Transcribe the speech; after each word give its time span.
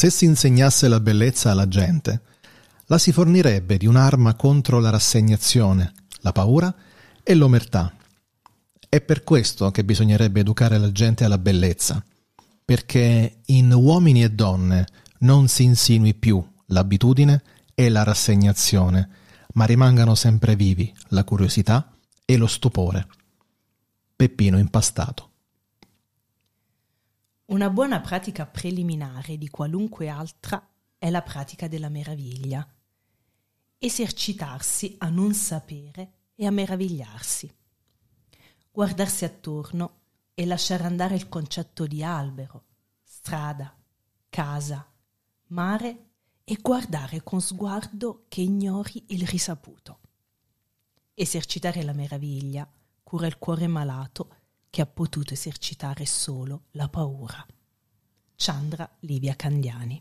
se 0.00 0.08
si 0.08 0.24
insegnasse 0.24 0.88
la 0.88 0.98
bellezza 0.98 1.50
alla 1.50 1.68
gente, 1.68 2.22
la 2.86 2.96
si 2.96 3.12
fornirebbe 3.12 3.76
di 3.76 3.84
un'arma 3.84 4.34
contro 4.34 4.80
la 4.80 4.88
rassegnazione, 4.88 5.92
la 6.20 6.32
paura 6.32 6.74
e 7.22 7.34
l'omertà. 7.34 7.92
È 8.88 8.98
per 9.02 9.22
questo 9.24 9.70
che 9.70 9.84
bisognerebbe 9.84 10.40
educare 10.40 10.78
la 10.78 10.90
gente 10.90 11.24
alla 11.24 11.36
bellezza, 11.36 12.02
perché 12.64 13.40
in 13.44 13.70
uomini 13.74 14.24
e 14.24 14.30
donne 14.30 14.86
non 15.18 15.48
si 15.48 15.64
insinui 15.64 16.14
più 16.14 16.42
l'abitudine 16.68 17.42
e 17.74 17.90
la 17.90 18.02
rassegnazione, 18.02 19.06
ma 19.52 19.66
rimangano 19.66 20.14
sempre 20.14 20.56
vivi 20.56 20.90
la 21.08 21.24
curiosità 21.24 21.92
e 22.24 22.38
lo 22.38 22.46
stupore. 22.46 23.06
Peppino 24.16 24.56
impastato. 24.56 25.29
Una 27.50 27.68
buona 27.68 28.00
pratica 28.00 28.46
preliminare 28.46 29.36
di 29.36 29.48
qualunque 29.48 30.08
altra 30.08 30.64
è 30.96 31.10
la 31.10 31.20
pratica 31.20 31.66
della 31.66 31.88
meraviglia. 31.88 32.64
Esercitarsi 33.76 34.94
a 34.98 35.08
non 35.08 35.34
sapere 35.34 36.12
e 36.36 36.46
a 36.46 36.52
meravigliarsi. 36.52 37.52
Guardarsi 38.70 39.24
attorno 39.24 40.02
e 40.32 40.46
lasciare 40.46 40.84
andare 40.84 41.16
il 41.16 41.28
concetto 41.28 41.88
di 41.88 42.04
albero, 42.04 42.66
strada, 43.02 43.76
casa, 44.28 44.88
mare 45.48 46.10
e 46.44 46.56
guardare 46.62 47.24
con 47.24 47.40
sguardo 47.40 48.26
che 48.28 48.42
ignori 48.42 49.06
il 49.08 49.26
risaputo. 49.26 49.98
Esercitare 51.14 51.82
la 51.82 51.94
meraviglia 51.94 52.70
cura 53.02 53.26
il 53.26 53.38
cuore 53.38 53.66
malato 53.66 54.36
che 54.70 54.80
ha 54.80 54.86
potuto 54.86 55.34
esercitare 55.34 56.06
solo 56.06 56.62
la 56.72 56.88
paura. 56.88 57.44
Chandra 58.36 58.88
Livia 59.00 59.34
Candiani. 59.34 60.00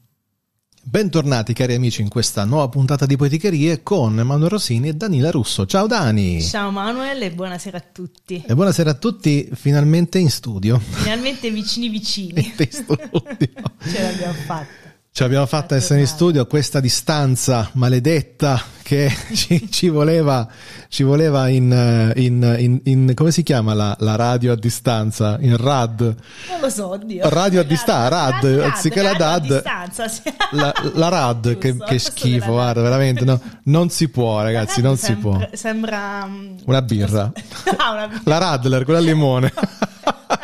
Bentornati 0.81 1.51
cari 1.51 1.73
amici 1.73 2.01
in 2.01 2.07
questa 2.07 2.45
nuova 2.45 2.69
puntata 2.69 3.05
di 3.05 3.17
Poeticherie 3.17 3.83
con 3.83 4.17
Emanuele 4.17 4.47
Rossini 4.47 4.87
e 4.87 4.93
Danila 4.93 5.29
Russo. 5.29 5.65
Ciao 5.65 5.87
Dani! 5.87 6.41
Ciao 6.41 6.71
Manuel 6.71 7.21
e 7.21 7.31
buonasera 7.31 7.77
a 7.77 7.83
tutti. 7.91 8.41
E 8.47 8.55
buonasera 8.55 8.91
a 8.91 8.93
tutti, 8.93 9.49
finalmente 9.53 10.19
in 10.19 10.29
studio. 10.29 10.79
Finalmente 10.79 11.51
vicini 11.51 11.89
vicini. 11.89 12.53
in 12.57 12.67
studio. 12.71 13.09
Ce 13.83 14.01
l'abbiamo 14.01 14.33
fatta. 14.33 14.87
Ce 15.11 15.23
l'abbiamo 15.23 15.45
fatta 15.47 15.75
essere 15.75 15.99
in 15.99 16.07
studio 16.07 16.41
a 16.41 16.45
questa 16.45 16.79
distanza 16.79 17.69
maledetta 17.73 18.63
che 18.89 19.13
ci, 19.35 19.69
ci 19.69 19.87
voleva, 19.87 20.47
ci 20.87 21.03
voleva 21.03 21.47
in, 21.47 22.11
in, 22.15 22.55
in, 22.57 22.79
in, 22.85 23.11
come 23.13 23.29
si 23.29 23.43
chiama 23.43 23.75
la, 23.75 23.95
la, 23.99 24.15
radio 24.15 24.53
a 24.53 24.55
distanza? 24.55 25.37
In 25.41 25.57
RAD? 25.57 26.01
Non 26.01 26.59
lo 26.59 26.69
so, 26.71 26.87
oddio. 26.89 27.29
Radio 27.29 27.59
a 27.59 27.63
distanza, 27.63 28.07
RAD, 28.07 28.43
RAD, 28.43 28.59
anziché 28.61 29.03
la 29.03 29.13
DAD. 29.13 29.63
La, 30.51 30.73
la 30.93 31.09
RAD, 31.09 31.57
che, 31.59 31.77
che 31.77 31.99
schifo, 31.99 32.53
guarda, 32.53 32.81
veramente, 32.81 33.23
no, 33.23 33.39
non 33.65 33.89
si 33.89 34.09
può 34.09 34.41
ragazzi, 34.41 34.81
non 34.81 34.97
si 34.97 35.13
può. 35.13 35.47
Sembra... 35.53 36.25
mm, 36.25 36.57
Una 36.65 36.81
birra. 36.81 37.31
ah, 37.77 37.91
una 37.91 38.07
birra. 38.07 38.21
La 38.23 38.37
Radler, 38.39 38.83
quella 38.83 38.99
al 38.99 39.05
limone. 39.05 39.53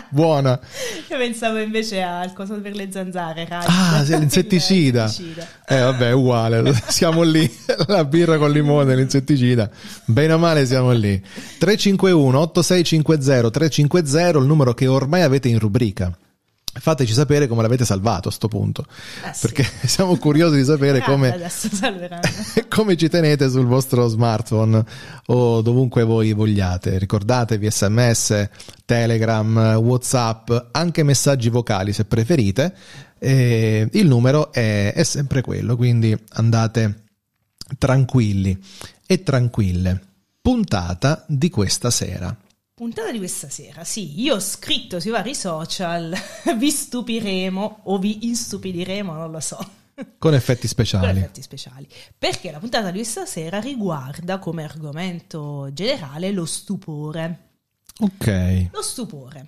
Buona. 0.09 0.57
Io 1.09 1.17
pensavo 1.17 1.59
invece 1.59 2.01
al 2.01 2.31
coso 2.31 2.61
per 2.61 2.73
le 2.73 2.89
zanzare. 2.89 3.45
Radler. 3.49 3.69
Ah, 3.69 4.01
l'insetticida. 4.17 5.03
L'insetticida. 5.03 5.45
Eh 5.67 5.79
vabbè, 5.79 6.11
uguale, 6.13 6.73
siamo 6.87 7.23
lì, 7.23 7.53
la 7.87 8.05
birra 8.05 8.34
con 8.37 8.51
limone 8.51 8.93
e 8.93 8.95
l'insetticida, 8.95 9.69
bene 10.05 10.33
o 10.33 10.37
male 10.37 10.65
siamo 10.65 10.91
lì. 10.91 11.19
351 11.59 12.39
8650 12.39 13.49
350, 13.49 14.39
il 14.39 14.45
numero 14.45 14.73
che 14.73 14.87
ormai 14.87 15.21
avete 15.21 15.47
in 15.47 15.59
rubrica. 15.59 16.15
Fateci 16.77 17.13
sapere 17.13 17.47
come 17.47 17.61
l'avete 17.61 17.85
salvato 17.85 18.27
a 18.27 18.31
sto 18.31 18.49
punto, 18.49 18.85
Eh 19.23 19.33
sì. 19.33 19.39
perché 19.47 19.65
siamo 19.87 20.17
curiosi 20.17 20.57
di 20.57 20.65
sapere 20.65 20.99
Ah, 20.99 21.03
come, 21.05 21.29
come 22.67 22.97
ci 22.97 23.07
tenete 23.07 23.49
sul 23.49 23.65
vostro 23.65 24.07
smartphone 24.07 24.83
o 25.27 25.61
dovunque 25.61 26.03
voi 26.03 26.33
vogliate. 26.33 26.97
Ricordatevi 26.97 27.71
sms, 27.71 28.49
telegram, 28.83 29.75
whatsapp, 29.81 30.51
anche 30.71 31.03
messaggi 31.03 31.47
vocali 31.49 31.93
se 31.93 32.03
preferite. 32.03 32.73
E 33.19 33.87
il 33.93 34.07
numero 34.07 34.51
è, 34.51 34.91
è 34.93 35.03
sempre 35.03 35.41
quello, 35.41 35.77
quindi 35.77 36.15
andate 36.33 37.04
tranquilli 37.77 38.57
e 39.05 39.23
tranquille. 39.23 40.01
Puntata 40.41 41.25
di 41.27 41.49
questa 41.49 41.89
sera. 41.89 42.35
Puntata 42.73 43.11
di 43.11 43.17
questa 43.19 43.47
sera, 43.49 43.83
sì, 43.85 44.19
io 44.21 44.35
ho 44.35 44.39
scritto 44.39 44.99
sui 44.99 45.09
vari 45.11 45.33
social, 45.33 46.13
vi 46.57 46.69
stupiremo 46.69 47.79
o 47.83 47.97
vi 47.97 48.27
instupidiremo, 48.27 49.13
non 49.13 49.31
lo 49.31 49.39
so, 49.39 49.57
Con 50.17 50.33
effetti 50.33 50.61
con 50.61 50.69
speciali. 50.69 51.19
effetti 51.19 51.41
speciali. 51.41 51.87
Perché 52.17 52.51
la 52.51 52.59
puntata 52.59 52.91
di 52.91 52.97
questa 52.97 53.25
sera 53.25 53.61
riguarda 53.61 54.39
come 54.39 54.65
argomento 54.65 55.69
generale 55.71 56.31
lo 56.31 56.45
stupore. 56.45 57.39
Ok. 57.99 58.67
Lo 58.73 58.81
stupore, 58.81 59.47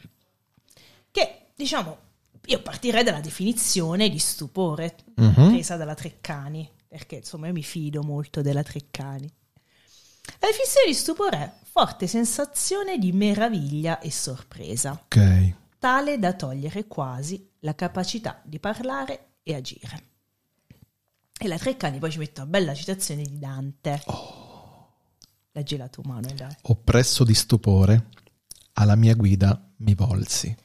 che 1.12 1.48
diciamo, 1.54 1.98
io 2.46 2.62
partirei 2.62 3.04
dalla 3.04 3.20
definizione 3.20 4.08
di 4.10 4.20
stupore 4.20 4.96
Mhm. 5.16 5.50
presa 5.50 5.76
dalla 5.76 5.96
Treccani, 5.96 6.68
perché 6.88 7.18
insomma 7.18 7.48
io 7.48 7.54
mi 7.54 7.64
fido 7.64 8.02
molto 8.04 8.42
della 8.42 8.64
Treccani. 8.64 9.30
La 10.40 10.48
definizione 10.48 10.88
di 10.88 10.94
stupore 10.94 11.38
è 11.38 11.52
forte 11.64 12.08
sensazione 12.08 12.98
di 12.98 13.12
meraviglia 13.12 14.00
e 14.00 14.12
sorpresa, 14.12 14.92
Ok. 14.92 15.54
tale 15.80 16.20
da 16.20 16.34
togliere 16.34 16.86
quasi 16.88 17.50
la 17.60 17.76
capacità 17.76 18.42
di 18.44 18.60
parlare 18.60 19.34
e 19.44 19.56
agire. 19.56 20.04
E 21.40 21.48
la 21.48 21.58
Treccani 21.58 22.00
poi 22.00 22.12
ci 22.12 22.18
mette 22.18 22.42
una 22.42 22.50
bella 22.50 22.74
citazione 22.74 23.24
di 23.24 23.38
Dante. 23.38 24.04
Leggila 25.52 25.88
tu, 25.88 26.02
Manuel, 26.04 26.36
dai. 26.36 26.56
Oppresso 26.64 27.24
di 27.24 27.34
stupore, 27.34 28.10
alla 28.74 28.96
mia 28.96 29.14
guida 29.16 29.70
mi 29.78 29.94
volsi. 29.96 30.56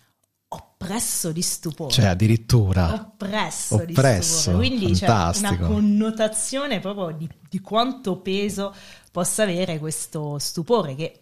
Oppresso 0.83 1.33
di 1.33 1.43
stupore. 1.43 1.93
Cioè, 1.93 2.07
addirittura. 2.07 2.93
oppresso, 2.95 3.77
Oppresso, 3.77 4.19
di 4.19 4.23
stupore. 4.23 4.57
Quindi 4.69 4.93
c'è 4.93 5.07
fantastico. 5.07 5.55
una 5.55 5.67
connotazione 5.67 6.81
proprio 6.81 7.17
di, 7.17 7.29
di 7.49 7.61
quanto 7.61 8.19
peso 8.21 8.75
possa 9.11 9.43
avere 9.43 9.79
questo 9.79 10.39
stupore 10.39 10.95
che 10.95 11.21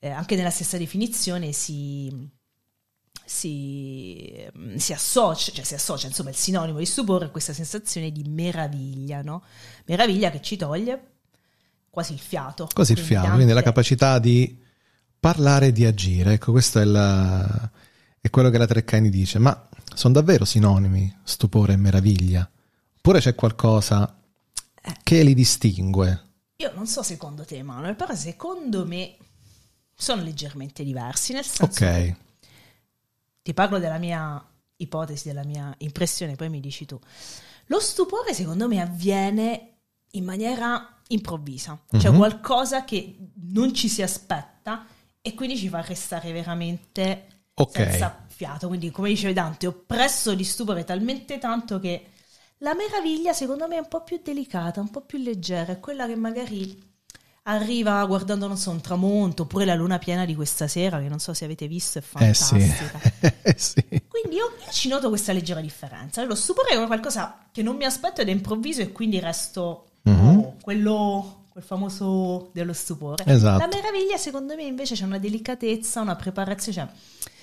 eh, 0.00 0.10
anche 0.10 0.36
nella 0.36 0.50
stessa 0.50 0.76
definizione 0.78 1.52
si, 1.52 2.28
si, 3.24 4.32
ehm, 4.34 4.76
si 4.76 4.92
associa, 4.92 5.52
cioè 5.52 5.64
si 5.64 5.74
associa, 5.74 6.06
insomma 6.06 6.30
il 6.30 6.36
sinonimo 6.36 6.78
di 6.78 6.86
stupore 6.86 7.26
è 7.26 7.30
questa 7.30 7.52
sensazione 7.52 8.10
di 8.12 8.22
meraviglia, 8.24 9.22
no? 9.22 9.42
Meraviglia 9.86 10.30
che 10.30 10.40
ci 10.40 10.56
toglie 10.56 11.12
quasi 11.90 12.12
il 12.12 12.20
fiato. 12.20 12.68
Quasi 12.72 12.92
il 12.92 12.98
fiato, 12.98 13.32
quindi 13.32 13.52
la 13.52 13.62
capacità 13.62 14.18
di 14.18 14.56
parlare 15.18 15.66
e 15.68 15.72
di 15.72 15.84
agire. 15.84 16.34
Ecco, 16.34 16.52
questo 16.52 16.78
è, 16.78 16.84
la- 16.84 17.70
è 18.28 18.30
quello 18.30 18.50
che 18.50 18.58
la 18.58 18.66
Treccani 18.66 19.10
dice. 19.10 19.38
Ma 19.38 19.68
sono 19.94 20.14
davvero 20.14 20.44
sinonimi, 20.44 21.18
stupore 21.24 21.72
e 21.72 21.76
meraviglia? 21.76 22.48
Oppure 22.96 23.20
c'è 23.20 23.34
qualcosa 23.34 24.16
che 25.02 25.22
li 25.22 25.34
distingue? 25.34 26.22
Io 26.56 26.72
non 26.74 26.86
so 26.86 27.02
secondo 27.02 27.44
te, 27.44 27.62
Manuel, 27.62 27.94
però 27.96 28.14
secondo 28.14 28.86
me 28.86 29.16
sono 29.94 30.22
leggermente 30.22 30.84
diversi, 30.84 31.32
nel 31.32 31.44
senso 31.44 31.84
Ok, 31.84 32.14
ti 33.42 33.54
parlo 33.54 33.78
della 33.78 33.98
mia 33.98 34.44
ipotesi, 34.76 35.28
della 35.28 35.44
mia 35.44 35.74
impressione, 35.78 36.36
poi 36.36 36.48
mi 36.50 36.60
dici 36.60 36.84
tu. 36.84 36.98
Lo 37.66 37.80
stupore 37.80 38.34
secondo 38.34 38.68
me 38.68 38.80
avviene 38.80 39.72
in 40.12 40.24
maniera 40.24 40.96
improvvisa, 41.08 41.78
cioè 41.98 42.10
Mhm. 42.10 42.16
qualcosa 42.16 42.84
che 42.84 43.16
non 43.50 43.74
ci 43.74 43.88
si 43.88 44.02
aspetta 44.02 44.86
e 45.20 45.34
quindi 45.34 45.56
ci 45.56 45.68
fa 45.68 45.80
restare 45.80 46.32
veramente 46.32 47.37
Ok. 47.62 47.76
senza 47.76 48.24
fiato. 48.28 48.68
Quindi 48.68 48.90
come 48.90 49.08
dicevi 49.08 49.32
Dante, 49.32 49.66
oppresso 49.66 50.34
di 50.34 50.44
stupore 50.44 50.84
talmente 50.84 51.38
tanto 51.38 51.78
che 51.78 52.06
la 52.58 52.74
meraviglia 52.74 53.32
secondo 53.32 53.66
me 53.68 53.76
è 53.76 53.78
un 53.80 53.88
po' 53.88 54.02
più 54.02 54.20
delicata, 54.22 54.80
un 54.80 54.90
po' 54.90 55.02
più 55.02 55.18
leggera, 55.18 55.72
è 55.72 55.80
quella 55.80 56.06
che 56.06 56.16
magari 56.16 56.86
arriva 57.44 58.04
guardando, 58.04 58.46
non 58.46 58.58
so, 58.58 58.70
un 58.70 58.80
tramonto 58.82 59.44
oppure 59.44 59.64
la 59.64 59.74
luna 59.74 59.98
piena 59.98 60.26
di 60.26 60.34
questa 60.34 60.66
sera, 60.68 61.00
che 61.00 61.08
non 61.08 61.18
so 61.18 61.32
se 61.32 61.46
avete 61.46 61.66
visto, 61.66 61.98
è 61.98 62.02
eh 62.18 62.34
sì. 62.34 62.60
fantastica. 62.60 63.00
Eh 63.42 63.54
sì. 63.56 63.82
Quindi 64.06 64.36
io, 64.36 64.52
io 64.64 64.70
ci 64.70 64.88
noto 64.88 65.08
questa 65.08 65.32
leggera 65.32 65.60
differenza. 65.60 66.22
Lo 66.24 66.34
stupore 66.34 66.68
è 66.70 66.86
qualcosa 66.86 67.46
che 67.50 67.62
non 67.62 67.76
mi 67.76 67.84
aspetto 67.84 68.20
ed 68.20 68.28
è 68.28 68.32
improvviso 68.32 68.82
e 68.82 68.92
quindi 68.92 69.18
resto 69.18 69.84
Mhm. 70.02 70.38
oh, 70.38 70.56
quello, 70.62 71.46
quel 71.50 71.62
famoso 71.64 72.50
dello 72.52 72.72
stupore. 72.72 73.24
Esatto. 73.26 73.58
La 73.58 73.66
meraviglia 73.66 74.16
secondo 74.16 74.54
me 74.54 74.62
invece 74.62 74.94
c'è 74.94 75.04
una 75.04 75.18
delicatezza, 75.18 76.00
una 76.00 76.16
preparazione, 76.16 76.78
cioè 76.78 76.88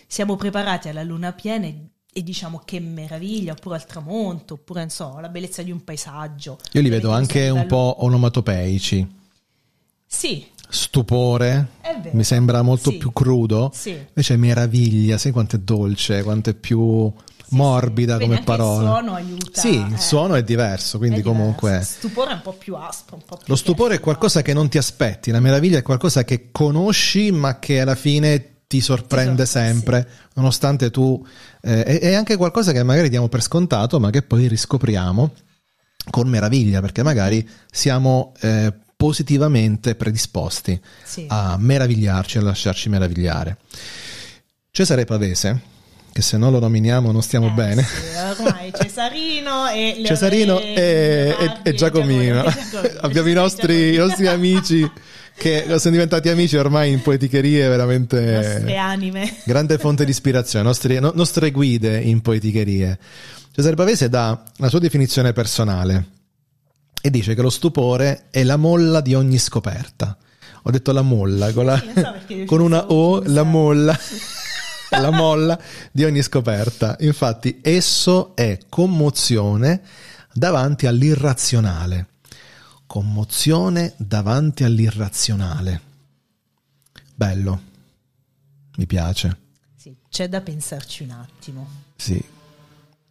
siamo 0.08 0.36
preparati 0.36 0.90
alla 0.90 1.04
luna 1.04 1.34
piena 1.34 1.66
e, 1.66 1.90
e 2.12 2.24
diciamo 2.24 2.62
che 2.64 2.80
meraviglia, 2.80 3.54
oppure 3.54 3.76
al 3.76 3.86
tramonto, 3.86 4.56
oppure 4.56 4.82
non 4.82 4.90
so, 4.90 5.18
la 5.20 5.30
bellezza 5.30 5.62
di 5.62 5.72
un 5.72 5.84
paesaggio. 5.84 6.58
Io 6.74 6.82
li 6.82 6.90
vedo 6.90 7.12
anche 7.12 7.50
un 7.50 7.62
livello- 7.62 7.68
po' 7.68 8.04
onomatopeici. 8.06 9.08
Sì, 10.08 10.46
Stupore, 10.68 11.68
mi 12.12 12.24
sembra 12.24 12.62
molto 12.62 12.90
Sì. 12.92 12.98
più 12.98 13.12
crudo. 13.12 13.72
Sì. 13.74 13.92
Invece 13.92 14.38
meraviglia, 14.38 15.18
sai 15.18 15.32
quanto 15.32 15.56
è 15.56 15.60
dolce, 15.60 16.24
quanto 16.24 16.50
è 16.50 16.54
più 16.54 17.12
Sì, 17.48 17.56
morbida 17.56 18.18
come 18.20 18.42
parola. 18.44 18.82
Il 18.82 18.88
suono 18.88 19.14
aiuta. 19.14 19.62
Sì, 19.62 19.76
il 19.76 19.94
eh, 19.94 19.98
suono 19.98 20.36
è 20.36 20.44
diverso, 20.44 20.98
quindi 20.98 21.20
è 21.20 21.22
diverso. 21.22 21.40
comunque... 21.40 21.82
Stupore 21.84 22.32
è 22.32 22.34
un 22.34 22.42
po' 22.42 22.54
più 22.54 22.76
aspro, 22.76 23.16
un 23.16 23.22
po' 23.26 23.36
più 23.36 23.46
Lo 23.48 23.56
stupore 23.56 23.96
è 23.96 24.00
qualcosa 24.00 24.42
che 24.42 24.54
non 24.54 24.68
ti 24.70 24.78
aspetti, 24.78 25.32
la 25.32 25.40
meraviglia 25.40 25.78
è 25.78 25.82
qualcosa 25.84 26.24
che 26.24 26.50
conosci 26.52 27.32
ma 27.32 27.60
che 27.60 27.82
alla 27.82 27.96
fine 27.96 28.55
ti 28.76 28.82
sorprende 28.82 29.46
sorprende, 29.46 29.82
sempre, 29.82 30.08
nonostante 30.36 30.92
tu... 30.92 31.26
eh, 31.62 31.84
è, 31.84 32.00
è 32.00 32.14
anche 32.14 32.36
qualcosa 32.38 32.72
che 32.72 32.84
magari 32.84 33.10
diamo 33.10 33.28
per 33.30 33.42
scontato 33.42 34.00
ma 34.00 34.10
che 34.10 34.22
poi 34.22 34.48
riscopriamo 34.48 35.34
con 36.12 36.28
meraviglia 36.28 36.82
perché 36.82 37.04
magari 37.04 37.48
siamo 37.72 38.34
eh, 38.42 38.72
positivamente 38.96 39.96
predisposti 39.96 40.80
Sì. 41.04 41.26
a 41.30 41.58
meravigliarci, 41.60 42.38
a 42.38 42.42
lasciarci 42.42 42.90
meravigliare. 42.90 43.58
Cesare 44.72 45.06
Pavese, 45.06 45.60
che 46.12 46.22
se 46.22 46.38
non 46.38 46.52
lo 46.52 46.60
nominiamo 46.60 47.12
non 47.12 47.22
stiamo 47.22 47.48
Eh, 47.48 47.52
bene. 47.52 47.82
sì, 47.84 48.42
ormai 48.42 48.72
Cesarino 48.74 49.68
e 49.70 50.02
Cesarino 50.06 50.60
e- 50.60 51.36
e- 51.40 51.58
e 51.64 51.74
Giacomino. 51.74 52.44
Giacomino. 52.44 53.00
Abbiamo 53.02 53.30
i 53.30 53.34
nostri, 53.34 53.94
i 53.94 53.98
nostri 53.98 54.28
amici 54.28 54.90
che 55.38 55.66
sono 55.78 55.92
diventati 55.94 56.30
amici 56.30 56.56
ormai 56.58 56.92
in 56.92 57.02
poeticherie 57.02 57.68
veramente 57.68 58.20
nostre 58.22 58.78
anime. 58.78 59.36
grande 59.44 59.78
fonte 59.78 60.06
di 60.06 60.12
ispirazione, 60.12 60.66
nostri- 60.66 61.00
no- 61.00 61.12
nostre 61.16 61.52
guide 61.52 62.00
in 62.00 62.22
poeticherie. 62.22 62.98
Cesare 63.52 63.76
Pavese 63.76 64.10
dà 64.10 64.44
la 64.58 64.70
sua 64.70 64.80
definizione 64.80 65.34
personale 65.34 66.06
e 67.02 67.10
dice 67.10 67.36
che 67.36 67.42
lo 67.42 67.50
stupore 67.50 68.26
è 68.32 68.44
la 68.44 68.58
molla 68.58 69.02
di 69.02 69.14
ogni 69.14 69.38
scoperta. 69.38 70.18
Ho 70.64 70.72
detto 70.72 70.92
la 70.92 71.04
molla 71.04 71.52
con, 71.54 71.66
la- 71.66 71.84
so 71.96 72.16
con 72.46 72.60
una 72.62 72.88
O, 72.92 73.22
la 73.26 73.44
molla. 73.44 73.98
la 74.92 75.12
molla 75.12 75.60
di 75.92 76.04
ogni 76.06 76.22
scoperta. 76.22 76.96
Infatti, 77.02 77.60
esso 77.62 78.36
è 78.36 78.58
commozione 78.70 79.82
davanti 80.34 80.88
all'irrazionale. 80.88 82.08
Commozione 83.00 83.94
davanti 83.98 84.64
all'irrazionale. 84.64 85.82
Bello. 87.14 87.62
Mi 88.78 88.86
piace. 88.86 89.38
Sì, 89.76 89.94
c'è 90.10 90.30
da 90.30 90.40
pensarci 90.40 91.04
un 91.04 91.10
attimo. 91.10 91.68
Sì. 91.98 92.24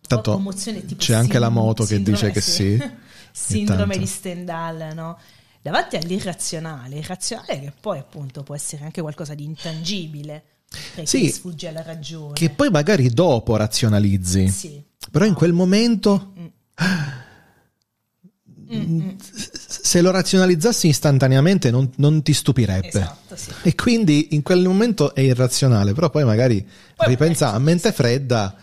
Tanto 0.07 0.33
commozione 0.33 0.87
tipo 0.87 1.03
c'è 1.03 1.13
anche 1.13 1.39
la 1.39 1.51
moto 1.51 1.85
che 1.85 2.01
dice 2.03 2.31
che 2.31 2.41
sì. 2.41 2.83
Sindrome 3.31 3.99
di 3.99 4.07
Stendhal, 4.07 4.95
no? 4.95 5.19
Davanti 5.61 5.97
all'irrazionale, 5.97 6.97
irrazionale 6.97 7.61
che 7.61 7.73
poi 7.79 7.99
appunto 7.99 8.43
può 8.43 8.55
essere 8.55 8.85
anche 8.85 9.03
qualcosa 9.03 9.35
di 9.35 9.45
intangibile, 9.45 10.43
perché 10.95 11.05
Sì. 11.05 11.29
sfugge 11.29 11.69
alla 11.69 11.83
ragione. 11.83 12.33
Che 12.33 12.49
poi 12.49 12.71
magari 12.71 13.11
dopo 13.11 13.55
razionalizzi. 13.57 14.49
Sì. 14.49 14.83
Però 15.11 15.27
in 15.27 15.35
quel 15.35 15.53
momento, 15.53 16.33
Mm, 16.39 16.47
mm. 18.73 19.11
se 19.19 20.01
lo 20.01 20.11
razionalizzassi 20.11 20.89
istantaneamente, 20.89 21.71
non, 21.71 21.91
non 21.97 22.23
ti 22.23 22.33
stupirebbe. 22.33 22.89
Esatto, 22.89 23.37
sì. 23.37 23.51
E 23.63 23.75
quindi 23.75 24.29
in 24.33 24.43
quel 24.43 24.63
momento 24.67 25.15
è 25.15 25.21
irrazionale, 25.21 25.93
però 25.93 26.11
poi 26.11 26.25
magari 26.25 26.67
Poi 26.97 27.09
ripensa 27.09 27.53
a 27.53 27.59
mente 27.59 27.93
fredda, 27.93 28.55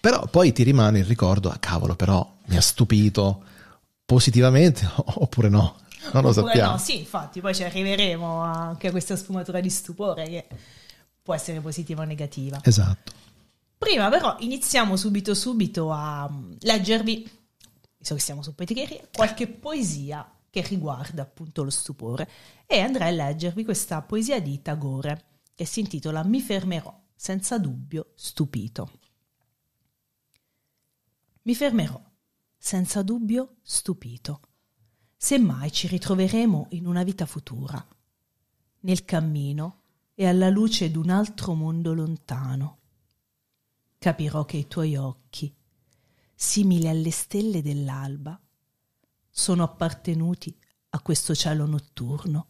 però 0.00 0.26
poi 0.26 0.52
ti 0.52 0.62
rimane 0.62 1.00
il 1.00 1.04
ricordo, 1.04 1.48
ah 1.50 1.58
cavolo, 1.58 1.94
però 1.94 2.28
mi 2.46 2.56
ha 2.56 2.60
stupito 2.60 3.44
positivamente 4.04 4.88
oppure 4.94 5.48
no, 5.48 5.76
non 6.12 6.22
lo 6.22 6.28
Oppure 6.30 6.46
sappiamo. 6.46 6.72
no, 6.72 6.78
sì, 6.78 6.98
infatti, 6.98 7.40
poi 7.40 7.54
ci 7.54 7.62
arriveremo 7.62 8.40
anche 8.40 8.88
a 8.88 8.90
questa 8.90 9.16
sfumatura 9.16 9.60
di 9.60 9.70
stupore 9.70 10.24
che 10.24 10.46
può 11.22 11.34
essere 11.34 11.60
positiva 11.60 12.02
o 12.02 12.04
negativa. 12.04 12.60
Esatto. 12.62 13.12
Prima 13.78 14.08
però 14.08 14.36
iniziamo 14.38 14.96
subito 14.96 15.34
subito 15.34 15.90
a 15.90 16.28
mm, 16.30 16.52
leggervi, 16.60 17.28
visto 18.02 18.16
che 18.16 18.20
siamo 18.20 18.42
su 18.42 18.54
Poeticheria, 18.54 19.08
qualche 19.14 19.46
poesia 19.46 20.28
che 20.50 20.60
riguarda 20.62 21.22
appunto 21.22 21.62
lo 21.62 21.70
stupore 21.70 22.28
e 22.66 22.80
andrei 22.80 23.08
a 23.08 23.26
leggervi 23.26 23.64
questa 23.64 24.02
poesia 24.02 24.40
di 24.40 24.60
Tagore 24.60 25.40
che 25.54 25.64
si 25.64 25.80
intitola 25.80 26.24
Mi 26.24 26.40
fermerò, 26.40 27.00
senza 27.14 27.58
dubbio 27.58 28.12
stupito. 28.16 28.90
Mi 31.42 31.54
fermerò, 31.54 32.02
senza 32.58 33.02
dubbio 33.02 33.56
stupito. 33.62 34.40
Semmai 35.16 35.70
ci 35.70 35.86
ritroveremo 35.86 36.66
in 36.70 36.86
una 36.86 37.04
vita 37.04 37.24
futura, 37.24 37.86
nel 38.80 39.04
cammino 39.04 39.82
e 40.14 40.26
alla 40.26 40.48
luce 40.48 40.90
d'un 40.90 41.08
altro 41.10 41.54
mondo 41.54 41.94
lontano 41.94 42.78
capirò 44.02 44.44
che 44.44 44.56
i 44.56 44.66
tuoi 44.66 44.96
occhi, 44.96 45.54
simili 46.42 46.88
alle 46.88 47.12
stelle 47.12 47.62
dell'alba, 47.62 48.38
sono 49.30 49.62
appartenuti 49.62 50.54
a 50.90 51.00
questo 51.00 51.36
cielo 51.36 51.66
notturno 51.66 52.46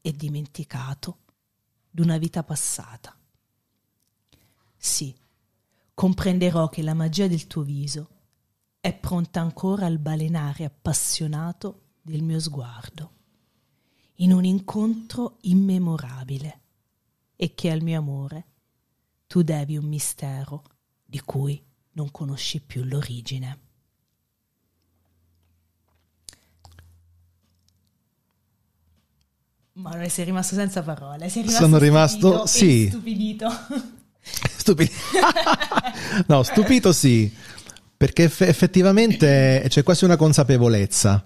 e 0.00 0.12
dimenticato 0.12 1.18
d'una 1.90 2.18
vita 2.18 2.44
passata. 2.44 3.18
Sì, 4.76 5.14
comprenderò 5.92 6.68
che 6.68 6.82
la 6.82 6.94
magia 6.94 7.26
del 7.26 7.48
tuo 7.48 7.62
viso 7.62 8.08
è 8.78 8.94
pronta 8.94 9.40
ancora 9.40 9.86
al 9.86 9.98
balenare 9.98 10.64
appassionato 10.64 11.96
del 12.00 12.22
mio 12.22 12.38
sguardo, 12.38 13.12
in 14.18 14.32
un 14.32 14.44
incontro 14.44 15.38
immemorabile, 15.42 16.60
e 17.34 17.54
che 17.54 17.72
al 17.72 17.82
mio 17.82 17.98
amore 17.98 18.46
tu 19.26 19.42
devi 19.42 19.76
un 19.76 19.86
mistero 19.86 20.62
di 21.04 21.20
cui 21.20 21.70
non 21.92 22.10
conosci 22.10 22.60
più 22.60 22.84
l'origine. 22.84 23.58
Ma 29.74 29.90
non 29.94 30.08
sei 30.10 30.26
rimasto 30.26 30.54
senza 30.54 30.82
parole, 30.82 31.28
sei 31.30 31.42
rimasto 31.42 31.64
Sono 31.64 31.78
rimasto- 31.78 32.46
sì. 32.46 32.88
stupidito. 32.88 33.48
Stupito. 34.56 34.92
no, 36.28 36.42
stupito 36.44 36.92
sì, 36.92 37.32
perché 37.96 38.24
eff- 38.24 38.42
effettivamente 38.42 39.64
c'è 39.68 39.82
quasi 39.82 40.04
una 40.04 40.14
consapevolezza 40.16 41.24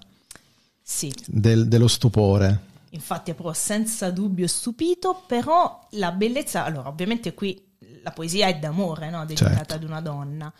sì, 0.81 1.13
del- 1.27 1.67
dello 1.67 1.87
stupore. 1.87 2.59
infatti 2.91 3.29
è 3.29 3.33
proprio 3.35 3.53
senza 3.53 4.09
dubbio 4.09 4.47
stupito, 4.47 5.21
però 5.27 5.85
la 5.91 6.11
bellezza, 6.11 6.63
allora 6.65 6.87
ovviamente 6.87 7.35
qui 7.35 7.63
la 8.07 8.11
poesia 8.11 8.47
è 8.47 8.57
d'amore, 8.57 9.09
no? 9.09 9.25
dedicata 9.25 9.55
Certo. 9.55 9.73
ad 9.73 9.83
una 9.83 9.99
donna. 9.99 10.53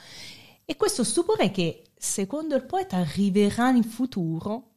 E 0.65 0.75
questo 0.75 1.03
stupore 1.05 1.49
che 1.49 1.83
secondo 1.97 2.55
il 2.55 2.63
poeta 2.63 2.97
arriverà 2.97 3.69
in 3.69 3.83
futuro 3.83 4.73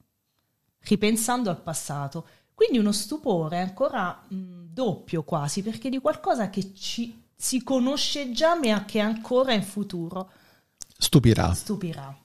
ripensando 0.84 1.50
al 1.50 1.60
passato. 1.60 2.26
Quindi 2.54 2.78
uno 2.78 2.92
stupore 2.92 3.58
ancora 3.58 4.22
mh, 4.28 4.36
doppio 4.72 5.24
quasi, 5.24 5.62
perché 5.62 5.88
di 5.88 5.98
qualcosa 5.98 6.48
che 6.48 6.72
ci, 6.74 7.20
si 7.34 7.62
conosce 7.64 8.30
già 8.30 8.54
ma 8.54 8.84
che 8.84 9.00
ancora 9.00 9.52
in 9.52 9.62
futuro 9.62 10.30
Stupirà. 10.96 11.52
stupirà. 11.52 12.16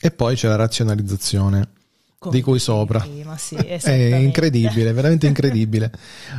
E 0.00 0.10
poi 0.10 0.36
c'è 0.36 0.48
la 0.48 0.56
razionalizzazione. 0.56 1.80
Di 2.30 2.40
cui 2.40 2.60
sopra. 2.60 3.00
prima, 3.00 3.36
sì, 3.36 3.56
È 3.58 3.90
incredibile, 3.90 4.92
veramente 4.92 5.26
incredibile. 5.26 5.90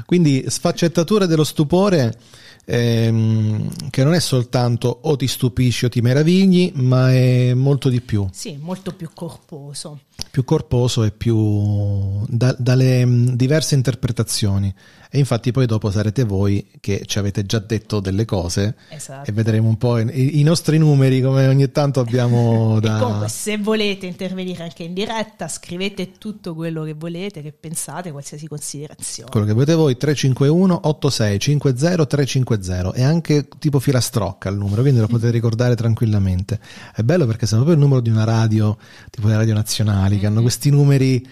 Quindi 0.05 0.45
sfaccettatura 0.47 1.25
dello 1.25 1.43
stupore 1.43 2.17
ehm, 2.65 3.89
che 3.89 4.03
non 4.03 4.13
è 4.13 4.19
soltanto 4.19 4.99
o 5.03 5.15
ti 5.15 5.27
stupisci 5.27 5.85
o 5.85 5.89
ti 5.89 6.01
meravigli, 6.01 6.71
ma 6.75 7.11
è 7.11 7.53
molto 7.53 7.89
di 7.89 8.01
più, 8.01 8.27
Sì, 8.31 8.57
molto 8.61 8.93
più 8.93 9.09
corposo. 9.13 9.99
più 10.31 10.43
corposo 10.43 11.03
e 11.03 11.11
più 11.11 12.23
da- 12.27 12.55
dalle 12.57 13.05
diverse 13.35 13.75
interpretazioni. 13.75 14.73
E 15.15 15.19
infatti 15.19 15.51
poi 15.51 15.67
dopo 15.67 15.91
sarete 15.91 16.23
voi 16.23 16.67
che 16.79 17.03
ci 17.05 17.19
avete 17.19 17.45
già 17.45 17.59
detto 17.59 17.99
delle 17.99 18.25
cose 18.25 18.73
Esatto. 18.89 19.29
e 19.29 19.31
vedremo 19.31 19.67
un 19.67 19.77
po' 19.77 19.99
i, 19.99 20.39
i 20.39 20.41
nostri 20.41 20.79
numeri 20.79 21.21
come 21.21 21.45
ogni 21.45 21.71
tanto 21.71 21.99
abbiamo 21.99 22.77
E 22.81 22.81
da... 22.81 22.97
comunque, 22.97 23.27
se 23.29 23.59
volete 23.59 24.07
intervenire 24.07 24.63
anche 24.63 24.81
in 24.81 24.95
diretta, 24.95 25.47
scrivete 25.47 26.13
tutto 26.17 26.55
quello 26.55 26.81
che 26.81 26.95
volete, 26.95 27.43
che 27.43 27.51
pensate, 27.51 28.09
qualsiasi 28.09 28.47
considerazione. 28.47 29.29
Quello 29.29 29.45
che 29.45 29.53
volete 29.53 29.75
voi 29.75 29.95
351 29.95 30.79
8650 30.81 32.05
350 32.07 32.93
è 32.93 33.03
anche 33.03 33.47
tipo 33.59 33.77
filastrocca 33.79 34.49
il 34.49 34.57
numero, 34.57 34.81
quindi 34.81 34.99
lo 34.99 35.05
potete 35.05 35.29
ricordare 35.29 35.75
tranquillamente. 35.75 36.59
È 36.91 37.03
bello 37.03 37.27
perché 37.27 37.45
sono 37.45 37.61
proprio 37.61 37.79
il 37.79 37.87
numero 37.87 38.01
di 38.01 38.09
una 38.09 38.23
radio, 38.23 38.75
tipo 39.11 39.27
le 39.27 39.35
radio 39.35 39.53
nazionali, 39.53 40.17
che 40.17 40.25
hanno 40.25 40.41
questi 40.41 40.71
numeri 40.71 41.23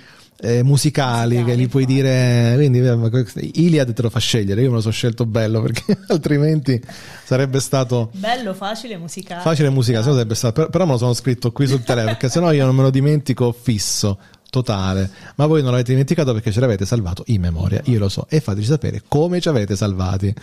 eh, 0.41 0.63
musicali, 0.63 1.43
che 1.43 1.53
li 1.53 1.67
puoi 1.67 1.85
dire, 1.85 2.53
quindi 2.55 2.79
eh, 2.79 3.51
Iliad 3.61 3.93
te 3.93 4.01
lo 4.01 4.09
fa 4.09 4.19
scegliere, 4.19 4.61
io 4.61 4.69
me 4.69 4.75
lo 4.75 4.81
so 4.81 4.89
scelto 4.89 5.25
bello 5.25 5.61
perché 5.63 5.97
altrimenti 6.07 6.81
sarebbe 7.23 7.59
stato 7.59 8.09
Bello, 8.13 8.53
facile, 8.53 8.97
musicale. 8.97 9.41
facile 9.41 9.69
musica, 9.69 10.01
se 10.01 10.07
no 10.07 10.13
sarebbe 10.13 10.35
stato, 10.35 10.53
per- 10.61 10.69
però 10.69 10.85
me 10.85 10.91
lo 10.93 10.97
sono 10.97 11.13
scritto 11.13 11.51
qui 11.51 11.67
sul 11.67 11.83
telefono 11.83 12.13
perché 12.13 12.29
sennò 12.29 12.51
io 12.51 12.65
non 12.65 12.75
me 12.75 12.81
lo 12.81 12.89
dimentico 12.89 13.51
fisso. 13.51 14.17
totale. 14.51 15.09
Ma 15.35 15.45
voi 15.45 15.61
non 15.61 15.71
l'avete 15.71 15.91
dimenticato 15.91 16.33
perché 16.33 16.51
ce 16.51 16.59
l'avete 16.59 16.85
salvato 16.85 17.23
in 17.27 17.39
memoria, 17.39 17.79
io 17.85 17.99
lo 17.99 18.09
so. 18.09 18.25
E 18.27 18.41
fateci 18.41 18.67
sapere 18.67 19.01
come 19.07 19.39
ci 19.39 19.47
avete 19.47 19.77
salvati, 19.77 20.33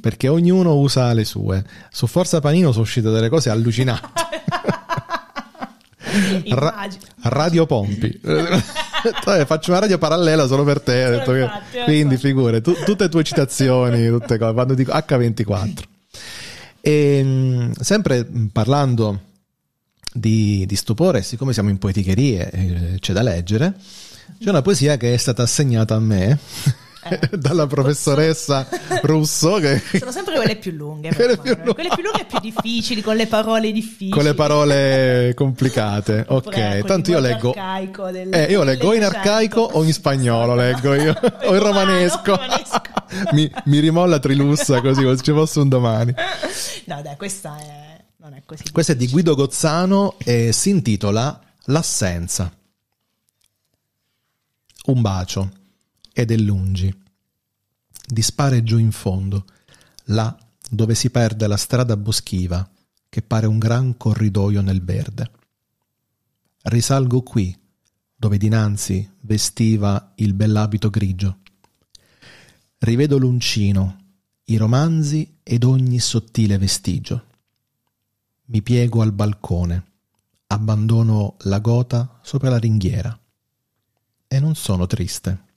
perché 0.00 0.26
ognuno 0.26 0.74
usa 0.78 1.12
le 1.12 1.24
sue. 1.24 1.64
Su 1.90 2.08
Forza 2.08 2.40
Panino 2.40 2.72
sono 2.72 2.82
uscite 2.82 3.08
delle 3.10 3.28
cose 3.28 3.50
allucinanti. 3.50 4.08
Ra- 6.48 6.88
radio 7.22 7.66
Pompi. 7.66 8.20
Faccio 9.46 9.70
una 9.70 9.80
radio 9.80 9.98
parallela 9.98 10.46
solo 10.46 10.64
per 10.64 10.80
te. 10.80 11.04
Solo 11.04 11.16
detto 11.16 11.34
infatti, 11.34 11.70
che... 11.70 11.84
Quindi 11.84 12.16
figure, 12.16 12.60
tu, 12.60 12.74
tutte 12.84 13.04
le 13.04 13.08
tue 13.08 13.22
citazioni, 13.24 14.08
tutte 14.08 14.38
cose, 14.38 14.52
quando 14.52 14.74
dico 14.74 14.92
H24. 14.92 15.82
E, 16.80 17.70
sempre 17.78 18.26
parlando 18.52 19.20
di, 20.12 20.64
di, 20.66 20.76
stupore, 20.76 21.22
siccome 21.22 21.52
siamo 21.52 21.70
in 21.70 21.78
poeticherie, 21.78 22.50
eh, 22.50 22.96
c'è 22.98 23.12
da 23.12 23.22
leggere, 23.22 23.74
c'è 24.38 24.48
una 24.48 24.62
poesia 24.62 24.96
che 24.96 25.14
è 25.14 25.16
stata 25.16 25.42
assegnata 25.42 25.94
a 25.94 26.00
me 26.00 26.38
eh. 27.04 27.18
dalla 27.36 27.66
professoressa 27.66 28.66
Russo. 29.02 29.56
Che... 29.56 29.82
Sono 29.98 30.12
sempre 30.12 30.36
quelle 30.36 30.56
più 30.56 30.72
lunghe. 30.72 31.10
Quelle 31.14 31.36
più, 31.36 31.54
lunghe. 31.54 31.74
quelle 31.74 31.88
più 31.94 32.02
lunghe 32.02 32.20
e 32.20 32.24
più 32.24 32.38
difficili, 32.38 33.02
con 33.02 33.16
le 33.16 33.26
parole 33.26 33.72
difficili. 33.72 34.10
Con 34.10 34.24
le 34.24 34.34
parole 34.34 35.32
complicate. 35.34 36.24
ok, 36.28 36.84
tanto 36.84 37.10
io 37.10 37.18
leggo. 37.18 37.54
Del, 38.10 38.32
eh, 38.32 38.44
io 38.44 38.62
leggo 38.62 38.88
o 38.88 38.94
in 38.94 39.04
arcaico 39.04 39.60
o 39.60 39.82
in 39.84 39.92
spagnolo, 39.92 40.54
leggo 40.54 40.94
io. 40.94 41.14
o 41.44 41.54
in 41.54 41.62
romanesco. 41.62 42.38
mi, 43.32 43.50
mi 43.64 43.78
rimolla 43.78 44.18
Trilussa 44.18 44.80
così, 44.80 45.02
come 45.02 45.16
se 45.16 45.22
ci 45.22 45.32
fosse 45.32 45.60
un 45.60 45.68
domani. 45.68 46.14
No, 46.86 47.02
dai, 47.02 47.16
questa 47.16 47.56
è. 47.58 48.04
Non 48.18 48.34
è 48.34 48.42
così. 48.44 48.64
Questa 48.70 48.92
è 48.92 48.96
di 48.96 49.08
Guido 49.08 49.34
Gozzano 49.34 50.16
e 50.18 50.52
si 50.52 50.70
intitola 50.70 51.40
L'assenza. 51.66 52.52
Un 54.84 55.00
bacio 55.00 55.60
ed 56.12 56.30
è 56.30 56.36
lungi. 56.36 56.94
Dispare 58.06 58.62
giù 58.62 58.78
in 58.78 58.92
fondo, 58.92 59.46
là 60.06 60.36
dove 60.68 60.94
si 60.94 61.10
perde 61.10 61.46
la 61.46 61.56
strada 61.56 61.96
boschiva 61.96 62.68
che 63.08 63.22
pare 63.22 63.46
un 63.46 63.58
gran 63.58 63.96
corridoio 63.96 64.60
nel 64.62 64.82
verde. 64.82 65.30
Risalgo 66.62 67.22
qui, 67.22 67.56
dove 68.16 68.38
dinanzi 68.38 69.08
vestiva 69.20 70.12
il 70.16 70.34
bell'abito 70.34 70.90
grigio. 70.90 71.38
Rivedo 72.78 73.18
l'uncino, 73.18 73.98
i 74.44 74.56
romanzi 74.56 75.38
ed 75.42 75.64
ogni 75.64 75.98
sottile 75.98 76.58
vestigio. 76.58 77.26
Mi 78.46 78.62
piego 78.62 79.02
al 79.02 79.12
balcone, 79.12 79.84
abbandono 80.48 81.36
la 81.40 81.58
gota 81.60 82.20
sopra 82.22 82.50
la 82.50 82.58
ringhiera. 82.58 83.18
E 84.26 84.40
non 84.40 84.54
sono 84.54 84.86
triste 84.86 85.50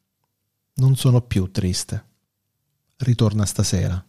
non 0.76 0.96
sono 0.96 1.22
più 1.22 1.52
triste. 1.52 2.04
Ritorna 2.98 3.46
stasera. 3.46 4.04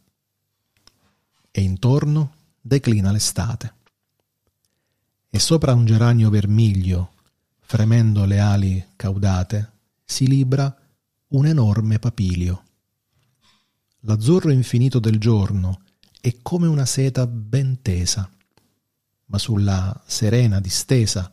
E 1.50 1.61
intorno 1.61 2.35
declina 2.61 3.11
l'estate. 3.11 3.75
E 5.28 5.38
sopra 5.38 5.75
un 5.75 5.85
geranio 5.85 6.30
vermiglio, 6.30 7.12
fremendo 7.61 8.25
le 8.25 8.40
ali 8.40 8.85
caudate, 8.96 9.73
si 10.04 10.26
libra 10.26 10.75
un 11.28 11.46
enorme 11.46 11.99
papilio. 11.99 12.62
L'azzurro 14.00 14.50
infinito 14.50 14.99
del 14.99 15.18
giorno 15.18 15.82
è 16.20 16.37
come 16.42 16.66
una 16.66 16.87
seta 16.87 17.26
ben 17.26 17.82
tesa, 17.82 18.28
ma 19.26 19.38
sulla 19.38 20.02
serena 20.06 20.61
distesa 20.61 21.30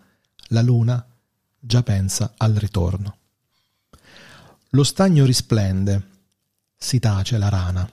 la 0.47 0.61
luna 0.61 1.05
già 1.59 1.81
pensa 1.83 2.33
al 2.37 2.53
ritorno. 2.53 3.17
Lo 4.75 4.83
stagno 4.83 5.23
risplende, 5.23 6.09
si 6.75 6.97
tace 6.97 7.37
la 7.37 7.47
rana, 7.47 7.87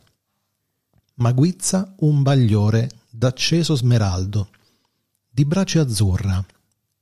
ma 1.17 1.33
guizza 1.33 1.95
un 1.99 2.23
bagliore 2.23 3.03
d'acceso 3.11 3.75
smeraldo, 3.75 4.51
di 5.29 5.45
brace 5.45 5.79
azzurra, 5.79 6.43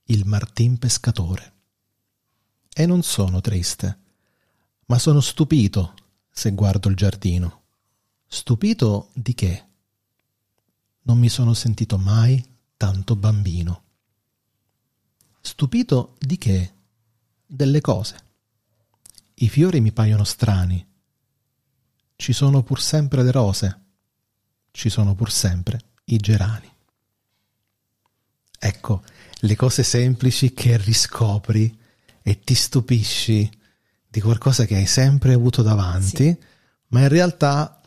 il 0.07 0.25
martin 0.25 0.77
pescatore. 0.77 1.53
E 2.73 2.85
non 2.85 3.03
sono 3.03 3.39
triste, 3.39 3.99
ma 4.87 4.99
sono 4.99 5.21
stupito 5.21 5.93
se 6.29 6.51
guardo 6.51 6.89
il 6.89 6.97
giardino. 6.97 7.61
Stupito 8.27 9.11
di 9.13 9.33
che? 9.33 9.65
Non 11.03 11.17
mi 11.17 11.29
sono 11.29 11.53
sentito 11.53 11.97
mai 11.97 12.45
tanto 12.75 13.15
bambino. 13.15 13.83
Stupito 15.39 16.17
di 16.19 16.37
che? 16.37 16.73
Delle 17.45 17.79
cose. 17.79 18.27
I 19.41 19.47
fiori 19.47 19.79
mi 19.79 19.91
paiono 19.93 20.25
strani. 20.25 20.85
Ci 22.15 22.33
sono 22.33 22.61
pur 22.61 22.81
sempre 22.81 23.23
le 23.23 23.31
rose. 23.31 23.81
Ci 24.71 24.89
sono 24.89 25.15
pur 25.15 25.31
sempre 25.31 25.79
i 26.05 26.17
gerani. 26.17 26.69
Ecco, 28.59 29.01
le 29.39 29.55
cose 29.55 29.83
semplici 29.83 30.53
che 30.53 30.75
riscopri 30.77 31.77
e 32.21 32.39
ti 32.41 32.53
stupisci 32.53 33.49
di 34.09 34.19
qualcosa 34.19 34.65
che 34.65 34.75
hai 34.75 34.85
sempre 34.85 35.33
avuto 35.33 35.61
davanti, 35.61 36.23
sì. 36.25 36.37
ma 36.87 37.01
in 37.01 37.07
realtà 37.07 37.81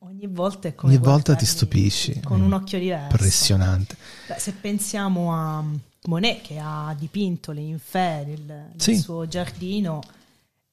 ogni 0.00 0.26
volta, 0.26 0.74
ogni 0.80 0.98
volta 0.98 1.34
ti 1.34 1.46
stupisci. 1.46 2.20
Con 2.20 2.42
un 2.42 2.52
occhio 2.52 2.78
diverso. 2.78 3.12
Impressionante. 3.12 3.96
Beh, 4.26 4.38
se 4.38 4.52
pensiamo 4.52 5.32
a 5.32 5.64
Monet 6.02 6.42
che 6.42 6.58
ha 6.58 6.94
dipinto 6.98 7.52
le 7.52 7.62
infè 7.62 8.24
del, 8.26 8.72
sì. 8.76 8.98
suo 8.98 9.26
giardino, 9.26 10.02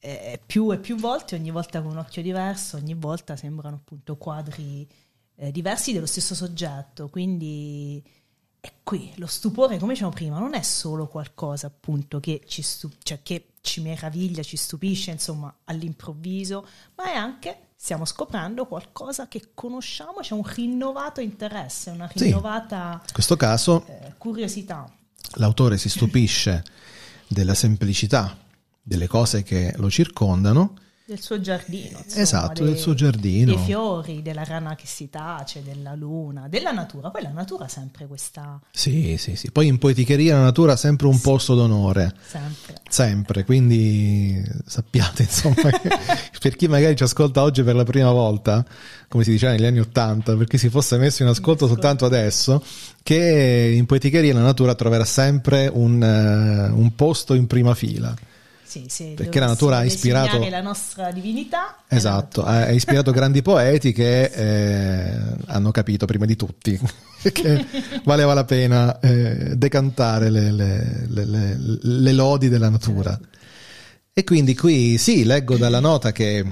eh, 0.06 0.40
più 0.46 0.72
e 0.72 0.78
più 0.78 0.98
volte, 0.98 1.36
ogni 1.36 1.50
volta 1.50 1.82
con 1.82 1.92
un 1.92 1.98
occhio 1.98 2.22
diverso, 2.22 2.78
ogni 2.78 2.94
volta 2.94 3.36
sembrano 3.36 3.78
appunto 3.78 4.18
quadri 4.18 4.88
eh, 5.36 5.52
diversi 5.52 5.94
dello 5.94 6.06
stesso 6.06 6.36
soggetto. 6.36 7.10
Quindi 7.10 8.04
è 8.60 8.72
qui 8.84 9.12
lo 9.16 9.26
stupore, 9.26 9.80
come 9.80 9.94
dicevamo 9.94 10.16
prima, 10.16 10.38
non 10.38 10.54
è 10.54 10.62
solo 10.62 11.08
qualcosa 11.08 11.68
appunto 11.68 12.20
che 12.20 12.42
ci, 12.46 12.62
stup- 12.62 13.04
cioè, 13.04 13.22
che 13.24 13.54
ci 13.62 13.82
meraviglia, 13.82 14.44
ci 14.44 14.58
stupisce, 14.58 15.10
insomma, 15.12 15.54
all'improvviso, 15.66 16.68
ma 16.96 17.12
è 17.12 17.16
anche 17.16 17.70
stiamo 17.76 18.06
scoprendo 18.06 18.66
qualcosa 18.68 19.28
che 19.28 19.50
conosciamo, 19.54 20.20
c'è 20.22 20.34
un 20.34 20.44
rinnovato 20.44 21.20
interesse, 21.20 21.90
una 21.90 22.10
rinnovata 22.12 23.00
sì, 23.02 23.08
in 23.08 23.14
questo 23.14 23.36
caso, 23.36 23.86
eh, 23.88 24.14
curiosità. 24.18 24.92
L'autore 25.38 25.78
si 25.78 25.90
stupisce 25.90 26.64
della 27.28 27.54
semplicità 27.54 28.45
delle 28.86 29.08
cose 29.08 29.42
che 29.42 29.74
lo 29.78 29.90
circondano. 29.90 30.76
Del 31.08 31.22
suo 31.22 31.40
giardino. 31.40 32.00
Insomma, 32.04 32.22
esatto, 32.22 32.64
dei, 32.64 32.72
del 32.72 32.82
suo 32.82 32.96
giardino. 32.96 33.54
Dei 33.54 33.64
fiori, 33.64 34.22
della 34.24 34.44
rana 34.44 34.74
che 34.76 34.88
si 34.88 35.08
tace, 35.08 35.62
della 35.64 35.94
luna, 35.94 36.48
della 36.48 36.72
natura. 36.72 37.12
Poi 37.12 37.22
la 37.22 37.30
natura 37.30 37.66
ha 37.66 37.68
sempre 37.68 38.08
questa... 38.08 38.60
Sì, 38.72 39.16
sì, 39.18 39.36
sì. 39.36 39.52
Poi 39.52 39.68
in 39.68 39.78
poeticheria 39.78 40.36
la 40.36 40.44
natura 40.44 40.74
ha 40.74 40.76
sempre 40.76 41.06
un 41.06 41.14
sì. 41.14 41.22
posto 41.22 41.54
d'onore. 41.54 42.12
Sempre. 42.28 42.82
Sempre, 42.90 43.44
quindi 43.44 44.44
sappiate 44.66 45.24
insomma 45.30 45.70
che 45.70 45.90
per 46.40 46.56
chi 46.56 46.68
magari 46.68 46.96
ci 46.96 47.04
ascolta 47.04 47.44
oggi 47.44 47.62
per 47.62 47.76
la 47.76 47.84
prima 47.84 48.12
volta, 48.12 48.66
come 49.08 49.24
si 49.24 49.32
diceva 49.32 49.52
negli 49.52 49.66
anni 49.66 49.80
Ottanta, 49.80 50.36
perché 50.36 50.58
si 50.58 50.70
fosse 50.70 50.98
messo 50.98 51.22
in 51.22 51.30
ascolto 51.30 51.68
soltanto 51.68 52.06
adesso, 52.06 52.64
che 53.04 53.74
in 53.76 53.86
poeticheria 53.86 54.34
la 54.34 54.42
natura 54.42 54.74
troverà 54.74 55.06
sempre 55.06 55.70
un, 55.72 56.02
uh, 56.02 56.80
un 56.80 56.96
posto 56.96 57.36
in 57.36 57.46
prima 57.46 57.76
fila. 57.76 58.12
Sì, 58.88 59.14
perché 59.16 59.40
la 59.40 59.46
natura 59.46 59.78
ha 59.78 59.86
ispirato 59.86 60.38
la 60.50 60.62
nostra 60.62 61.12
divinità. 61.12 61.78
Esatto, 61.88 62.44
ha 62.44 62.72
ispirato 62.72 63.12
grandi 63.14 63.42
poeti 63.42 63.94
che 63.94 64.24
eh, 64.26 65.20
hanno 65.46 65.72
capito 65.72 66.06
prima 66.06 66.26
di 66.26 66.36
tutti 66.36 66.78
che 67.32 67.66
valeva 68.04 68.34
la 68.34 68.44
pena 68.44 69.00
eh, 69.00 69.56
decantare 69.56 70.30
le, 70.30 70.52
le, 70.52 71.06
le, 71.08 71.58
le, 71.82 72.12
lodi 72.12 72.50
della 72.50 72.70
natura. 72.70 73.18
E 74.12 74.24
quindi 74.24 74.56
qui 74.56 74.98
sì, 74.98 75.24
leggo 75.24 75.58
dalla 75.58 75.80
nota 75.80 76.12
che 76.12 76.46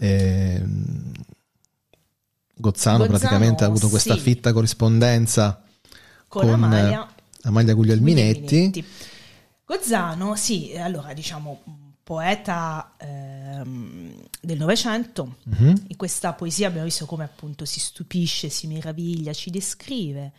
eh, 0.00 0.62
Gozzano, 2.54 2.98
Gozzano, 2.98 3.06
praticamente 3.06 3.64
ha 3.64 3.66
avuto 3.66 3.88
questa 3.88 4.14
sì. 4.14 4.20
fitta 4.20 4.52
corrispondenza 4.52 5.62
con, 6.26 6.42
con 6.42 6.52
Amalia, 6.52 7.08
Amalia 7.42 7.74
Guglielminetti. 7.74 8.40
Guglielminetti 8.40 9.16
Gozzano, 9.68 10.34
sì, 10.34 10.74
allora 10.78 11.12
diciamo 11.12 11.60
poeta 12.02 12.94
ehm, 12.96 14.14
del 14.40 14.56
Novecento, 14.56 15.36
mm-hmm. 15.46 15.74
in 15.88 15.96
questa 15.98 16.32
poesia 16.32 16.68
abbiamo 16.68 16.86
visto 16.86 17.04
come 17.04 17.24
appunto 17.24 17.66
si 17.66 17.78
stupisce, 17.78 18.48
si 18.48 18.66
meraviglia, 18.66 19.34
ci 19.34 19.50
descrive 19.50 20.32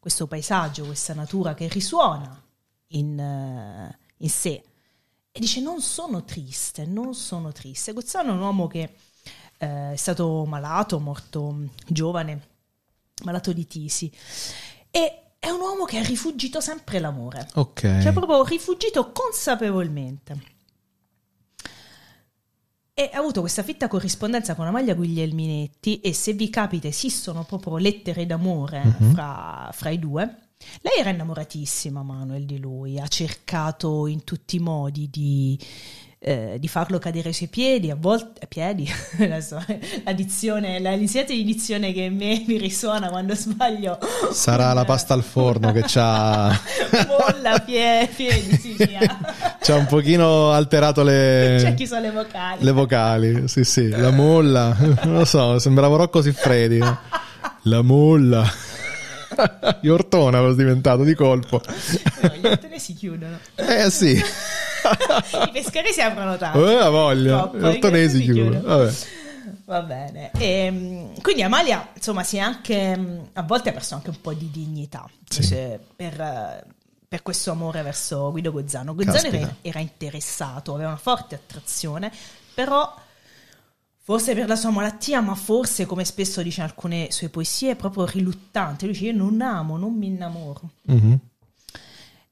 questo 0.00 0.26
paesaggio, 0.26 0.86
questa 0.86 1.14
natura 1.14 1.54
che 1.54 1.68
risuona 1.68 2.42
in, 2.88 3.16
uh, 3.16 3.96
in 4.16 4.28
sé 4.28 4.64
e 5.30 5.38
dice 5.38 5.60
non 5.60 5.80
sono 5.80 6.24
triste, 6.24 6.84
non 6.84 7.14
sono 7.14 7.52
triste. 7.52 7.92
Gozzano 7.92 8.30
è 8.30 8.34
un 8.34 8.40
uomo 8.40 8.66
che 8.66 8.96
eh, 9.56 9.92
è 9.92 9.96
stato 9.96 10.44
malato, 10.46 10.98
morto 10.98 11.68
giovane, 11.86 12.48
malato 13.22 13.52
di 13.52 13.68
tisi 13.68 14.10
e 14.90 15.22
è 15.38 15.48
un 15.50 15.60
uomo 15.60 15.84
che 15.84 15.98
ha 15.98 16.02
rifugito 16.02 16.60
sempre 16.60 16.98
l'amore. 16.98 17.46
Ok. 17.54 17.80
Cioè 18.02 18.12
proprio 18.12 18.44
rifugito 18.44 19.12
consapevolmente. 19.12 20.56
E 22.94 23.10
ha 23.12 23.18
avuto 23.18 23.40
questa 23.40 23.62
fitta 23.62 23.86
corrispondenza 23.86 24.56
con 24.56 24.66
Amalia 24.66 24.94
Guglielminetti 24.96 26.00
e 26.00 26.12
se 26.12 26.32
vi 26.32 26.50
capita 26.50 26.88
esistono 26.88 27.44
proprio 27.44 27.76
lettere 27.76 28.26
d'amore 28.26 28.82
Mhm. 28.84 29.12
fra, 29.12 29.70
fra 29.72 29.90
i 29.90 30.00
due. 30.00 30.22
Lei 30.80 30.98
era 30.98 31.10
innamoratissima, 31.10 32.02
Manuel, 32.02 32.44
di 32.44 32.58
lui, 32.58 32.98
ha 32.98 33.06
cercato 33.06 34.08
in 34.08 34.24
tutti 34.24 34.56
i 34.56 34.58
modi 34.58 35.08
di, 35.08 35.56
eh, 36.20 36.56
di 36.58 36.66
farlo 36.66 36.98
cadere 36.98 37.28
ai 37.28 37.34
suoi 37.34 37.48
piedi, 37.48 37.90
a 37.90 37.96
volte, 37.98 38.40
a 38.42 38.46
piedi, 38.46 38.88
la 39.18 40.12
dizione, 40.12 40.80
la 40.80 40.94
l'insegnante 40.94 41.32
di 41.32 41.44
dizione 41.44 41.92
che 41.92 42.06
a 42.06 42.10
me 42.10 42.44
mi 42.46 42.58
risuona 42.58 43.08
quando 43.08 43.34
sbaglio. 43.34 43.98
Sarà 44.32 44.72
la 44.72 44.84
pasta 44.84 45.14
al 45.14 45.22
forno 45.22 45.70
che 45.72 45.82
c'ha, 45.86 46.48
Molla, 47.06 47.60
pie- 47.60 48.08
piedi, 48.14 48.56
sì, 48.56 48.74
sì, 48.76 48.96
ah. 49.00 49.56
c'ha 49.60 49.76
un 49.76 49.86
pochino 49.86 50.50
alterato 50.50 51.02
C'è 51.04 51.60
le, 51.60 51.74
chi 51.76 51.86
sono 51.86 52.00
le 52.00 52.10
vocali. 52.10 52.64
le 52.64 52.72
vocali. 52.72 53.48
Sì, 53.48 53.62
sì, 53.64 53.88
la 53.88 54.10
molla. 54.10 54.76
Non 55.04 55.18
lo 55.18 55.24
so, 55.24 55.58
sembrava 55.58 55.96
Rocco 55.96 56.20
Siffredi. 56.20 56.80
La 57.62 57.82
molla. 57.82 58.44
Io 59.82 59.94
Ortona 59.94 60.38
ero 60.38 60.54
diventato 60.54 61.02
di 61.04 61.14
colpo. 61.14 61.60
No, 62.22 62.28
gli 62.34 62.46
altri 62.46 62.78
si 62.78 62.94
chiudono. 62.94 63.38
Eh 63.54 63.90
sì, 63.90 64.12
I 64.18 65.50
pescari 65.52 65.92
si 65.92 66.00
aprono 66.00 66.36
tanto. 66.36 66.68
eh, 66.68 66.74
la 66.74 66.88
voglia. 66.90 67.38
Troppo, 67.38 67.58
Gli 67.58 67.64
ortonesi 67.64 68.16
i 68.22 68.26
pescari 68.26 68.26
si 68.26 68.42
chiudono. 68.50 68.60
Vabbè. 68.76 68.92
Va 69.64 69.82
bene. 69.82 70.30
Ehm, 70.38 71.20
quindi 71.20 71.42
Amalia, 71.42 71.88
insomma, 71.94 72.22
si 72.24 72.36
è 72.38 72.40
anche 72.40 72.98
a 73.32 73.42
volte 73.42 73.68
ha 73.68 73.72
perso 73.72 73.94
anche 73.94 74.08
un 74.10 74.20
po' 74.20 74.32
di 74.32 74.50
dignità 74.50 75.06
Sì. 75.28 75.42
cioè, 75.46 75.78
per, 75.94 76.64
per 77.06 77.22
questo 77.22 77.50
amore 77.50 77.82
verso 77.82 78.30
Guido 78.30 78.50
Gozzano. 78.50 78.94
Gozzano 78.94 79.26
era, 79.28 79.54
era 79.60 79.78
interessato, 79.80 80.72
aveva 80.74 80.88
una 80.88 80.96
forte 80.98 81.34
attrazione, 81.34 82.10
però 82.54 82.94
forse 84.08 84.32
per 84.32 84.48
la 84.48 84.56
sua 84.56 84.70
malattia, 84.70 85.20
ma 85.20 85.34
forse 85.34 85.84
come 85.84 86.02
spesso 86.02 86.40
dice 86.40 86.62
in 86.62 86.66
alcune 86.66 87.08
sue 87.10 87.28
poesie, 87.28 87.72
è 87.72 87.76
proprio 87.76 88.06
riluttante. 88.06 88.86
Lui 88.86 88.94
dice: 88.94 89.04
Io 89.04 89.14
non 89.14 89.42
amo, 89.42 89.76
non 89.76 89.92
mi 89.92 90.06
innamoro. 90.06 90.70
Mhm. 90.84 91.18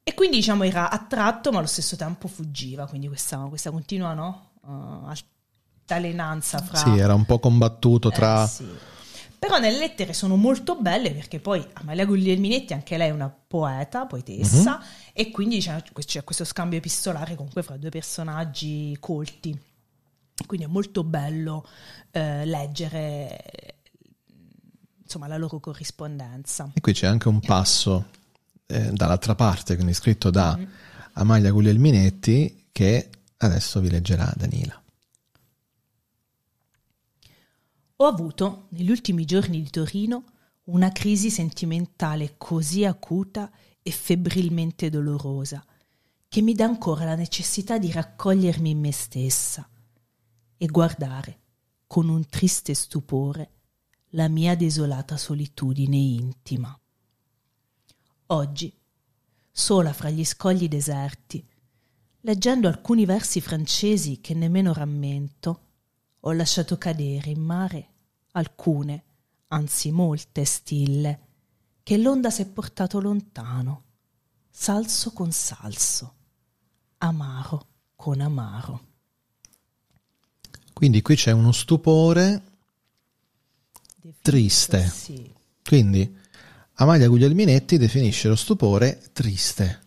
E 0.02 0.14
quindi 0.14 0.36
diciamo 0.36 0.62
era 0.62 0.88
attratto 0.88 1.52
ma 1.52 1.58
allo 1.58 1.66
stesso 1.66 1.94
tempo 1.94 2.28
fuggiva, 2.28 2.86
quindi 2.86 3.08
questa, 3.08 3.36
questa 3.40 3.70
continua 3.70 4.14
no? 4.14 4.52
Uh, 4.62 5.12
altalenanza 5.82 6.62
fra... 6.62 6.78
Sì, 6.78 6.96
era 6.96 7.12
un 7.12 7.26
po' 7.26 7.38
combattuto 7.40 8.10
tra... 8.10 8.44
Eh, 8.44 8.46
sì. 8.46 8.66
Però 9.38 9.58
nelle 9.58 9.78
lettere 9.78 10.14
sono 10.14 10.36
molto 10.36 10.76
belle 10.76 11.10
perché 11.10 11.40
poi 11.40 11.62
Amalia 11.74 12.06
Guglielminetti, 12.06 12.72
anche 12.72 12.96
lei 12.96 13.08
è 13.08 13.12
una 13.12 13.28
poeta, 13.28 14.06
poetessa, 14.06 14.80
e 15.12 15.30
quindi 15.30 15.56
diciamo, 15.56 15.82
c'è 15.94 16.24
questo 16.24 16.44
scambio 16.44 16.78
epistolare 16.78 17.34
comunque 17.34 17.62
fra 17.62 17.76
due 17.76 17.90
personaggi 17.90 18.96
colti. 18.98 19.74
Quindi 20.44 20.66
è 20.66 20.68
molto 20.68 21.04
bello 21.04 21.66
eh, 22.10 22.44
leggere 22.44 23.76
insomma 25.06 25.28
la 25.28 25.38
loro 25.38 25.60
corrispondenza. 25.60 26.70
E 26.74 26.80
qui 26.80 26.92
c'è 26.92 27.06
anche 27.06 27.28
un 27.28 27.40
passo 27.40 28.08
eh, 28.66 28.90
dall'altra 28.92 29.34
parte, 29.34 29.76
quindi 29.76 29.94
scritto 29.94 30.30
da 30.30 30.56
Mhm. 30.56 30.68
Amalia 31.18 31.50
Guglielminetti, 31.52 32.66
che 32.72 33.08
adesso 33.38 33.80
vi 33.80 33.88
leggerà 33.88 34.30
Danila. 34.36 34.82
Ho 37.98 38.04
avuto, 38.04 38.66
negli 38.70 38.90
ultimi 38.90 39.24
giorni 39.24 39.62
di 39.62 39.70
Torino, 39.70 40.24
una 40.64 40.90
crisi 40.92 41.30
sentimentale 41.30 42.34
così 42.36 42.84
acuta 42.84 43.50
e 43.82 43.90
febbrilmente 43.90 44.90
dolorosa 44.90 45.64
che 46.28 46.42
mi 46.42 46.52
dà 46.54 46.64
ancora 46.64 47.04
la 47.04 47.14
necessità 47.14 47.78
di 47.78 47.90
raccogliermi 47.92 48.70
in 48.70 48.80
me 48.80 48.92
stessa 48.92 49.66
e 50.56 50.66
guardare 50.66 51.40
con 51.86 52.08
un 52.08 52.26
triste 52.28 52.74
stupore 52.74 53.50
la 54.10 54.28
mia 54.28 54.56
desolata 54.56 55.16
solitudine 55.16 55.96
intima. 55.96 56.78
Oggi, 58.26 58.72
sola 59.50 59.92
fra 59.92 60.10
gli 60.10 60.24
scogli 60.24 60.68
deserti, 60.68 61.46
leggendo 62.20 62.68
alcuni 62.68 63.04
versi 63.04 63.40
francesi 63.40 64.20
che 64.20 64.34
nemmeno 64.34 64.72
rammento, 64.72 65.60
ho 66.20 66.32
lasciato 66.32 66.76
cadere 66.76 67.30
in 67.30 67.40
mare 67.40 67.88
alcune, 68.32 69.04
anzi 69.48 69.90
molte 69.90 70.44
stille, 70.44 71.20
che 71.82 71.96
l'onda 71.98 72.30
s'è 72.30 72.46
portato 72.46 73.00
lontano, 73.00 73.84
salso 74.50 75.12
con 75.12 75.30
salso, 75.30 76.14
amaro 76.98 77.68
con 77.94 78.20
amaro. 78.20 78.94
Quindi 80.76 81.00
qui 81.00 81.16
c'è 81.16 81.30
uno 81.30 81.52
stupore, 81.52 82.42
Triste. 84.20 84.92
Quindi 85.64 86.14
Amalia 86.74 87.08
Guglielminetti 87.08 87.78
definisce 87.78 88.28
lo 88.28 88.36
stupore 88.36 89.08
triste. 89.14 89.80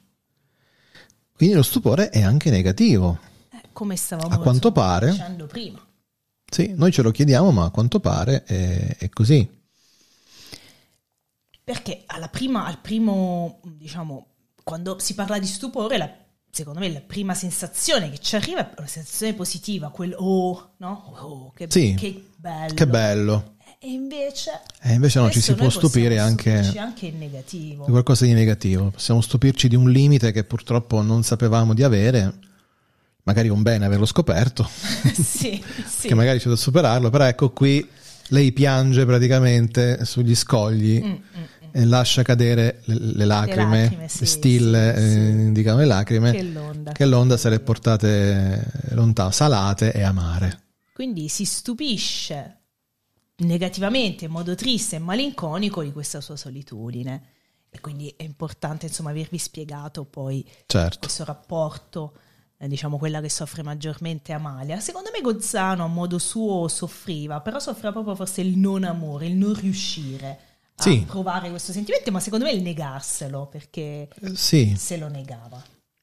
Quindi 1.35 1.53
lo 1.53 1.61
stupore 1.61 2.09
è 2.09 2.23
anche 2.23 2.49
negativo. 2.49 3.19
Eh, 3.51 3.61
come 3.71 3.95
stavamo 3.95 4.33
A 4.33 4.39
quanto 4.39 4.71
pare- 4.71 5.11
dicendo 5.11 5.45
prima. 5.45 5.79
Sì, 6.49 6.73
noi 6.75 6.91
ce 6.91 7.03
lo 7.03 7.11
chiediamo, 7.11 7.51
ma 7.51 7.65
a 7.65 7.69
quanto 7.69 7.99
pare 7.99 8.43
è, 8.45 8.97
è 8.97 9.09
così. 9.09 9.47
Perché 11.63 12.01
alla 12.07 12.29
prima, 12.29 12.65
al 12.65 12.79
primo, 12.79 13.59
diciamo, 13.63 14.25
quando 14.63 14.97
si 14.97 15.13
parla 15.13 15.37
di 15.37 15.45
stupore, 15.45 15.97
la- 15.99 16.17
secondo 16.51 16.79
me 16.79 16.91
la 16.91 17.01
prima 17.01 17.33
sensazione 17.33 18.09
che 18.09 18.19
ci 18.19 18.35
arriva 18.35 18.69
è 18.69 18.73
una 18.77 18.87
sensazione 18.87 19.33
positiva, 19.33 19.89
quel 19.89 20.13
oh, 20.17 20.71
no? 20.77 21.13
Oh, 21.19 21.53
che, 21.53 21.67
Sì. 21.69 21.95
che 21.97 22.23
bello. 22.35 22.73
Che 22.73 22.87
bello. 22.87 23.53
E 23.81 23.91
invece... 23.91 24.59
E 24.81 24.93
invece 24.93 25.19
no, 25.19 25.31
ci 25.31 25.39
si 25.39 25.53
può 25.53 25.69
stupire 25.69 26.19
anche 26.19 26.73
anche 26.75 27.05
in 27.05 27.17
negativo. 27.17 27.85
di 27.85 27.91
qualcosa 27.91 28.25
di 28.25 28.33
negativo. 28.33 28.89
Possiamo 28.89 29.21
stupirci 29.21 29.69
di 29.69 29.75
un 29.75 29.89
limite 29.89 30.33
che 30.33 30.43
purtroppo 30.43 31.01
non 31.01 31.23
sapevamo 31.23 31.73
di 31.73 31.83
avere. 31.83 32.33
Magari 33.23 33.47
è 33.47 33.51
un 33.51 33.61
bene 33.61 33.85
averlo 33.85 34.05
scoperto, 34.05 34.67
sì, 35.13 35.63
sì. 35.85 36.07
che 36.07 36.15
magari 36.15 36.39
c'è 36.39 36.49
da 36.49 36.55
superarlo, 36.55 37.09
però 37.09 37.25
ecco 37.25 37.51
qui 37.51 37.87
lei 38.29 38.51
piange 38.51 39.05
praticamente 39.05 40.03
sugli 40.03 40.35
scogli 40.35 41.01
mm, 41.01 41.09
mm. 41.09 41.43
E 41.71 41.85
lascia 41.85 42.21
cadere 42.23 42.81
le, 42.85 42.95
le 42.99 43.25
lacrime, 43.25 43.81
lacrime, 43.83 44.07
sì, 44.07 44.25
stille 44.25 44.93
sì, 44.95 45.01
sì. 45.01 45.07
eh, 45.17 45.29
indicano 45.29 45.77
le 45.79 45.85
lacrime, 45.85 46.31
Che 46.31 46.43
l'onda. 46.43 46.91
che 46.91 47.05
l'onda 47.05 47.37
se 47.37 47.49
le 47.49 47.59
portate 47.59 48.65
lontano, 48.91 49.31
salate 49.31 49.91
e 49.93 50.01
amare. 50.01 50.63
Quindi 50.93 51.27
si 51.29 51.45
stupisce 51.45 52.57
negativamente, 53.37 54.25
in 54.25 54.31
modo 54.31 54.55
triste 54.55 54.97
e 54.97 54.99
malinconico 54.99 55.81
di 55.83 55.91
questa 55.91 56.21
sua 56.21 56.35
solitudine. 56.35 57.23
E 57.69 57.79
quindi 57.81 58.11
è 58.17 58.23
importante, 58.23 58.87
insomma, 58.87 59.11
avervi 59.11 59.37
spiegato 59.37 60.03
poi 60.03 60.43
Certo. 60.65 60.97
questo 60.99 61.23
rapporto, 61.23 62.13
eh, 62.57 62.67
diciamo 62.67 62.97
quella 62.97 63.21
che 63.21 63.29
soffre 63.29 63.61
maggiormente 63.61 64.33
Amalia. 64.33 64.79
Secondo 64.79 65.09
me 65.13 65.21
Gozzano 65.21 65.83
a 65.83 65.87
modo 65.87 66.17
suo 66.17 66.67
soffriva, 66.67 67.41
però 67.41 67.59
soffriva 67.59 67.91
proprio 67.91 68.15
forse 68.15 68.41
il 68.41 68.57
non 68.57 68.83
amore, 68.83 69.27
il 69.27 69.35
non 69.35 69.53
riuscire 69.53 70.39
Sì. 70.81 71.03
provare 71.07 71.49
questo 71.49 71.71
sentimento, 71.71 72.11
ma 72.11 72.19
secondo 72.19 72.45
me 72.45 72.51
il 72.51 72.61
negarselo, 72.61 73.47
perché 73.47 74.07
Eh, 74.21 74.35
Sì, 74.35 74.75
se 74.77 74.97
lo 74.97 75.07
negava. 75.07 75.61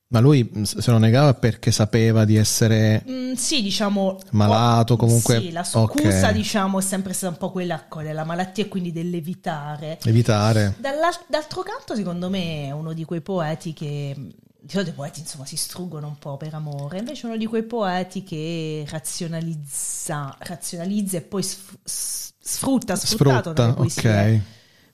ma 0.08 0.20
lui 0.20 0.48
se 0.62 0.90
lo 0.90 0.98
negava 0.98 1.34
perché 1.34 1.70
sapeva 1.72 2.24
di 2.24 2.36
essere 2.36 3.02
Mm, 3.08 3.32
sì, 3.34 3.60
diciamo... 3.62 4.18
Malato, 4.30 4.94
oh, 4.94 4.96
comunque- 4.96 5.40
Sì, 5.40 5.50
la 5.52 5.64
scusa, 5.64 6.28
ok. 6.28 6.30
diciamo, 6.32 6.78
è 6.78 6.82
sempre 6.82 7.12
stata 7.12 7.32
un 7.32 7.38
po' 7.38 7.50
quella 7.50 7.84
della 8.02 8.24
malattia 8.24 8.64
e 8.64 8.68
quindi 8.68 8.92
dell'evitare. 8.92 9.98
evitare. 10.04 10.76
D'altro 10.78 11.62
canto, 11.62 11.94
secondo 11.96 12.28
me, 12.30 12.66
è 12.66 12.70
uno 12.70 12.92
di 12.92 13.04
quei 13.04 13.20
poeti 13.20 13.72
che... 13.72 14.14
Di 14.66 14.72
solito 14.72 14.90
i 14.90 14.94
poeti, 14.94 15.20
insomma, 15.20 15.44
si 15.46 15.56
struggono 15.56 16.08
un 16.08 16.18
po' 16.18 16.36
per 16.36 16.52
amore, 16.54 16.98
invece 16.98 17.26
uno 17.26 17.36
di 17.36 17.46
quei 17.46 17.62
poeti 17.62 18.24
che 18.24 18.84
razionalizza, 18.88 20.34
razionalizza 20.38 21.18
e 21.18 21.20
poi 21.22 21.42
sf- 21.42 21.78
sfrutta, 21.84 22.96
sfruttato 22.96 23.50
Sfrutta, 23.50 23.62
nelle 23.62 23.74
poesie 23.74 24.10
ok. 24.36 24.40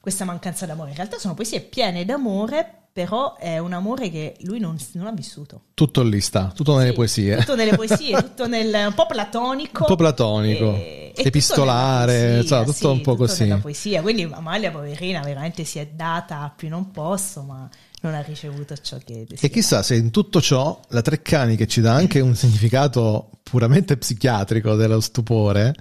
Questa 0.02 0.24
mancanza 0.24 0.66
d'amore. 0.66 0.90
In 0.90 0.96
realtà 0.96 1.16
sono 1.18 1.34
poesie 1.34 1.60
piene 1.60 2.04
d'amore, 2.04 2.68
però 2.92 3.36
è 3.36 3.58
un 3.58 3.72
amore 3.72 4.10
che 4.10 4.34
lui 4.40 4.58
non, 4.58 4.76
non 4.94 5.06
ha 5.06 5.12
vissuto. 5.12 5.66
Tutto 5.74 6.02
lì 6.02 6.20
sta, 6.20 6.52
tutto 6.54 6.76
nelle 6.76 6.88
Sì, 6.90 6.94
poesie. 6.96 7.36
Tutto 7.36 7.54
nelle 7.54 7.74
poesie, 7.76 8.20
tutto 8.20 8.48
nel, 8.48 8.86
un 8.88 8.94
po' 8.94 9.06
platonico. 9.06 9.82
Un 9.82 9.86
po' 9.86 9.94
platonico, 9.96 10.74
e- 10.74 11.12
e 11.14 11.22
epistolare, 11.24 12.40
tutto 12.40 12.56
poesia, 12.56 12.64
tutto 12.64 12.90
un 12.90 12.96
sì, 12.96 13.02
po' 13.02 13.10
tutto 13.12 13.24
così. 13.26 13.42
nella 13.44 13.58
poesia. 13.58 14.02
Quindi 14.02 14.28
Amalia, 14.30 14.70
poverina, 14.72 15.20
veramente 15.20 15.62
si 15.64 15.78
è 15.78 15.86
data 15.86 16.40
a 16.40 16.50
più 16.54 16.68
non 16.68 16.90
posso, 16.90 17.42
ma 17.42 17.68
non 18.00 18.14
ha 18.14 18.20
ricevuto 18.22 18.76
ciò 18.76 18.96
che 18.98 19.12
E 19.12 19.16
desiderava. 19.20 19.48
chissà 19.54 19.82
se 19.84 19.94
in 19.94 20.10
tutto 20.10 20.40
ciò 20.40 20.80
la 20.88 21.00
Treccani, 21.00 21.54
che 21.54 21.68
ci 21.68 21.80
dà 21.80 21.94
anche 21.94 22.18
un 22.18 22.34
significato 22.34 23.30
puramente 23.44 23.96
psichiatrico 23.96 24.74
dello 24.74 24.98
stupore, 25.00 25.72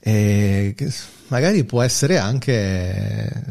eh, 0.00 0.74
che 0.76 0.92
magari 1.30 1.64
può 1.64 1.82
essere 1.82 2.18
anche 2.18 3.44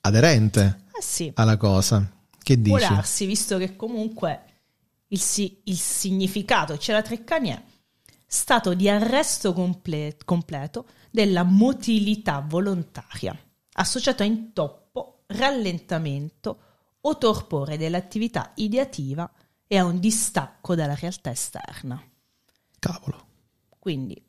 aderente. 0.00 0.84
Eh 0.98 1.02
sì, 1.02 1.30
alla 1.34 1.56
cosa. 1.56 2.10
Che 2.42 2.60
dici? 2.60 2.78
darsi, 2.78 3.26
visto 3.26 3.58
che 3.58 3.76
comunque 3.76 4.42
il, 5.08 5.20
si- 5.20 5.60
il 5.64 5.76
significato 5.76 6.76
c'era 6.76 7.02
Treccani 7.02 7.50
è 7.50 7.62
stato 8.26 8.74
di 8.74 8.88
arresto 8.88 9.52
comple- 9.52 10.16
completo 10.24 10.86
della 11.10 11.42
motilità 11.42 12.44
volontaria, 12.46 13.36
associato 13.74 14.22
a 14.22 14.26
intoppo, 14.26 15.24
rallentamento 15.26 16.58
o 17.02 17.18
torpore 17.18 17.76
dell'attività 17.76 18.52
ideativa 18.56 19.30
e 19.66 19.78
a 19.78 19.84
un 19.84 19.98
distacco 20.00 20.74
dalla 20.74 20.94
realtà 20.94 21.30
esterna. 21.30 22.02
Cavolo. 22.78 23.26
Quindi 23.78 24.20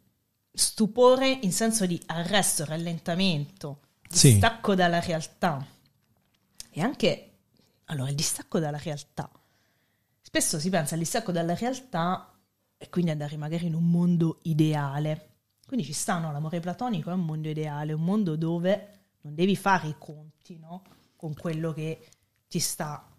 stupore 0.61 1.29
in 1.41 1.51
senso 1.51 1.85
di 1.85 2.01
arresto, 2.05 2.63
rallentamento, 2.65 3.81
Sì. 4.07 4.31
distacco 4.31 4.75
dalla 4.75 4.99
realtà. 4.99 5.65
E 6.69 6.81
anche, 6.81 7.31
allora, 7.85 8.09
il 8.09 8.15
distacco 8.15 8.59
dalla 8.59 8.77
realtà. 8.77 9.29
Spesso 10.21 10.59
si 10.59 10.69
pensa 10.69 10.93
al 10.93 10.99
distacco 10.99 11.31
dalla 11.31 11.55
realtà 11.55 12.31
e 12.77 12.89
quindi 12.89 13.11
andare 13.11 13.35
magari 13.37 13.65
in 13.65 13.73
un 13.75 13.89
mondo 13.89 14.39
ideale. 14.43 15.27
Quindi 15.67 15.85
ci 15.85 15.93
stanno, 15.93 16.31
l'amore 16.31 16.59
platonico 16.59 17.09
è 17.09 17.13
un 17.13 17.25
mondo 17.25 17.49
ideale, 17.49 17.93
un 17.93 18.03
mondo 18.03 18.35
dove 18.35 18.99
non 19.21 19.35
devi 19.35 19.55
fare 19.55 19.87
i 19.87 19.95
conti 19.97 20.57
no? 20.57 20.83
con 21.15 21.33
quello 21.35 21.73
che 21.73 22.07
ti 22.47 22.59
sta 22.59 23.10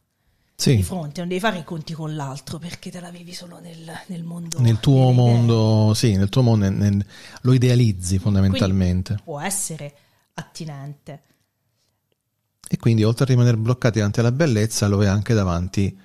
di 0.70 0.76
Sì, 0.78 0.82
fronte, 0.82 1.20
non 1.20 1.28
devi 1.28 1.40
fare 1.40 1.58
i 1.58 1.64
conti 1.64 1.92
con 1.92 2.14
l'altro 2.14 2.58
perché 2.58 2.90
te 2.90 3.00
la 3.00 3.10
vivi 3.10 3.32
solo 3.34 3.58
nel, 3.60 3.78
nel 4.06 4.22
mondo. 4.22 4.60
nel 4.60 4.78
tuo 4.80 5.10
mondo, 5.10 5.92
sì, 5.94 6.16
nel 6.16 6.28
tuo 6.28 6.42
mondo 6.42 6.68
nel- 6.70 7.04
lo 7.42 7.52
idealizzi 7.52 8.18
fondamentalmente. 8.18 9.18
può 9.24 9.40
essere 9.40 9.94
attinente. 10.34 11.22
E 12.68 12.76
quindi 12.78 13.04
oltre 13.04 13.24
a 13.24 13.26
rimanere 13.28 13.56
bloccati 13.58 13.98
davanti 13.98 14.20
alla 14.20 14.32
bellezza, 14.32 14.86
lo 14.86 15.02
è 15.02 15.06
anche 15.06 15.34
davanti 15.34 15.98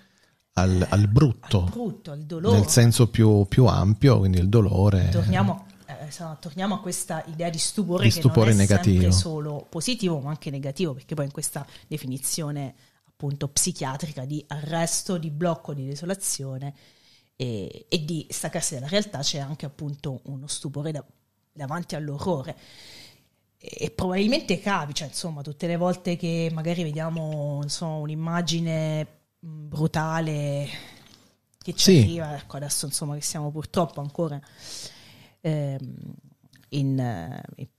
al, 0.53 0.85
al 0.89 1.07
brutto, 1.07 1.63
Al 1.63 1.69
brutto, 1.69 2.11
al 2.11 2.23
dolore. 2.23 2.57
nel 2.57 2.67
senso 2.67 3.07
più, 3.09 3.45
più 3.47 3.65
ampio, 3.65 4.17
quindi 4.19 4.39
il 4.39 4.49
dolore. 4.49 5.07
Torniamo, 5.09 5.65
eh, 5.85 6.07
esatto, 6.07 6.47
torniamo 6.49 6.75
a 6.75 6.79
questa 6.81 7.23
idea 7.27 7.49
di 7.49 7.57
stupore 7.57 8.03
Di 8.03 8.09
che 8.09 8.19
stupore 8.19 8.49
non 8.49 8.55
è 8.59 8.61
negativo. 8.61 8.99
sempre 9.01 9.17
solo 9.17 9.65
positivo 9.69 10.19
ma 10.19 10.29
anche 10.31 10.49
negativo 10.49 10.93
perché 10.93 11.15
poi 11.15 11.25
in 11.25 11.31
questa 11.31 11.65
definizione 11.87 12.73
appunto 13.17 13.47
psichiatrica 13.47 14.25
di 14.25 14.43
arresto, 14.47 15.17
di 15.17 15.32
blocco, 15.32 15.73
di 15.73 15.88
desolazione 15.88 16.71
e, 17.36 17.88
e 17.89 18.06
di 18.06 18.27
staccarsi 18.30 18.75
dalla 18.75 18.88
realtà 18.88 19.19
c'è 19.19 19.39
anche 19.39 19.65
appunto 19.65 20.21
uno 20.25 20.45
stupore 20.45 20.91
da- 20.91 21.03
davanti 21.51 21.95
all'orrore 21.95 22.56
e, 23.58 23.86
e 23.86 23.89
probabilmente 23.89 24.60
capi, 24.60 24.93
cioè 24.93 25.08
insomma 25.08 25.41
tutte 25.41 25.65
le 25.65 25.77
volte 25.77 26.15
che 26.15 26.51
magari 26.53 26.84
vediamo 26.84 27.63
so, 27.65 27.88
un'immagine 27.88 29.08
brutale 29.39 30.67
che 31.58 31.73
ci 31.73 31.91
Sì. 31.93 31.97
arriva, 32.01 32.38
ecco 32.38 32.58
adesso 32.58 32.86
insomma 32.86 33.15
che 33.15 33.21
siamo 33.21 33.49
purtroppo 33.49 33.99
ancora 33.99 34.39
ehm, 35.41 35.95
in, 36.69 36.99
eh, 36.99 37.41
nel 37.56 37.67
pe- 37.67 37.76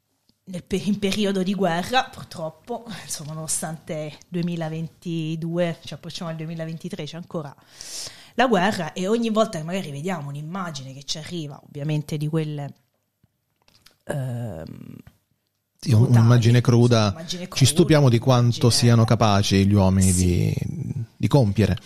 in 0.70 0.98
periodo 0.98 1.42
di 1.42 1.54
guerra, 1.54 2.04
purtroppo, 2.04 2.84
insomma, 3.04 3.32
nonostante 3.34 4.14
2022, 4.28 5.78
ci 5.84 5.94
approcciamo 5.94 6.30
al 6.30 6.36
2023, 6.36 7.04
c'è 7.04 7.16
ancora 7.16 7.54
la 8.34 8.46
guerra 8.46 8.92
e 8.92 9.06
ogni 9.08 9.30
volta 9.30 9.58
che 9.58 9.64
magari 9.64 9.90
vediamo 9.90 10.28
un'immagine 10.28 10.92
che 10.94 11.02
ci 11.04 11.18
arriva, 11.18 11.60
ovviamente 11.66 12.16
di 12.16 12.28
quelle... 12.28 12.72
ehm, 14.04 14.66
Sì, 15.80 15.90
brutali, 15.90 16.16
un'immagine 16.16 16.60
cruda. 16.60 16.96
insomma, 16.98 17.18
immagine 17.20 17.42
Ci 17.42 17.48
cruda, 17.48 17.66
stupiamo 17.70 18.08
di 18.08 18.18
quanto 18.18 18.58
immagine- 18.66 18.72
siano 18.72 19.04
capaci 19.04 19.66
gli 19.66 19.74
uomini 19.74 20.10
Sì. 20.12 20.24
di, 20.24 21.04
di 21.16 21.26
compiere. 21.28 21.76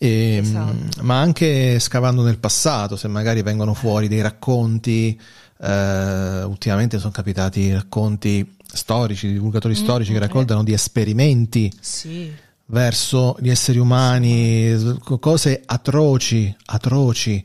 E, 0.00 0.36
Esatto. 0.42 1.02
Ma 1.02 1.18
anche 1.20 1.78
scavando 1.80 2.22
nel 2.22 2.38
passato, 2.38 2.96
se 2.96 3.08
magari 3.08 3.42
vengono 3.42 3.74
fuori 3.74 4.06
dei 4.08 4.20
racconti, 4.20 5.18
eh, 5.60 6.42
ultimamente 6.44 6.98
sono 6.98 7.10
capitati 7.12 7.72
racconti 7.72 8.56
storici, 8.70 9.32
divulgatori 9.32 9.74
Mm, 9.74 9.82
storici 9.82 10.12
che 10.12 10.18
mm, 10.18 10.22
raccontano 10.22 10.62
di 10.62 10.72
esperimenti 10.72 11.72
Sì, 11.80 12.30
verso 12.66 13.36
gli 13.40 13.48
esseri 13.50 13.78
umani, 13.78 14.96
cose 15.20 15.62
atroci, 15.64 16.54
atroci. 16.66 17.44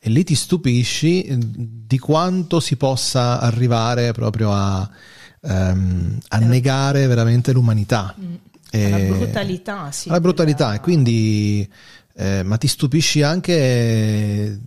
E 0.00 0.10
lì 0.10 0.24
ti 0.24 0.34
stupisci 0.34 1.22
eh, 1.22 1.38
di 1.40 1.98
quanto 1.98 2.60
si 2.60 2.76
possa 2.76 3.40
arrivare 3.40 4.12
proprio 4.12 4.52
a, 4.52 4.88
ehm, 5.42 6.18
a 6.28 6.36
Alla- 6.36 6.46
negare 6.46 7.06
veramente 7.06 7.52
l'umanità. 7.52 8.14
Mm. 8.20 8.34
E- 8.70 8.84
alla 8.92 8.98
brutalità, 9.16 9.90
sì. 9.92 10.08
alla 10.08 10.20
brutalità. 10.20 10.74
E 10.74 10.80
quindi, 10.80 11.66
eh, 12.16 12.42
ma 12.42 12.56
ti 12.56 12.66
stupisci 12.66 13.22
anche 13.22 14.58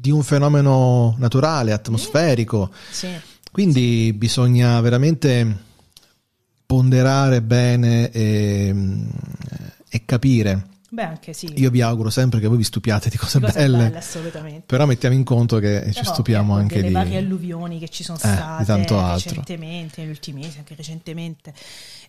di 0.00 0.10
un 0.10 0.22
fenomeno 0.22 1.14
naturale, 1.18 1.72
atmosferico. 1.72 2.70
Sì. 2.90 3.08
Quindi 3.52 4.14
bisogna 4.14 4.80
veramente 4.80 5.68
ponderare 6.64 7.42
bene 7.42 8.10
e, 8.10 8.74
e 9.88 10.04
capire. 10.06 10.68
Beh, 10.88 11.02
anche 11.02 11.32
sì. 11.34 11.52
Io 11.56 11.70
vi 11.70 11.82
auguro 11.82 12.08
sempre 12.08 12.40
che 12.40 12.46
voi 12.46 12.56
vi 12.56 12.64
stupiate 12.64 13.10
di 13.10 13.16
cose, 13.16 13.38
Cose 13.40 13.52
belle, 13.52 13.76
belle, 13.76 13.98
assolutamente. 13.98 14.62
però 14.66 14.86
mettiamo 14.86 15.14
in 15.14 15.22
conto 15.22 15.58
che 15.58 15.84
ci 15.92 16.00
Però, 16.00 16.12
stupiamo 16.12 16.52
ecco, 16.52 16.60
anche 16.62 16.74
delle 16.76 16.88
di... 16.88 16.94
varie 16.94 17.18
alluvioni 17.18 17.78
che 17.78 17.88
ci 17.90 18.02
sono 18.02 18.18
Eh, 18.18 18.28
di 18.28 18.64
state 18.64 19.12
recentemente, 19.12 20.00
negli 20.00 20.10
ultimi 20.10 20.40
mesi, 20.40 20.58
anche 20.58 20.74
recentemente. 20.74 21.52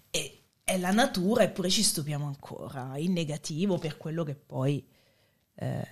E, 0.10 0.40
è 0.64 0.78
la 0.78 0.92
natura, 0.92 1.44
eppure 1.44 1.70
ci 1.70 1.84
stupiamo 1.84 2.26
ancora, 2.26 2.94
in 2.96 3.12
negativo 3.12 3.78
per 3.78 3.98
quello 3.98 4.24
che 4.24 4.36
poi 4.36 4.84
eh, 5.56 5.88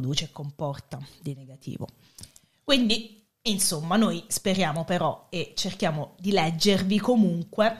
produce 0.00 0.24
e 0.24 0.32
comporta 0.32 0.98
di 1.22 1.34
negativo. 1.34 1.86
Quindi, 2.62 3.24
insomma, 3.42 3.96
noi 3.96 4.24
speriamo 4.28 4.84
però 4.84 5.26
e 5.30 5.52
cerchiamo 5.56 6.14
di 6.18 6.32
leggervi 6.32 6.98
comunque 6.98 7.76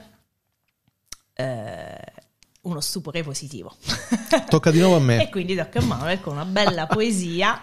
eh, 1.33 2.13
uno 2.61 2.79
stupore 2.81 3.21
positivo. 3.23 3.75
Tocca 4.49 4.71
di 4.71 4.79
nuovo 4.79 4.95
a 4.95 4.99
E 4.99 5.01
me. 5.01 5.29
quindi 5.29 5.55
tocca 5.55 5.79
a 5.79 5.83
Manuel 5.83 6.21
con 6.21 6.33
una 6.33 6.45
bella 6.45 6.87
poesia. 6.87 7.61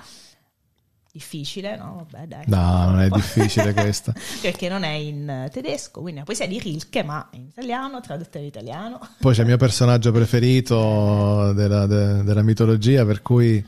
Difficile, 1.14 1.76
no? 1.76 2.06
Vabbè, 2.10 2.26
dai. 2.26 2.44
No, 2.46 2.86
non 2.86 3.00
è 3.00 3.08
difficile 3.10 3.74
questa. 3.74 4.14
Perché 4.40 4.68
non 4.70 4.82
è 4.82 4.92
in 4.92 5.46
tedesco, 5.52 6.00
quindi 6.00 6.20
è 6.20 6.22
una 6.22 6.24
poesia 6.24 6.46
di 6.46 6.58
Rilke, 6.58 7.02
ma 7.02 7.28
in 7.32 7.42
italiano, 7.48 8.00
tradotta 8.00 8.38
in 8.38 8.46
italiano. 8.46 8.98
Poi 9.20 9.34
c'è 9.34 9.40
il 9.42 9.46
mio 9.48 9.58
personaggio 9.58 10.10
preferito 10.10 11.52
della, 11.52 11.86
de- 11.86 12.22
della 12.22 12.42
mitologia, 12.42 13.04
per 13.04 13.20
cui 13.20 13.56
E 13.58 13.64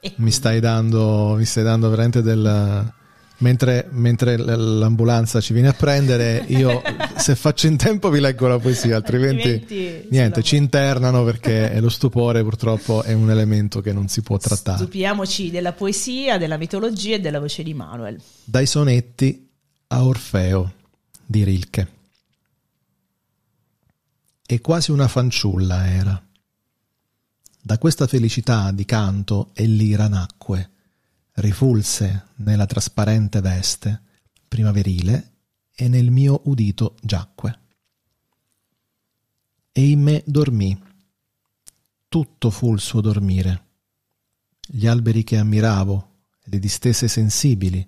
mi 0.16 0.30
stai 0.30 0.60
dando, 0.60 1.34
mi 1.36 1.44
stai 1.44 1.64
dando 1.64 1.88
veramente 1.88 2.22
del... 2.22 2.92
Mentre, 3.40 3.86
mentre 3.90 4.36
l'ambulanza 4.36 5.40
ci 5.40 5.52
viene 5.52 5.68
a 5.68 5.72
prendere, 5.72 6.44
io 6.48 6.82
se 7.16 7.36
faccio 7.36 7.68
in 7.68 7.76
tempo 7.76 8.10
vi 8.10 8.18
leggo 8.18 8.48
la 8.48 8.58
poesia, 8.58 8.96
altrimenti, 8.96 9.50
Altrimenti 9.50 10.08
niente, 10.10 10.42
ci 10.42 10.56
internano 10.56 11.22
perché 11.22 11.78
lo 11.78 11.88
stupore 11.88 12.42
purtroppo 12.42 13.04
è 13.04 13.12
un 13.12 13.30
elemento 13.30 13.80
che 13.80 13.92
non 13.92 14.08
si 14.08 14.22
può 14.22 14.38
trattare. 14.38 14.78
Stupiamoci 14.78 15.52
della 15.52 15.72
poesia, 15.72 16.36
della 16.36 16.56
mitologia 16.56 17.14
e 17.14 17.20
della 17.20 17.38
voce 17.38 17.62
di 17.62 17.74
Manuel. 17.74 18.20
Dai 18.42 18.66
sonetti 18.66 19.48
a 19.86 20.04
Orfeo 20.04 20.72
di 21.24 21.44
Rilke. 21.44 21.88
E 24.44 24.60
quasi 24.60 24.90
una 24.90 25.06
fanciulla 25.06 25.86
era. 25.88 26.27
Da 27.60 27.76
questa 27.78 28.06
felicità 28.06 28.70
di 28.72 28.84
canto 28.84 29.50
e 29.52 29.66
l'ira 29.66 30.08
nacque, 30.08 30.70
rifulse 31.34 32.28
nella 32.36 32.66
trasparente 32.66 33.40
veste 33.40 34.02
primaverile 34.48 35.32
e 35.74 35.88
nel 35.88 36.10
mio 36.10 36.40
udito 36.44 36.96
giacque. 37.02 37.60
E 39.70 39.90
in 39.90 40.00
me 40.00 40.22
dormì. 40.26 40.76
Tutto 42.08 42.50
fu 42.50 42.72
il 42.72 42.80
suo 42.80 43.00
dormire. 43.00 43.66
Gli 44.66 44.86
alberi 44.86 45.22
che 45.22 45.36
ammiravo, 45.36 46.16
le 46.44 46.58
distese 46.58 47.06
sensibili, 47.06 47.86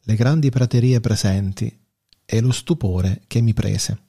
le 0.00 0.14
grandi 0.16 0.50
praterie 0.50 1.00
presenti 1.00 1.80
e 2.24 2.40
lo 2.40 2.52
stupore 2.52 3.22
che 3.26 3.40
mi 3.40 3.54
prese. 3.54 4.02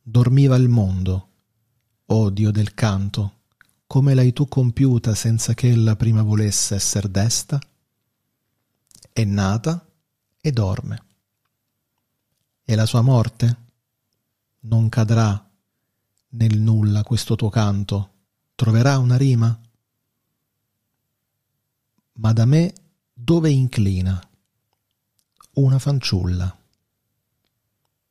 Dormiva 0.00 0.56
il 0.56 0.68
mondo, 0.68 1.30
o 2.06 2.30
Dio 2.30 2.50
del 2.52 2.72
canto, 2.72 3.35
come 3.86 4.14
l'hai 4.14 4.32
tu 4.32 4.48
compiuta 4.48 5.14
senza 5.14 5.54
che 5.54 5.70
ella 5.70 5.96
prima 5.96 6.22
volesse 6.22 6.74
esser 6.74 7.08
desta? 7.08 7.58
È 9.12 9.24
nata 9.24 9.86
e 10.40 10.52
dorme. 10.52 11.04
E 12.64 12.74
la 12.74 12.86
sua 12.86 13.00
morte? 13.00 13.64
Non 14.60 14.88
cadrà 14.88 15.46
nel 16.30 16.58
nulla 16.58 17.02
questo 17.02 17.36
tuo 17.36 17.48
canto, 17.48 18.10
troverà 18.54 18.98
una 18.98 19.16
rima? 19.16 19.58
Ma 22.14 22.32
da 22.32 22.44
me 22.44 22.72
dove 23.12 23.50
inclina? 23.50 24.20
Una 25.52 25.78
fanciulla. 25.78 26.54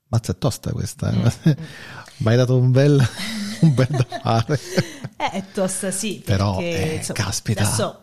Mazza 0.07 0.31
è 0.31 0.37
tosta 0.37 0.71
questa. 0.71 1.11
Eh? 1.11 1.57
Mi 2.17 2.27
hai 2.27 2.37
dato 2.37 2.57
un 2.57 2.71
bel, 2.71 3.05
un 3.65 3.73
bel 3.73 3.87
da 3.89 4.05
fare. 4.21 4.59
Eh, 5.17 5.29
è 5.31 5.43
tosta, 5.53 5.91
sì. 5.91 6.21
Però, 6.25 6.57
perché, 6.57 6.91
eh, 6.91 6.95
insomma, 6.95 7.19
caspita. 7.19 7.61
Adesso 7.63 7.99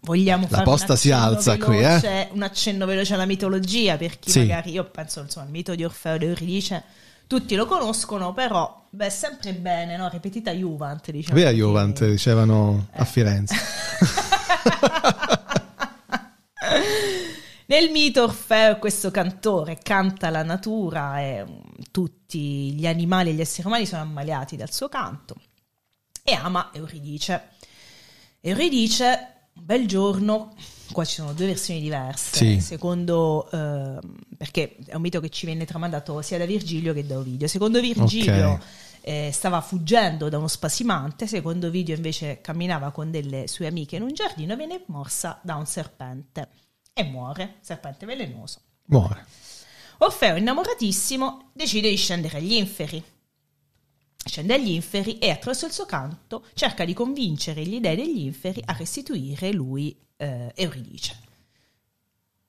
vogliamo 0.00 0.46
La 0.48 0.62
posta 0.62 0.96
si 0.96 1.10
alza 1.10 1.58
qui, 1.58 1.76
veloce- 1.76 2.28
Un 2.32 2.42
accenno 2.42 2.86
veloce 2.86 3.12
alla 3.12 3.26
mitologia, 3.26 3.98
per 3.98 4.18
chi 4.18 4.30
Sì. 4.30 4.38
magari, 4.40 4.70
io 4.72 4.84
penso, 4.84 5.20
insomma, 5.20 5.44
il 5.44 5.52
mito 5.52 5.74
di 5.74 5.84
Orfeo 5.84 6.14
ed 6.14 6.22
Euridice, 6.22 6.82
tutti 7.26 7.54
lo 7.54 7.66
conoscono, 7.66 8.32
però, 8.32 8.86
beh, 8.88 9.10
sempre 9.10 9.52
bene, 9.52 9.98
no? 9.98 10.08
Ripetita 10.08 10.52
Juvent, 10.52 11.10
diciamo. 11.10 11.36
Via 11.36 11.50
che- 11.50 11.56
Juvent, 11.56 12.06
dicevano 12.06 12.86
a 12.92 13.04
Firenze. 13.04 13.54
Nel 17.66 17.90
mito 17.90 18.24
Orfeo 18.24 18.78
questo 18.78 19.10
cantore 19.10 19.78
canta 19.82 20.28
la 20.28 20.42
natura 20.42 21.20
e 21.20 21.44
mm, 21.44 21.58
tutti 21.90 22.72
gli 22.72 22.86
animali 22.86 23.30
e 23.30 23.32
gli 23.32 23.40
esseri 23.40 23.66
umani 23.66 23.86
sono 23.86 24.02
ammaliati 24.02 24.56
dal 24.56 24.70
suo 24.70 24.88
canto 24.90 25.34
e 26.22 26.32
ama 26.34 26.70
Euridice. 26.74 27.48
Euridice, 28.40 29.06
un 29.54 29.64
bel 29.64 29.86
giorno, 29.86 30.54
qua 30.92 31.04
ci 31.06 31.14
sono 31.14 31.32
due 31.32 31.46
versioni 31.46 31.80
diverse, 31.80 32.36
Sì. 32.36 32.60
secondo, 32.60 33.48
ehm, 33.50 33.98
perché 34.36 34.76
è 34.86 34.94
un 34.94 35.00
mito 35.00 35.20
che 35.20 35.30
ci 35.30 35.46
viene 35.46 35.64
tramandato 35.64 36.20
sia 36.20 36.36
da 36.36 36.44
Virgilio 36.44 36.92
che 36.92 37.06
da 37.06 37.16
Ovidio. 37.16 37.46
Secondo 37.48 37.80
Virgilio 37.80 38.50
Ok. 38.52 38.62
eh, 39.00 39.30
stava 39.32 39.62
fuggendo 39.62 40.28
da 40.28 40.36
uno 40.36 40.48
spasimante, 40.48 41.26
secondo 41.26 41.68
Ovidio 41.68 41.94
invece 41.94 42.42
camminava 42.42 42.90
con 42.90 43.10
delle 43.10 43.48
sue 43.48 43.66
amiche 43.66 43.96
in 43.96 44.02
un 44.02 44.12
giardino 44.12 44.52
e 44.52 44.56
viene 44.56 44.82
morsa 44.88 45.38
da 45.42 45.54
un 45.56 45.64
serpente 45.66 46.48
e 46.94 47.02
muore, 47.02 47.56
serpente 47.60 48.06
velenoso. 48.06 48.60
Muore. 48.86 49.26
Orfeo, 49.98 50.36
innamoratissimo, 50.36 51.50
decide 51.52 51.90
di 51.90 51.96
scendere 51.96 52.38
agli 52.38 52.52
inferi. 52.52 53.02
Scende 54.24 54.54
agli 54.54 54.70
inferi 54.70 55.18
e 55.18 55.30
attraverso 55.30 55.66
il 55.66 55.72
suo 55.72 55.84
canto 55.84 56.46
cerca 56.54 56.84
di 56.84 56.94
convincere 56.94 57.62
gli 57.64 57.80
dei 57.80 57.96
degli 57.96 58.20
inferi 58.20 58.62
a 58.64 58.72
restituire 58.72 59.52
lui 59.52 59.94
eh, 60.16 60.52
Euridice. 60.54 61.18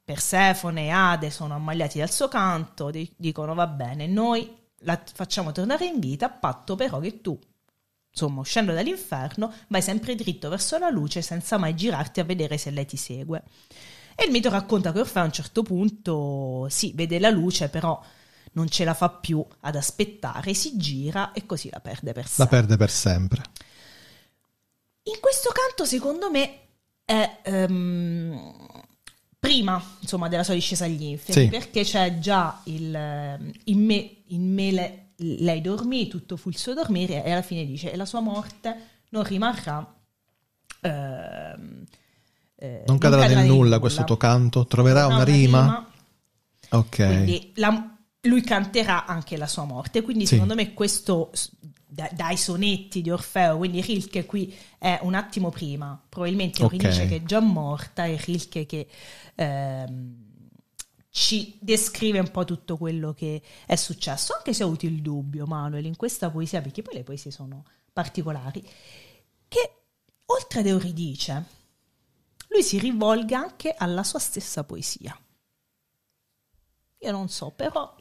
Persefone 0.03 0.85
e 0.85 0.89
Ade 0.89 1.31
sono 1.31 1.55
ammaliati 1.55 1.97
dal 1.97 2.11
suo 2.11 2.27
canto, 2.27 2.91
di- 2.91 3.11
dicono 3.17 3.55
va 3.55 3.67
bene, 3.67 4.05
noi 4.05 4.55
la 4.79 5.01
facciamo 5.13 5.51
tornare 5.51 5.85
in 5.85 5.99
vita, 5.99 6.27
a 6.27 6.29
patto 6.29 6.75
però 6.75 6.99
che 6.99 7.21
tu, 7.21 7.37
insomma, 8.11 8.41
uscendo 8.41 8.71
dall'inferno, 8.71 9.51
vai 9.67 9.81
sempre 9.81 10.13
dritto 10.15 10.47
verso 10.49 10.77
la 10.77 10.89
luce 10.89 11.23
senza 11.23 11.57
mai 11.57 11.73
girarti 11.75 12.19
a 12.19 12.23
vedere 12.23 12.57
se 12.57 12.69
lei 12.69 12.85
ti 12.85 12.97
segue. 12.97 13.43
E 14.15 14.25
il 14.25 14.31
mito 14.31 14.49
racconta 14.49 14.91
che 14.91 14.99
Orfeo 14.99 15.21
a 15.23 15.25
un 15.25 15.31
certo 15.33 15.61
punto, 15.61 16.67
sì, 16.69 16.93
vede 16.95 17.19
la 17.19 17.29
luce, 17.29 17.67
però 17.69 18.01
non 18.53 18.69
ce 18.69 18.85
la 18.85 18.93
fa 18.93 19.09
più 19.09 19.45
ad 19.61 19.75
aspettare, 19.75 20.53
si 20.53 20.77
gira 20.77 21.33
e 21.33 21.45
così 21.45 21.69
la 21.69 21.81
perde 21.81 22.13
per 22.13 22.23
La 22.23 22.29
sempre. 22.29 22.57
perde 22.57 22.77
per 22.77 22.89
sempre. 22.89 23.43
In 25.03 25.19
questo 25.19 25.49
canto, 25.51 25.83
secondo 25.85 26.31
me, 26.31 26.59
è 27.03 27.39
ehm, 27.43 28.53
prima 29.37 29.83
insomma, 29.99 30.27
della 30.29 30.43
sua 30.43 30.53
discesa 30.53 30.85
agli 30.85 31.03
inferi, 31.03 31.41
Sì. 31.43 31.49
perché 31.49 31.83
c'è 31.83 32.17
già 32.17 32.61
il 32.65 33.53
in 33.65 33.83
me, 33.85 34.15
in 34.27 34.53
me 34.53 34.71
le- 34.71 34.99
lei 35.17 35.61
dormì, 35.61 36.07
tutto 36.07 36.37
fu 36.37 36.49
il 36.49 36.57
suo 36.57 36.73
dormire, 36.73 37.23
e 37.23 37.31
alla 37.31 37.41
fine 37.43 37.65
dice: 37.65 37.91
E 37.91 37.95
la 37.97 38.05
sua 38.05 38.21
morte 38.21 38.75
non 39.09 39.23
rimarrà. 39.23 39.93
ehm, 40.81 41.83
eh, 42.57 42.83
Non 42.87 42.97
cadrà 42.97 43.27
nel 43.27 43.41
di 43.43 43.47
nulla 43.47 43.79
questo 43.79 44.03
tuo 44.03 44.17
canto, 44.17 44.65
troverà 44.65 45.03
Avrà 45.03 45.15
una 45.15 45.23
rima. 45.23 45.89
Ok. 46.71 46.95
quindi 46.95 47.51
la- 47.55 47.89
lui 48.21 48.41
canterà 48.41 49.05
anche 49.05 49.37
la 49.37 49.47
sua 49.47 49.65
morte. 49.65 50.01
Quindi, 50.01 50.25
Sì. 50.25 50.33
secondo 50.33 50.55
me, 50.55 50.73
questo 50.73 51.31
da- 51.87 52.09
dai 52.11 52.35
sonetti 52.37 53.01
di 53.01 53.11
Orfeo, 53.11 53.57
quindi 53.57 53.81
Rilke 53.81 54.25
qui 54.25 54.53
è 54.79 54.99
un 55.03 55.13
attimo 55.13 55.49
prima, 55.49 56.01
probabilmente 56.09 56.63
Ok. 56.63 56.73
Euridice 56.73 57.05
che 57.07 57.15
è 57.17 57.23
già 57.23 57.39
morta 57.39 58.05
e 58.05 58.17
Rilke 58.17 58.65
che 58.65 58.87
ehm, 59.35 60.23
ci 61.09 61.57
descrive 61.61 62.19
un 62.19 62.31
po' 62.31 62.43
tutto 62.45 62.75
quello 62.77 63.13
che 63.13 63.41
è 63.65 63.75
successo, 63.75 64.33
anche 64.35 64.53
se 64.53 64.63
ho 64.63 64.67
avuto 64.67 64.85
il 64.85 65.01
dubbio, 65.01 65.45
Manuel, 65.45 65.85
in 65.85 65.95
questa 65.95 66.29
poesia, 66.29 66.61
perché 66.61 66.81
poi 66.81 66.95
le 66.95 67.03
poesie 67.03 67.31
sono 67.31 67.63
particolari, 67.93 68.61
che 69.47 69.71
oltre 70.25 70.59
ad 70.59 70.65
Euridice, 70.65 71.45
lui 72.55 72.63
si 72.63 72.79
rivolga 72.79 73.37
anche 73.39 73.75
alla 73.77 74.03
sua 74.03 74.19
stessa 74.19 74.63
poesia. 74.63 75.17
Io 76.99 77.11
non 77.11 77.27
so, 77.29 77.51
però 77.51 77.93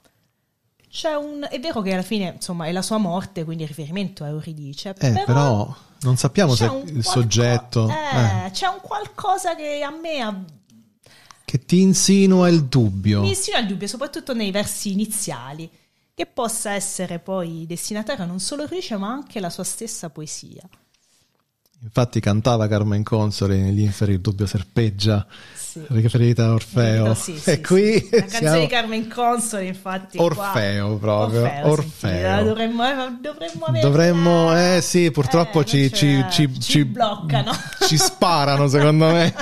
c'è 0.89 1.15
un... 1.15 1.47
È 1.51 1.59
vero 1.59 1.83
che 1.83 1.93
alla 1.93 2.03
fine, 2.03 2.35
insomma, 2.37 2.67
è 2.67 2.73
la 2.73 2.81
sua 2.83 2.99
morte, 2.99 3.45
quindi 3.45 3.65
il 3.65 3.69
riferimento 3.69 4.23
a 4.23 4.29
Euridice, 4.29 4.95
Eh, 4.97 5.23
però 5.27 5.75
non 6.03 6.17
sappiamo 6.17 6.55
se 6.55 6.65
il 6.65 6.71
qualco- 6.71 7.03
soggetto 7.03 7.89
eh, 7.89 8.47
eh, 8.47 8.51
c'è 8.53 8.67
un 8.67 8.79
qualcosa 8.81 9.57
che 9.57 9.83
a 9.83 9.91
me 9.91 10.21
ha- 10.21 10.45
che 11.45 11.65
ti 11.65 11.81
insinua 11.81 12.49
il 12.49 12.65
dubbio. 12.67 13.23
mi 13.23 13.29
insinua 13.31 13.59
il 13.61 13.67
dubbio, 13.67 13.87
soprattutto 13.89 14.33
nei 14.35 14.51
versi 14.53 14.93
iniziali, 14.93 15.69
che 16.15 16.27
possa 16.27 16.71
essere 16.73 17.19
poi 17.19 17.65
destinataria 17.67 18.25
non 18.25 18.39
solo 18.39 18.63
Euridice, 18.63 18.97
ma 18.97 19.09
anche 19.11 19.41
la 19.41 19.51
sua 19.51 19.65
stessa 19.65 20.11
poesia. 20.11 20.63
Infatti 21.85 22.19
cantava 22.19 22.67
Carmen 22.67 23.03
Consoli 23.03 23.61
negli 23.61 23.81
inferi 23.83 24.13
il 24.15 24.21
dubbio 24.21 24.47
serpeggia, 24.47 25.27
Sì. 25.55 25.83
riferita 25.89 26.47
a 26.47 26.53
Orfeo. 26.55 27.13
Sì, 27.13 27.37
sì, 27.37 27.51
e 27.51 27.61
qui 27.61 28.09
La 28.11 28.21
canzone 28.21 28.39
siamo- 28.41 28.61
di 28.61 28.67
Carmen 28.69 29.09
Consoli, 29.09 29.67
infatti. 29.67 30.17
qua- 30.17 30.25
Orfeo 30.27 30.97
proprio, 30.97 31.41
Orfeo, 31.43 31.67
Orfeo. 31.71 32.45
dovremmo, 32.45 32.83
dovremmo 33.21 33.65
avere- 33.67 33.83
Dovremmo, 33.87 34.57
eh 34.57 34.81
sì, 34.81 35.11
purtroppo 35.11 35.61
Eh, 35.61 35.65
ci, 35.67 35.93
ci, 35.93 36.25
ci, 36.31 36.59
ci 36.59 36.85
bloccano. 36.87 37.53
ci 37.87 37.99
sparano 37.99 38.67
secondo 38.67 39.07
me. 39.09 39.35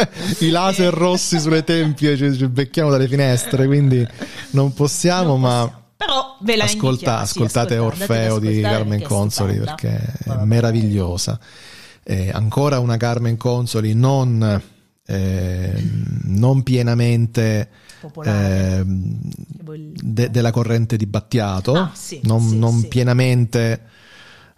I 0.40 0.48
laser 0.48 0.94
rossi 0.94 1.38
sulle 1.38 1.64
tempie 1.64 2.16
ci, 2.16 2.46
becchiamo 2.48 2.88
dalle 2.88 3.08
finestre, 3.08 3.66
quindi 3.66 4.04
non 4.52 4.72
possiamo, 4.72 5.32
Non 5.36 5.40
ma 5.40 5.48
possiamo. 5.60 5.78
Però 6.00 6.36
ve 6.40 6.56
la 6.56 6.64
ascolta- 6.64 6.88
indichiamo, 6.88 7.16
sì, 7.26 7.30
ascoltate 7.32 7.74
ascoltate, 7.76 7.78
Orfeo 7.78 8.38
di 8.38 8.60
Carmen 8.62 9.02
Consoli 9.02 9.58
perché 9.58 10.00
è 10.24 10.32
meravigliosa. 10.44 11.38
Eh, 12.02 12.30
ancora 12.32 12.78
una 12.80 12.96
Carmen 12.96 13.36
Consoli 13.36 13.94
non, 13.94 14.60
eh, 15.06 15.84
non 16.24 16.62
pienamente 16.62 17.68
vuol- 19.62 19.92
de- 19.94 20.30
della 20.30 20.50
corrente 20.50 20.96
di 20.96 21.06
Battiato, 21.06 21.74
Ah, 21.74 21.90
sì, 21.94 22.20
non, 22.24 22.40
sì, 22.48 22.58
non 22.58 22.80
sì. 22.80 22.88
pienamente 22.88 23.80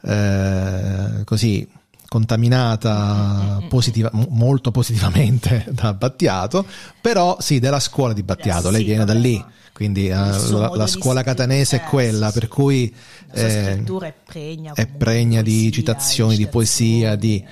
eh, 0.05 1.23
così 1.25 1.69
contaminata 2.09 3.61
Mm, 3.63 3.69
positiva- 3.69 4.11
mo- 4.13 4.27
molto 4.31 4.71
positivamente 4.71 5.65
da 5.71 5.95
Battiato, 5.95 6.67
però 7.01 7.37
sì, 7.41 7.59
della 7.59 7.81
scuola 7.81 8.13
di 8.13 8.23
Battiato, 8.23 8.69
Eh, 8.69 8.73
lei 8.73 8.85
viene 8.85 9.05
da 9.05 9.15
lì, 9.15 9.43
quindi 9.73 10.07
eh, 10.09 10.15
la, 10.15 10.71
la 10.75 10.87
scuola 10.87 11.23
catanese 11.23 11.81
è 11.81 11.85
eh, 11.85 11.89
quella, 11.89 12.31
per 12.31 12.49
cui 12.49 12.95
eh, 13.33 13.71
scrittura 13.73 14.07
è 14.09 14.15
pregna. 14.25 14.73
è 14.75 14.87
pregna 14.87 15.43
di 15.43 15.53
poesia, 15.53 15.71
citazioni, 15.73 16.37
di 16.37 16.47
poesia, 16.47 17.15
di... 17.17 17.37
eh. 17.39 17.45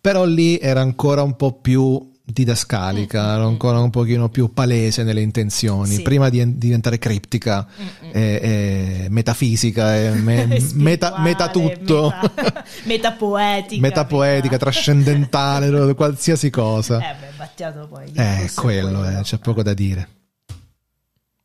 però 0.00 0.24
lì 0.24 0.58
era 0.58 0.80
ancora 0.80 1.22
un 1.22 1.36
po' 1.36 1.52
più 1.52 2.08
didascalica, 2.22 3.34
era 3.34 3.44
ancora 3.44 3.80
un 3.80 3.90
pochino 3.90 4.28
più 4.28 4.52
palese 4.52 5.02
nelle 5.02 5.20
intenzioni, 5.20 5.94
Mm, 5.94 5.96
Sì. 5.96 6.02
prima 6.02 6.28
di 6.28 6.58
diventare 6.58 6.96
criptica, 6.98 7.66
e, 8.12 8.20
e 8.42 9.06
metafisica, 9.08 9.96
e 9.96 10.10
me- 10.10 10.46
meta, 10.74 11.18
meta 11.18 11.48
tutto, 11.48 12.12
meta- 12.22 12.64
metapoetica. 12.84 13.80
metapoetica, 13.80 14.52
meta- 14.52 14.64
trascendentale, 14.70 15.94
qualsiasi 15.94 16.50
cosa. 16.50 16.98
Eh 16.98 17.14
beh, 17.20 17.26
Battiato 17.36 17.88
poi. 17.88 18.04
Eh, 18.14 18.36
questo 18.38 18.60
è 18.60 18.62
quello, 18.62 19.04
eh, 19.08 19.22
c'è 19.22 19.38
poco 19.38 19.62
da 19.64 19.74
dire. 19.74 20.08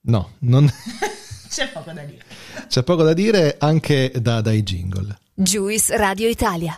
No, 0.05 0.31
non- 0.39 0.71
C'è 1.49 1.69
poco 1.71 1.91
da 1.93 2.01
dire. 2.03 2.21
c'è 2.67 2.83
poco 2.83 3.03
da 3.03 3.13
dire 3.13 3.55
anche 3.59 4.11
da- 4.19 4.41
dai 4.41 4.61
jingle. 4.61 5.17
Juice 5.33 5.95
Radio 5.95 6.27
Italia, 6.27 6.77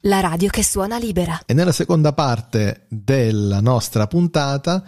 la 0.00 0.20
radio 0.20 0.50
che 0.50 0.62
suona 0.62 0.98
libera. 0.98 1.40
E 1.46 1.54
nella 1.54 1.72
seconda 1.72 2.12
parte 2.12 2.84
della 2.88 3.60
nostra 3.60 4.06
puntata 4.06 4.82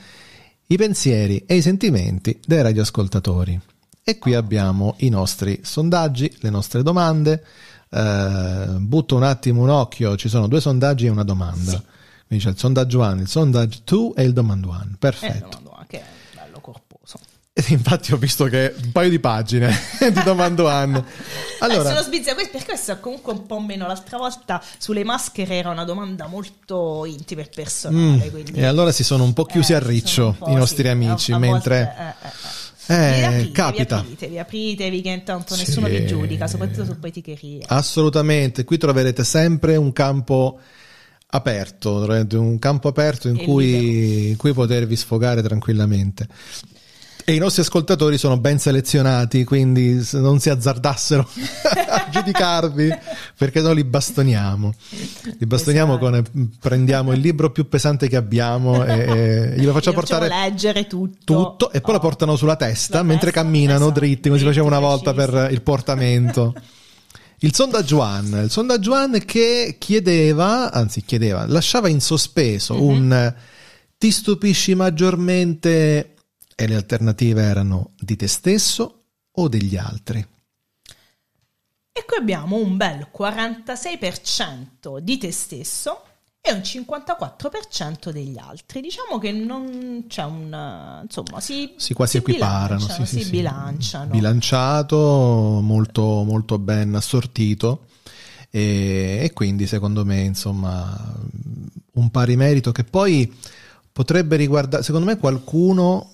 i 0.66 0.76
pensieri 0.76 1.44
e 1.46 1.54
i 1.56 1.62
sentimenti 1.62 2.38
dei 2.44 2.60
radioascoltatori. 2.60 3.58
E 4.04 4.18
qui 4.18 4.34
abbiamo 4.34 4.96
i 4.98 5.08
nostri 5.08 5.60
sondaggi, 5.62 6.30
le 6.40 6.50
nostre 6.50 6.82
domande. 6.82 7.42
Eh, 7.88 8.66
butto 8.80 9.16
un 9.16 9.22
attimo 9.22 9.62
un 9.62 9.70
occhio, 9.70 10.16
ci 10.16 10.28
sono 10.28 10.46
due 10.46 10.60
sondaggi 10.60 11.06
e 11.06 11.10
una 11.10 11.24
domanda. 11.24 11.70
Sì. 11.72 11.82
Quindi 12.26 12.44
c'è 12.44 12.50
il 12.50 12.58
sondaggio 12.58 13.00
1, 13.00 13.20
il 13.20 13.28
sondaggio 13.28 13.78
2 13.84 14.12
e 14.16 14.22
il 14.24 14.32
domando 14.34 14.68
1. 14.68 14.80
Eh, 14.92 14.96
Perfetto. 14.98 15.60
no, 15.62 15.84
che 15.86 15.98
bello 15.98 16.20
infatti 17.68 18.14
ho 18.14 18.16
visto 18.16 18.46
che 18.46 18.74
un 18.82 18.92
paio 18.92 19.10
di 19.10 19.18
pagine 19.18 19.76
di 20.00 20.22
domando 20.24 20.62
1. 20.64 20.70
Allora, 20.72 21.04
Allora, 21.60 21.88
sono 21.90 22.02
sbizzarra 22.02 22.34
questo 22.36 22.52
perché 22.52 22.64
questo 22.72 22.92
è 22.92 23.00
comunque 23.00 23.32
un 23.34 23.44
po' 23.44 23.60
meno. 23.60 23.86
L'altra 23.86 24.16
volta 24.16 24.62
sulle 24.78 25.04
maschere 25.04 25.56
era 25.56 25.70
una 25.70 25.84
domanda 25.84 26.26
molto 26.28 27.04
intima 27.04 27.42
e 27.42 27.50
personale. 27.54 28.24
Mm, 28.26 28.30
quindi- 28.30 28.52
e 28.52 28.64
allora 28.64 28.90
si 28.90 29.04
sono 29.04 29.24
un 29.24 29.34
po' 29.34 29.44
chiusi 29.44 29.72
Eh, 29.72 29.76
a 29.76 29.80
ci 29.82 29.88
riccio 29.88 30.34
sono 30.38 30.50
i 30.50 30.54
nostri 30.54 30.84
sì, 30.84 30.88
amici, 30.88 31.34
mentre 31.34 31.94
eh, 31.98 32.26
eh, 32.26 32.28
eh. 32.28 32.70
Eh, 32.86 33.22
apritevi, 33.22 33.52
capita. 33.52 33.98
Apritevi, 33.98 34.38
apritevi 34.38 35.00
che 35.02 35.08
intanto 35.10 35.54
nessuno 35.54 35.86
Sì. 35.88 35.92
vi 35.98 36.06
giudica, 36.06 36.46
soprattutto 36.46 36.84
su 36.86 36.98
poeticheria. 36.98 37.66
Assolutamente, 37.68 38.64
qui 38.64 38.78
troverete 38.78 39.24
sempre 39.24 39.76
un 39.76 39.92
campo 39.92 40.58
aperto, 41.34 41.96
un 42.38 42.58
campo 42.58 42.88
aperto 42.88 43.28
in 43.28 43.36
cui, 43.36 44.30
in 44.30 44.36
cui 44.36 44.52
potervi 44.54 44.96
sfogare 44.96 45.42
tranquillamente. 45.42 46.26
E 47.24 47.34
i 47.34 47.38
nostri 47.38 47.62
ascoltatori 47.62 48.18
sono 48.18 48.36
ben 48.36 48.58
selezionati, 48.58 49.44
quindi 49.44 50.04
non 50.12 50.40
si 50.40 50.50
azzardassero 50.50 51.28
a 51.88 52.08
giudicarvi, 52.10 52.90
perché 53.36 53.60
noi 53.60 53.76
li 53.76 53.84
bastoniamo. 53.84 54.74
Li 55.38 55.46
bastoniamo 55.46 55.98
Esatto. 55.98 56.22
con 56.32 56.50
prendiamo 56.58 57.12
il 57.12 57.20
libro 57.20 57.50
più 57.50 57.68
pesante 57.68 58.08
che 58.08 58.16
abbiamo 58.16 58.84
e, 58.84 58.98
e 58.98 59.54
glielo 59.60 59.72
facciamo 59.72 59.96
portare 59.96 60.26
leggere 60.28 60.86
tutto, 60.86 61.34
tutto 61.34 61.70
e 61.72 61.80
poi 61.80 61.92
lo 61.92 61.98
Oh. 61.98 62.02
portano 62.02 62.34
sulla 62.36 62.56
testa 62.56 62.98
Sulla 62.98 63.02
mentre 63.04 63.30
testa, 63.30 63.42
camminano 63.42 63.84
esatto, 63.84 64.00
dritti 64.00 64.28
come 64.28 64.40
si 64.40 64.44
faceva 64.44 64.66
una 64.66 64.80
volta 64.80 65.14
per 65.14 65.48
il 65.52 65.62
portamento. 65.62 66.54
Il 67.38 67.54
sondaggio 67.54 67.98
One, 68.00 68.42
il 68.42 68.50
sondaggio 68.50 68.92
One 68.94 69.24
che 69.24 69.76
chiedeva, 69.78 70.70
anzi 70.72 71.02
chiedeva, 71.04 71.44
lasciava 71.46 71.88
in 71.88 72.00
sospeso 72.00 72.74
Mhm. 72.74 72.80
un 72.82 73.34
ti 73.98 74.10
stupisci 74.10 74.74
maggiormente 74.74 76.14
e 76.54 76.66
le 76.66 76.74
alternative 76.74 77.42
erano 77.42 77.90
di 77.98 78.16
te 78.16 78.26
stesso 78.26 79.04
o 79.30 79.48
degli 79.48 79.76
altri. 79.76 80.26
E 81.94 82.04
qui 82.06 82.16
abbiamo 82.16 82.56
un 82.56 82.76
bel 82.76 83.08
46% 83.14 84.98
di 84.98 85.18
te 85.18 85.30
stesso 85.30 86.04
e 86.40 86.52
un 86.52 86.60
54% 86.60 88.10
degli 88.10 88.38
altri. 88.38 88.80
Diciamo 88.80 89.18
che 89.18 89.30
non 89.30 90.06
c'è 90.08 90.24
un... 90.24 91.00
insomma, 91.02 91.40
si, 91.40 91.74
Si 91.76 91.92
quasi 91.94 92.16
equiparano, 92.16 92.80
bilanciano, 92.80 93.04
sì, 93.04 93.12
sì, 93.12 93.18
si 93.18 93.24
sì. 93.24 93.30
bilanciano. 93.30 94.10
Bilanciato, 94.10 95.60
molto, 95.62 96.24
molto 96.24 96.58
ben 96.58 96.94
assortito 96.94 97.86
e, 98.54 99.20
e 99.22 99.32
quindi 99.32 99.66
secondo 99.66 100.04
me 100.04 100.20
insomma 100.20 100.94
un 101.94 102.10
pari 102.10 102.36
merito 102.36 102.70
che 102.70 102.84
poi 102.84 103.32
potrebbe 103.90 104.36
riguardare, 104.36 104.82
secondo 104.82 105.06
me 105.06 105.16
qualcuno 105.16 106.10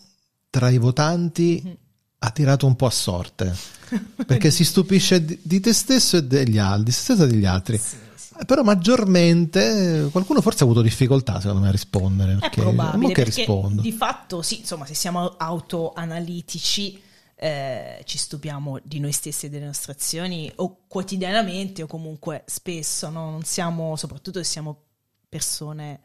tra 0.50 0.68
i 0.70 0.78
votanti 0.78 1.61
Mhm. 1.64 1.76
ha 2.20 2.30
tirato 2.30 2.66
un 2.66 2.74
po' 2.76 2.87
a 2.87 2.90
sorte 2.90 3.54
perché 4.26 4.50
si 4.50 4.64
stupisce 4.64 5.24
di, 5.24 5.38
di 5.42 5.61
te 5.61 5.72
stesso 5.72 6.16
e 6.16 6.24
degli 6.24 6.58
altri, 6.58 6.84
di 6.84 6.90
se 6.92 7.00
stesso 7.02 7.26
degli 7.26 7.44
altri. 7.44 7.78
Sì, 7.78 7.96
sì. 8.14 8.34
Eh, 8.40 8.44
Però 8.44 8.62
maggiormente 8.62 10.04
eh, 10.06 10.11
qualcuno 10.11 10.40
forse 10.40 10.62
ha 10.62 10.66
avuto 10.66 10.82
difficoltà 10.82 11.40
secondo 11.40 11.62
me 11.62 11.68
a 11.68 11.72
rispondere. 11.72 12.34
È 12.34 12.38
Perché, 12.38 12.61
probabile 12.61 13.06
mo 13.06 13.12
che 13.12 13.24
rispondo? 13.24 13.82
di 13.82 13.92
fatto 13.92 14.42
sì, 14.42 14.61
insomma, 14.61 14.87
se 14.87 14.94
siamo 14.94 15.34
autoanalitici 15.37 17.02
eh, 17.40 18.02
ci 18.04 18.18
stupiamo 18.18 18.80
di 18.82 18.98
noi 18.98 19.12
stessi 19.12 19.46
e 19.46 19.48
delle 19.48 19.66
nostre 19.66 19.92
azioni 19.92 20.50
o 20.56 20.78
quotidianamente 20.88 21.82
o 21.82 21.87
comunque 21.87 22.42
spesso, 22.46 23.11
no? 23.11 23.30
non 23.30 23.42
siamo, 23.44 23.94
soprattutto 23.96 24.38
se 24.42 24.44
siamo 24.50 24.84
persone 25.28 26.00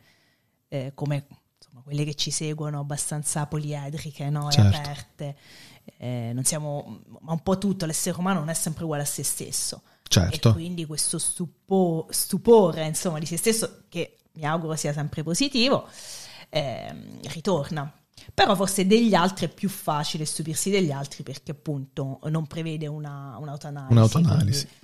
eh, 0.67 0.91
come 0.93 1.25
insomma, 1.63 1.81
quelle 1.83 2.03
che 2.03 2.15
ci 2.15 2.31
seguono 2.31 2.79
abbastanza 2.79 3.45
poliedriche 3.45 4.29
no? 4.29 4.51
Certo. 4.51 4.75
e 4.75 4.79
aperte. 4.79 5.35
Eh, 5.97 6.31
non 6.33 6.43
siamo, 6.43 7.01
ma 7.21 7.33
un 7.33 7.41
po' 7.41 7.57
tutto, 7.57 7.85
l'essere 7.85 8.17
umano 8.17 8.39
non 8.39 8.49
è 8.49 8.53
sempre 8.53 8.83
uguale 8.83 9.03
a 9.03 9.05
se 9.05 9.23
stesso. 9.23 9.81
Certo. 10.03 10.49
E 10.49 10.51
quindi 10.53 10.85
questo 10.85 11.17
stupo- 11.17 12.07
stupore, 12.09 12.85
insomma, 12.85 13.19
di 13.19 13.25
se 13.25 13.37
stesso, 13.37 13.83
che 13.89 14.17
mi 14.33 14.45
auguro 14.45 14.75
sia 14.75 14.93
sempre 14.93 15.23
positivo, 15.23 15.87
ehm, 16.49 17.19
ritorna. 17.29 17.91
Però 18.33 18.55
forse 18.55 18.87
degli 18.87 19.13
altri 19.13 19.47
è 19.47 19.49
più 19.49 19.67
facile 19.69 20.23
stupirsi 20.25 20.69
degli 20.69 20.91
altri 20.91 21.23
perché 21.23 21.51
appunto 21.51 22.19
non 22.25 22.47
prevede 22.47 22.87
una, 22.87 23.37
un'autoanalisi. 23.37 23.91
Un'autoanalisi. 23.91 24.65
quindi, 24.65 24.82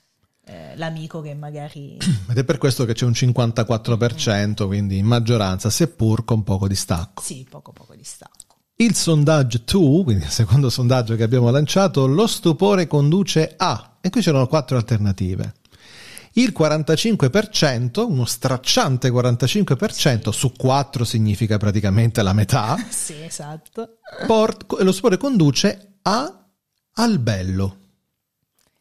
eh, 0.49 0.75
l'amico 0.75 1.21
che 1.21 1.33
magari... 1.35 1.97
Ed 2.29 2.37
è 2.37 2.43
per 2.43 2.57
questo 2.57 2.85
che 2.85 2.93
c'è 2.93 3.05
un 3.05 3.11
54%, 3.11 4.65
quindi 4.65 4.97
in 4.97 5.05
maggioranza, 5.05 5.69
seppur 5.69 6.25
con 6.25 6.43
poco 6.43 6.67
distacco. 6.67 7.21
sì, 7.21 7.45
poco 7.49 7.71
poco 7.71 7.95
distacco. 7.95 8.37
Il 8.77 8.95
sondaggio 8.95 9.61
2, 9.65 10.03
quindi 10.03 10.23
il 10.23 10.29
secondo 10.29 10.69
sondaggio 10.69 11.15
che 11.15 11.23
abbiamo 11.23 11.49
lanciato, 11.51 12.07
lo 12.07 12.27
stupore 12.27 12.87
conduce 12.87 13.53
a, 13.57 13.97
e 13.99 14.09
qui 14.09 14.21
c'erano 14.21 14.47
quattro 14.47 14.77
alternative. 14.77 15.53
Il 16.33 16.53
45%, 16.57 18.05
uno 18.07 18.23
stracciante 18.23 19.09
45%, 19.09 20.29
su 20.29 20.53
4 20.55 21.03
significa 21.03 21.57
praticamente 21.57 22.21
la 22.23 22.31
metà, 22.33 22.77
Sì, 22.89 23.15
esatto. 23.21 23.97
port- 24.25 24.79
lo 24.81 24.91
stupore 24.93 25.17
conduce 25.17 25.97
a 26.03 26.33
al 26.93 27.19
bello. 27.19 27.77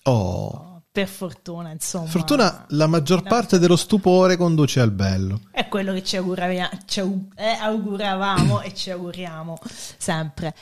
Oh, 0.04 0.67
per 0.90 1.06
fortuna, 1.06 1.70
insomma. 1.70 2.06
fortuna 2.08 2.66
la 2.70 2.86
maggior 2.86 3.22
parte 3.22 3.58
dello 3.58 3.76
stupore 3.76 4.36
conduce 4.36 4.80
al 4.80 4.90
bello. 4.90 5.40
È 5.50 5.68
quello 5.68 5.92
che 5.92 6.02
ci, 6.02 6.16
auguravi- 6.16 6.68
ci 6.86 7.00
eh, 7.36 7.56
auguravamo 7.60 8.62
e 8.62 8.74
ci 8.74 8.90
auguriamo 8.90 9.58
sempre. 9.96 10.54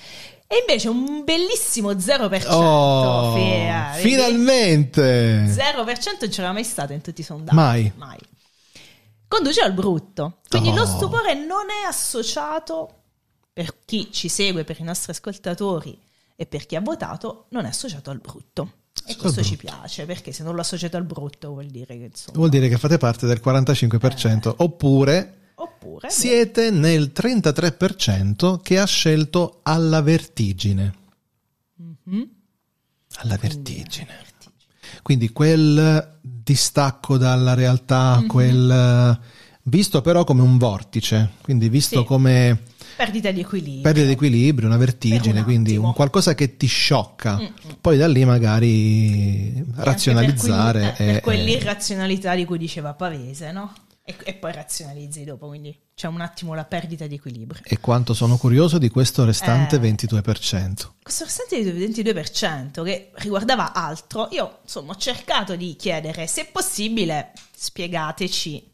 E 0.48 0.58
invece 0.60 0.88
un 0.88 1.24
bellissimo 1.24 1.90
0%. 1.92 2.44
Oh, 2.50 3.32
vedi? 3.34 4.00
finalmente! 4.00 5.44
0% 5.46 5.76
non 6.20 6.28
c'era 6.30 6.52
mai 6.52 6.64
stato 6.64 6.92
in 6.92 7.00
tutti 7.00 7.20
i 7.22 7.24
sondaggi. 7.24 7.92
Mai. 7.96 8.18
Conduce 9.28 9.60
al 9.60 9.72
brutto. 9.72 10.38
Quindi 10.48 10.68
Oh. 10.68 10.74
lo 10.76 10.86
stupore 10.86 11.34
non 11.34 11.66
è 11.82 11.86
associato, 11.88 13.02
per 13.52 13.74
chi 13.84 14.12
ci 14.12 14.28
segue, 14.28 14.64
per 14.64 14.78
i 14.78 14.84
nostri 14.84 15.12
ascoltatori 15.12 15.98
e 16.36 16.46
per 16.46 16.66
chi 16.66 16.76
ha 16.76 16.80
votato, 16.80 17.46
non 17.50 17.64
è 17.64 17.68
associato 17.68 18.10
al 18.10 18.20
brutto. 18.20 18.72
E 19.04 19.16
questo 19.16 19.42
ci 19.42 19.56
brutto. 19.56 19.76
piace, 19.76 20.04
perché 20.06 20.32
se 20.32 20.42
non 20.42 20.54
lo 20.54 20.60
associato 20.60 20.96
al 20.96 21.04
brutto 21.04 21.50
vuol 21.50 21.66
dire 21.66 21.96
che 21.98 22.04
insomma... 22.04 22.36
Vuol 22.38 22.48
dire 22.50 22.68
che 22.68 22.78
fate 22.78 22.98
parte 22.98 23.26
del 23.26 23.40
45%, 23.44 24.54
oppure 24.58 25.34
Oppure... 25.56 26.10
siete 26.10 26.70
nel 26.70 27.12
33% 27.14 28.60
che 28.60 28.78
ha 28.78 28.86
scelto 28.86 29.60
alla 29.62 30.00
vertigine. 30.02 30.94
Mhm. 31.76 32.28
Alla 33.18 33.36
vertigine. 33.36 34.08
Quindi 35.02 35.30
quel 35.30 36.18
distacco 36.20 37.16
dalla 37.16 37.54
realtà, 37.54 38.18
Mhm. 38.20 38.26
quel 38.26 39.20
visto 39.62 40.00
però 40.00 40.24
come 40.24 40.42
un 40.42 40.58
vortice, 40.58 41.32
quindi 41.42 41.68
visto 41.68 42.00
Sì. 42.00 42.04
come 42.06 42.62
Perdita 42.96 43.30
di 43.30 43.40
equilibrio. 43.40 43.82
perdita 43.82 44.06
di 44.06 44.12
equilibrio, 44.12 44.68
una 44.68 44.76
vertigine, 44.78 45.38
un 45.40 45.44
quindi 45.44 45.76
un 45.76 45.92
qualcosa 45.92 46.34
che 46.34 46.56
ti 46.56 46.66
sciocca. 46.66 47.36
Mm-mm. 47.36 47.52
Poi 47.80 47.96
da 47.98 48.08
lì 48.08 48.24
magari 48.24 49.54
E 49.58 49.64
razionalizzare 49.74 50.80
Per, 50.80 50.94
quel- 50.96 51.08
eh, 51.08 51.12
per 51.12 51.20
quell'irrazionalità 51.22 52.34
di 52.34 52.44
cui 52.44 52.58
diceva 52.58 52.94
Pavese, 52.94 53.52
no? 53.52 53.72
E, 54.08 54.14
e 54.22 54.34
poi 54.34 54.52
razionalizzi 54.52 55.24
dopo, 55.24 55.48
quindi 55.48 55.76
c'è 55.94 56.06
un 56.06 56.20
attimo 56.20 56.54
la 56.54 56.64
perdita 56.64 57.08
di 57.08 57.16
equilibrio. 57.16 57.60
e 57.64 57.80
quanto 57.80 58.14
sono 58.14 58.36
curioso 58.36 58.78
di 58.78 58.88
questo 58.88 59.24
restante 59.24 59.76
Eh. 59.76 59.80
22%. 59.80 60.90
Questo 61.02 61.24
restante 61.24 61.60
di 61.62 61.70
22% 62.02 62.84
che 62.84 63.10
riguardava 63.14 63.72
altro, 63.72 64.28
io 64.30 64.58
insomma 64.62 64.92
ho 64.92 64.96
cercato 64.96 65.56
di 65.56 65.74
chiedere 65.76 66.28
se 66.28 66.48
possibile 66.52 67.32
spiegateci 67.56 68.70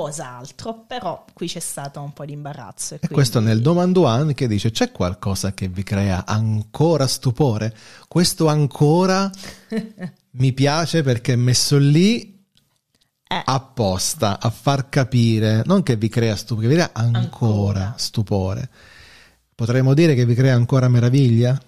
cos'altro, 0.00 0.84
però 0.86 1.24
qui 1.32 1.48
c'è 1.48 1.58
stato 1.58 2.00
un 2.00 2.12
po' 2.12 2.24
di 2.24 2.32
imbarazzo. 2.32 2.94
E 2.94 2.98
quindi- 2.98 3.14
questo 3.16 3.40
nel 3.40 3.60
domanduan 3.60 4.34
che 4.34 4.46
dice 4.46 4.70
c'è 4.70 4.92
qualcosa 4.92 5.52
che 5.52 5.66
vi 5.66 5.82
crea 5.82 6.24
ancora 6.24 7.08
stupore? 7.08 7.74
Questo 8.06 8.46
ancora 8.46 9.28
mi 10.32 10.52
piace 10.52 11.02
perché 11.02 11.32
è 11.32 11.36
messo 11.36 11.76
lì 11.76 12.38
Eh. 13.26 13.42
apposta 13.44 14.38
a 14.40 14.48
far 14.50 14.88
capire, 14.88 15.62
non 15.66 15.82
che 15.82 15.96
vi 15.96 16.08
crea 16.08 16.36
stupore, 16.36 16.68
che 16.68 16.72
vi 16.74 16.80
crea 16.80 16.90
ancora, 16.92 17.18
Ancora. 17.20 17.94
stupore. 17.96 18.70
Potremmo 19.56 19.92
dire 19.94 20.14
che 20.14 20.24
vi 20.24 20.34
crea 20.36 20.54
ancora 20.54 20.86
meraviglia? 20.88 21.60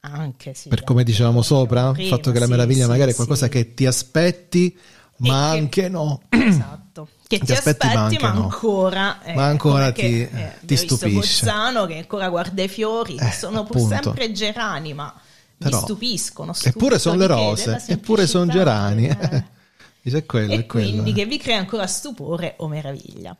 Anche 0.00 0.52
sì. 0.52 0.68
per 0.68 0.84
come 0.84 1.02
dicevamo 1.02 1.40
sopra, 1.40 1.92
il 1.96 2.08
fatto 2.08 2.30
che 2.30 2.38
la 2.38 2.44
sì, 2.44 2.50
meraviglia 2.50 2.84
sì, 2.84 2.90
magari 2.90 3.08
è 3.08 3.12
sì. 3.12 3.16
qualcosa 3.16 3.48
che 3.48 3.72
ti 3.72 3.86
aspetti, 3.86 4.76
ma 5.18 5.50
che- 5.52 5.58
anche 5.58 5.88
no. 5.88 6.20
Esatto. 6.28 7.08
Che 7.30 7.38
ti, 7.38 7.52
aspetti, 7.52 7.86
ma, 7.86 8.04
anche 8.06 8.18
no. 8.20 8.26
ancora, 8.26 9.22
eh, 9.22 9.34
Ma 9.34 9.46
ancora 9.46 9.92
come 9.92 9.92
che, 9.92 10.28
ti- 10.32 10.36
eh, 10.36 10.52
ti 10.66 10.76
stupisce. 10.76 11.44
Bozzano 11.44 11.86
che 11.86 11.98
ancora 11.98 12.28
guarda 12.28 12.60
i 12.64 12.66
fiori, 12.68 13.14
Eh, 13.14 13.30
sono 13.30 13.62
pur 13.62 13.76
appunto. 13.76 13.94
sempre 14.02 14.32
gerani, 14.32 14.94
ma 14.94 15.14
Però- 15.56 15.76
mi 15.76 15.82
stupiscono. 15.84 16.52
Eppure 16.60 16.98
sono 16.98 17.14
le 17.16 17.26
rose, 17.28 17.84
eppure 17.86 18.26
sono 18.26 18.50
gerani. 18.50 19.06
eh. 19.06 19.44
Dice 20.02 20.26
quello, 20.26 20.54
è 20.54 20.58
E 20.58 20.66
quello. 20.66 20.90
quindi 20.90 21.12
che 21.12 21.24
vi 21.26 21.38
crea 21.38 21.58
ancora 21.58 21.86
stupore 21.86 22.54
o 22.58 22.66
meraviglia. 22.66 23.36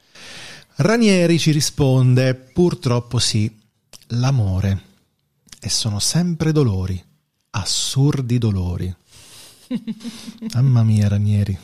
Ranieri 0.77 1.37
ci 1.41 1.51
risponde, 1.51 2.35
purtroppo 2.37 3.19
sì, 3.19 3.53
l'amore. 4.09 4.83
E 5.61 5.69
sono 5.69 5.99
sempre 5.99 6.53
dolori, 6.53 7.03
assurdi 7.51 8.39
dolori. 8.39 8.95
Mamma 10.55 10.83
mia, 10.85 11.09
Ranieri, 11.09 11.59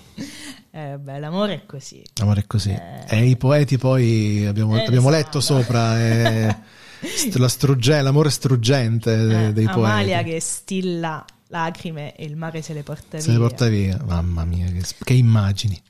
Eh, 0.76 0.98
beh, 0.98 1.18
l'amore 1.18 1.54
è 1.54 1.64
così. 1.66 2.02
l'amore 2.16 2.40
è 2.42 2.46
così. 2.46 2.70
Eh. 2.70 3.04
E 3.08 3.24
i 3.26 3.36
poeti 3.38 3.78
poi 3.78 4.44
abbiamo, 4.44 4.76
Eh, 4.76 4.84
abbiamo 4.84 5.08
letto 5.08 5.40
sopra, 5.40 5.98
eh, 5.98 6.56
la 7.36 7.48
strugge- 7.48 8.02
l'amore 8.02 8.28
struggente 8.30 9.46
Eh, 9.46 9.52
dei 9.54 9.64
Amalia 9.64 10.16
poeti. 10.20 10.30
che 10.30 10.40
stilla 10.40 11.24
lacrime 11.48 12.14
e 12.14 12.24
il 12.26 12.36
mare 12.36 12.60
se 12.60 12.74
le 12.74 12.82
porta 12.82 13.18
Se 13.18 13.30
via. 13.30 13.38
le 13.38 13.38
porta 13.48 13.68
via. 13.68 13.98
Mamma 14.04 14.44
mia, 14.44 14.66
che, 14.70 14.82
che 15.02 15.14
immagini. 15.14 15.80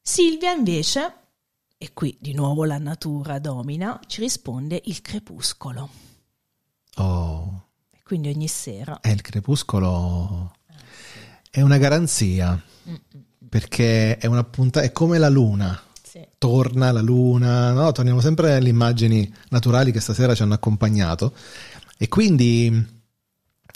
Silvia 0.00 0.52
invece, 0.52 1.14
e 1.76 1.90
qui 1.92 2.16
di 2.20 2.32
nuovo 2.32 2.64
la 2.64 2.78
natura 2.78 3.38
domina, 3.38 4.00
ci 4.06 4.20
risponde 4.20 4.80
il 4.84 5.02
crepuscolo. 5.02 5.90
Oh, 6.96 7.66
quindi 8.04 8.28
ogni 8.28 8.48
sera 8.48 9.00
è 9.00 9.10
il 9.10 9.20
crepuscolo. 9.20 10.52
È 11.50 11.60
una 11.60 11.76
garanzia. 11.78 12.62
Perché 13.48 14.16
è 14.18 14.26
una 14.26 14.44
punta- 14.44 14.82
è 14.82 14.92
come 14.92 15.18
la 15.18 15.28
luna. 15.28 15.80
sì, 16.02 16.26
torna 16.38 16.92
la 16.92 17.00
luna, 17.02 17.72
no? 17.72 17.92
torniamo 17.92 18.20
sempre 18.20 18.54
alle 18.54 18.68
immagini 18.68 19.32
naturali 19.50 19.92
che 19.92 20.00
stasera 20.00 20.34
ci 20.34 20.42
hanno 20.42 20.54
accompagnato 20.54 21.34
e 21.98 22.08
quindi 22.08 22.86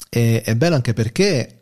è, 0.09 0.43
è 0.45 0.57
bello 0.57 0.75
anche 0.75 0.93
perché 0.93 1.57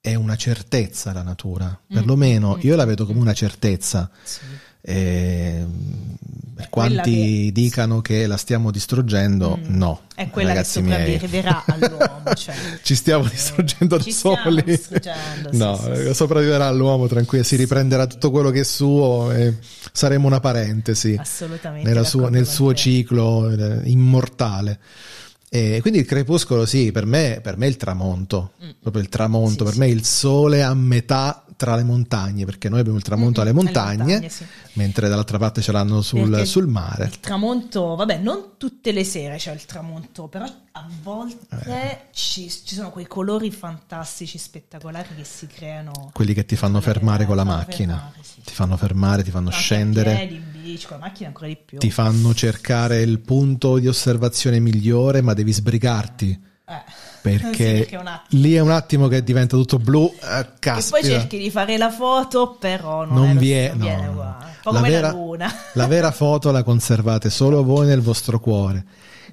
è 0.00 0.14
una 0.14 0.36
certezza 0.36 1.12
la 1.12 1.22
natura, 1.22 1.80
perlomeno 1.86 2.58
io 2.60 2.74
la 2.76 2.84
vedo 2.84 3.06
come 3.06 3.20
una 3.20 3.32
certezza. 3.32 4.10
sì. 4.22 4.40
E, 4.84 5.64
per 6.54 6.68
quanti 6.68 7.46
che- 7.46 7.50
dicano 7.52 8.00
che 8.00 8.26
la 8.26 8.36
stiamo 8.36 8.70
distruggendo, 8.70 9.56
Mm. 9.58 9.76
no. 9.76 10.00
È 10.14 10.28
quella 10.30 10.48
ragazzi 10.50 10.80
che 10.80 10.86
miei. 10.86 11.12
sopravviverà 11.18 11.64
all'uomo. 11.66 12.20
Cioè. 12.34 12.54
Ci 12.82 12.94
stiamo 12.94 13.24
distruggendo 13.28 13.96
da 13.96 14.02
soli. 14.10 14.62
distruggendo, 14.64 15.48
no, 15.52 15.76
sì, 15.76 15.90
eh, 15.90 16.06
sì. 16.08 16.14
sopravviverà 16.14 16.70
l'uomo 16.72 17.06
tranquillo, 17.06 17.44
si 17.44 17.56
riprenderà 17.56 18.06
tutto 18.06 18.30
quello 18.30 18.50
che 18.50 18.60
è 18.60 18.64
suo 18.64 19.30
e 19.32 19.54
saremo 19.92 20.26
una 20.26 20.40
parentesi 20.40 21.16
Assolutamente. 21.18 21.88
nella 21.88 22.04
sua- 22.04 22.28
nel 22.30 22.46
suo 22.46 22.70
te. 22.70 22.76
ciclo 22.76 23.50
eh, 23.50 23.80
immortale. 23.84 24.78
E 25.54 25.80
quindi 25.82 25.98
il 25.98 26.06
crepuscolo, 26.06 26.64
sì, 26.64 26.92
per 26.92 27.04
me, 27.04 27.40
per 27.42 27.58
me 27.58 27.66
è 27.66 27.68
il 27.68 27.76
tramonto, 27.76 28.52
proprio 28.80 29.02
il 29.02 29.10
tramonto, 29.10 29.64
Mm. 29.64 29.66
per 29.66 29.72
Sì, 29.74 29.78
me 29.80 29.86
è 29.86 29.90
il 29.90 30.04
sole 30.04 30.62
a 30.62 30.72
metà 30.72 31.44
tra 31.56 31.76
le 31.76 31.82
montagne, 31.84 32.46
perché 32.46 32.70
noi 32.70 32.80
abbiamo 32.80 32.96
il 32.96 33.04
tramonto 33.04 33.40
Mm, 33.40 33.42
alle 33.42 33.50
alle 33.50 33.62
montagne, 33.62 33.96
montagne, 33.98 34.28
sì. 34.30 34.44
mentre 34.72 35.08
dall'altra 35.10 35.36
parte 35.38 35.60
ce 35.60 35.70
l'hanno 35.72 36.00
sul, 36.00 36.46
sul 36.46 36.66
mare. 36.68 37.04
Il 37.04 37.20
tramonto, 37.20 37.94
vabbè, 37.96 38.16
non 38.18 38.52
tutte 38.56 38.92
le 38.92 39.04
sere 39.04 39.36
c'è 39.36 39.52
il 39.52 39.64
tramonto, 39.66 40.26
però 40.26 40.44
a 40.44 40.88
volte 41.02 41.46
Eh. 41.66 41.98
ci, 42.12 42.48
ci 42.48 42.74
sono 42.74 42.90
quei 42.90 43.06
colori 43.06 43.50
fantastici, 43.50 44.38
spettacolari 44.38 45.08
che 45.14 45.24
si 45.24 45.46
creano. 45.46 46.10
Quelli 46.14 46.32
che 46.32 46.46
ti 46.46 46.56
fanno 46.56 46.80
fermare 46.80 47.26
con 47.26 47.36
la 47.36 47.44
macchina, 47.44 47.94
fermare, 47.96 48.16
sì. 48.22 48.40
ti 48.42 48.54
fanno 48.54 48.76
fermare, 48.78 49.22
ti 49.22 49.30
fanno 49.30 49.50
a 49.50 49.52
scendere. 49.52 50.14
piedi, 50.16 50.42
in 50.62 50.72
bici, 50.72 50.86
con 50.86 50.98
la 50.98 51.06
macchina 51.06 51.28
ancora 51.28 51.46
di 51.48 51.56
più. 51.64 51.78
ti 51.78 51.90
fanno 51.90 52.34
cercare 52.34 53.00
il 53.02 53.20
punto 53.20 53.78
di 53.78 53.88
osservazione 53.88 54.58
migliore, 54.60 55.20
ma 55.22 55.34
devi 55.34 55.52
sbrigarti 55.52 56.40
Eh. 56.66 56.82
perché, 57.20 57.84
Sì, 57.86 57.86
perché 57.96 58.20
lì 58.30 58.54
è 58.54 58.60
un 58.60 58.70
attimo 58.70 59.08
che 59.08 59.22
diventa 59.22 59.56
tutto 59.56 59.78
blu. 59.78 60.12
eh, 60.22 60.38
E 60.40 60.46
caspita. 60.58 60.98
poi 60.98 61.08
cerchi 61.08 61.38
di 61.38 61.50
fare 61.50 61.76
la 61.76 61.90
foto, 61.90 62.56
però 62.58 63.04
non, 63.04 63.14
non 63.14 63.36
vi 63.36 63.52
è, 63.52 63.68
non 63.74 63.78
no, 63.78 63.84
viene 63.84 64.04
no. 64.06 64.10
uguale. 64.12 64.44
La 64.64 64.70
come 64.70 64.88
vera, 64.88 65.06
la 65.08 65.12
luna. 65.12 65.54
la 65.74 65.86
vera 65.88 66.10
foto 66.12 66.50
la 66.52 66.62
conservate 66.62 67.30
solo 67.30 67.64
voi 67.64 67.86
nel 67.86 68.00
vostro 68.00 68.38
cuore. 68.38 68.84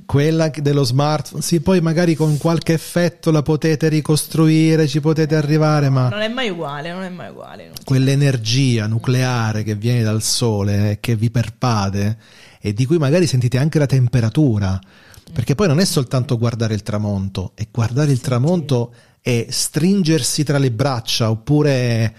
Quella 0.09 0.49
dello 0.49 0.83
smartphone, 0.83 1.43
sì, 1.43 1.59
poi 1.59 1.81
magari 1.81 2.15
con 2.15 2.39
qualche 2.39 2.73
effetto 2.73 3.29
la 3.29 3.43
potete 3.43 3.89
ricostruire, 3.89 4.87
ci 4.87 5.01
potete 5.01 5.35
arrivare, 5.35 5.89
ma 5.89 6.09
Non 6.09 6.21
è 6.21 6.27
mai 6.27 6.49
uguale, 6.49 6.91
non 6.91 7.03
è 7.03 7.09
mai 7.09 7.29
uguale. 7.29 7.73
quell'energia 7.83 8.87
nucleare 8.87 9.61
che 9.61 9.75
viene 9.75 10.01
dal 10.01 10.23
sole, 10.23 10.89
eh, 10.89 10.99
che 10.99 11.15
vi 11.15 11.29
perpade 11.29 12.17
e 12.59 12.73
di 12.73 12.87
cui 12.87 12.97
magari 12.97 13.27
sentite 13.27 13.59
anche 13.59 13.77
la 13.77 13.85
temperatura, 13.85 14.79
perché 15.31 15.53
poi 15.53 15.67
non 15.67 15.79
è 15.79 15.85
soltanto 15.85 16.39
guardare 16.39 16.73
il 16.73 16.81
tramonto, 16.81 17.51
è 17.53 17.67
guardare 17.69 18.11
il 18.11 18.19
tramonto 18.19 18.91
e 19.21 19.45
stringersi 19.51 20.43
tra 20.43 20.57
le 20.57 20.71
braccia 20.71 21.29
oppure 21.29 22.15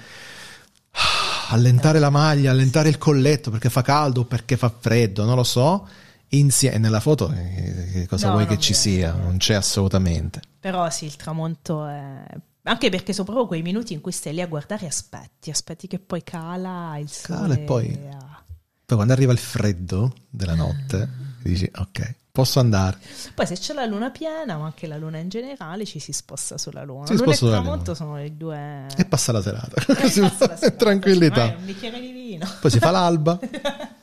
ah, 0.93 1.49
allentare 1.49 1.99
la 1.99 2.11
maglia, 2.11 2.53
allentare 2.53 2.89
il 2.89 2.99
colletto 2.99 3.51
perché 3.51 3.69
fa 3.69 3.83
caldo 3.83 4.21
o 4.21 4.25
perché 4.27 4.57
fa 4.57 4.73
freddo, 4.79 5.25
non 5.25 5.35
lo 5.35 5.43
so. 5.43 5.89
Insieme 6.33 6.79
nella 6.79 7.01
foto 7.01 7.33
eh, 7.33 7.89
che 7.93 8.07
cosa 8.07 8.29
No, 8.29 8.35
vuoi 8.35 8.47
che 8.47 8.59
ci 8.59 8.73
sia? 8.73 9.13
Non 9.13 9.39
c'è 9.39 9.55
assolutamente. 9.55 10.41
Però 10.61 10.89
sì, 10.91 11.07
il 11.07 11.17
tramonto 11.17 11.87
è... 11.87 12.23
Anche 12.65 12.89
perché 12.91 13.13
sono 13.13 13.25
proprio 13.25 13.47
quei 13.47 13.63
minuti 13.63 13.95
in 13.95 14.01
cui 14.01 14.13
stai 14.13 14.35
lì 14.35 14.41
a 14.41 14.47
guardare 14.47 14.85
e 14.85 14.89
aspetti, 14.89 15.51
aspetti 15.51 15.89
che 15.89 15.99
poi 15.99 16.23
cala 16.23 16.97
il 16.99 17.09
sole. 17.11 17.39
Cala 17.39 17.55
e 17.55 17.59
poi- 17.59 18.09
ah. 18.13 18.43
Poi 18.85 18.97
quando 18.97 19.13
arriva 19.13 19.33
il 19.33 19.39
freddo 19.39 20.13
della 20.29 20.55
notte, 20.55 21.09
dici 21.43 21.69
ok, 21.75 22.15
posso 22.31 22.61
andare. 22.61 22.99
Poi 23.35 23.47
se 23.47 23.55
c'è 23.55 23.73
la 23.73 23.87
luna 23.87 24.11
piena, 24.11 24.57
ma 24.57 24.67
anche 24.67 24.87
la 24.87 24.97
luna 24.99 25.19
in 25.19 25.29
generale, 25.29 25.85
ci 25.85 25.99
si 25.99 26.13
sposta 26.13 26.59
sulla 26.59 26.83
luna. 26.85 27.07
Si 27.07 27.17
luna 27.17 27.33
e 27.33 27.37
tramonto 27.37 27.95
sono 27.95 28.17
le 28.17 28.37
due... 28.37 28.87
E 28.97 29.05
passa 29.05 29.33
la 29.33 29.43
serata. 29.43 29.83
Passa 29.95 30.21
la 30.23 30.31
serata. 30.37 30.71
Tranquillità. 30.73 31.57
Un 31.57 31.65
bicchiere 31.65 32.01
di 32.01 32.11
vino. 32.11 32.47
Poi 32.61 32.71
si 32.71 32.79
fa 32.79 32.91
l'alba 32.91 33.39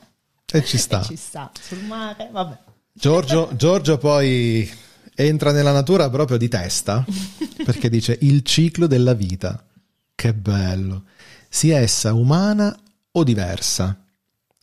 e 0.52 0.64
ci 0.64 0.78
sta. 0.78 1.00
E 1.00 1.04
ci 1.04 1.16
sta, 1.16 1.50
sul 1.60 1.84
mare, 1.84 2.28
vabbè. 2.32 2.58
Giorgio, 2.92 3.50
Giorgio 3.54 3.98
poi 3.98 4.68
entra 5.14 5.52
nella 5.52 5.72
natura 5.72 6.08
proprio 6.10 6.36
di 6.36 6.48
testa 6.48 7.04
perché 7.64 7.88
dice 7.88 8.16
il 8.22 8.42
ciclo 8.42 8.86
della 8.86 9.14
vita. 9.14 9.64
Che 10.14 10.34
bello. 10.34 11.04
Sia 11.48 11.78
essa 11.78 12.12
umana 12.12 12.76
o 13.12 13.24
diversa. 13.24 14.02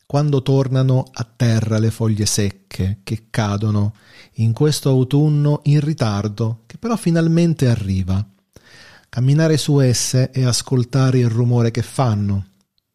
Quando 0.04 0.42
tornano 0.42 1.04
a 1.12 1.26
terra 1.36 1.78
le 1.78 1.90
foglie 1.90 2.26
secche 2.26 2.98
che 3.02 3.26
cadono 3.30 3.94
in 4.34 4.52
questo 4.52 4.90
autunno 4.90 5.60
in 5.64 5.80
ritardo, 5.80 6.62
che 6.66 6.78
però 6.78 6.96
finalmente 6.96 7.68
arriva. 7.68 8.24
Camminare 9.08 9.56
su 9.56 9.80
esse 9.80 10.30
e 10.30 10.44
ascoltare 10.44 11.18
il 11.18 11.28
rumore 11.28 11.70
che 11.70 11.82
fanno. 11.82 12.46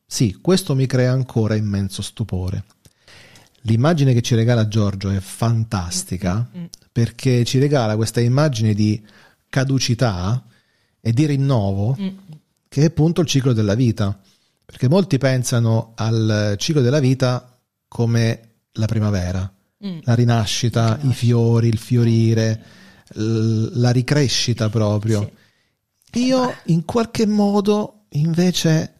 Sì, 0.05 0.37
questo 0.39 0.75
mi 0.75 0.85
crea 0.85 1.11
ancora 1.11 1.55
immenso 1.55 2.01
stupore. 2.01 2.63
L'immagine 3.63 4.13
che 4.13 4.21
ci 4.21 4.35
regala 4.35 4.67
Giorgio 4.67 5.09
è 5.09 5.19
fantastica 5.19 6.49
Mm. 6.57 6.65
perché 6.91 7.43
ci 7.45 7.59
regala 7.59 7.95
questa 7.95 8.19
immagine 8.19 8.73
di 8.73 9.01
caducità 9.49 10.43
e 10.99 11.11
di 11.13 11.25
rinnovo 11.25 11.95
Mm. 11.99 12.07
che 12.67 12.81
è 12.81 12.85
appunto 12.85 13.21
il 13.21 13.27
ciclo 13.27 13.53
della 13.53 13.75
vita. 13.75 14.17
Perché 14.65 14.87
molti 14.87 15.17
pensano 15.17 15.91
al 15.95 16.55
ciclo 16.57 16.81
della 16.81 16.99
vita 16.99 17.59
come 17.87 18.39
la 18.73 18.85
primavera, 18.85 19.51
Mm. 19.85 19.99
la 20.03 20.13
rinascita, 20.15 20.97
i 21.03 21.13
fiori, 21.13 21.67
il 21.67 21.77
fiorire, 21.77 22.63
l- 23.15 23.79
la 23.79 23.91
ricrescita 23.91 24.69
proprio. 24.69 25.29
Sì. 26.11 26.25
Io 26.25 26.55
in 26.65 26.85
qualche 26.85 27.25
modo 27.27 28.05
invece 28.11 28.93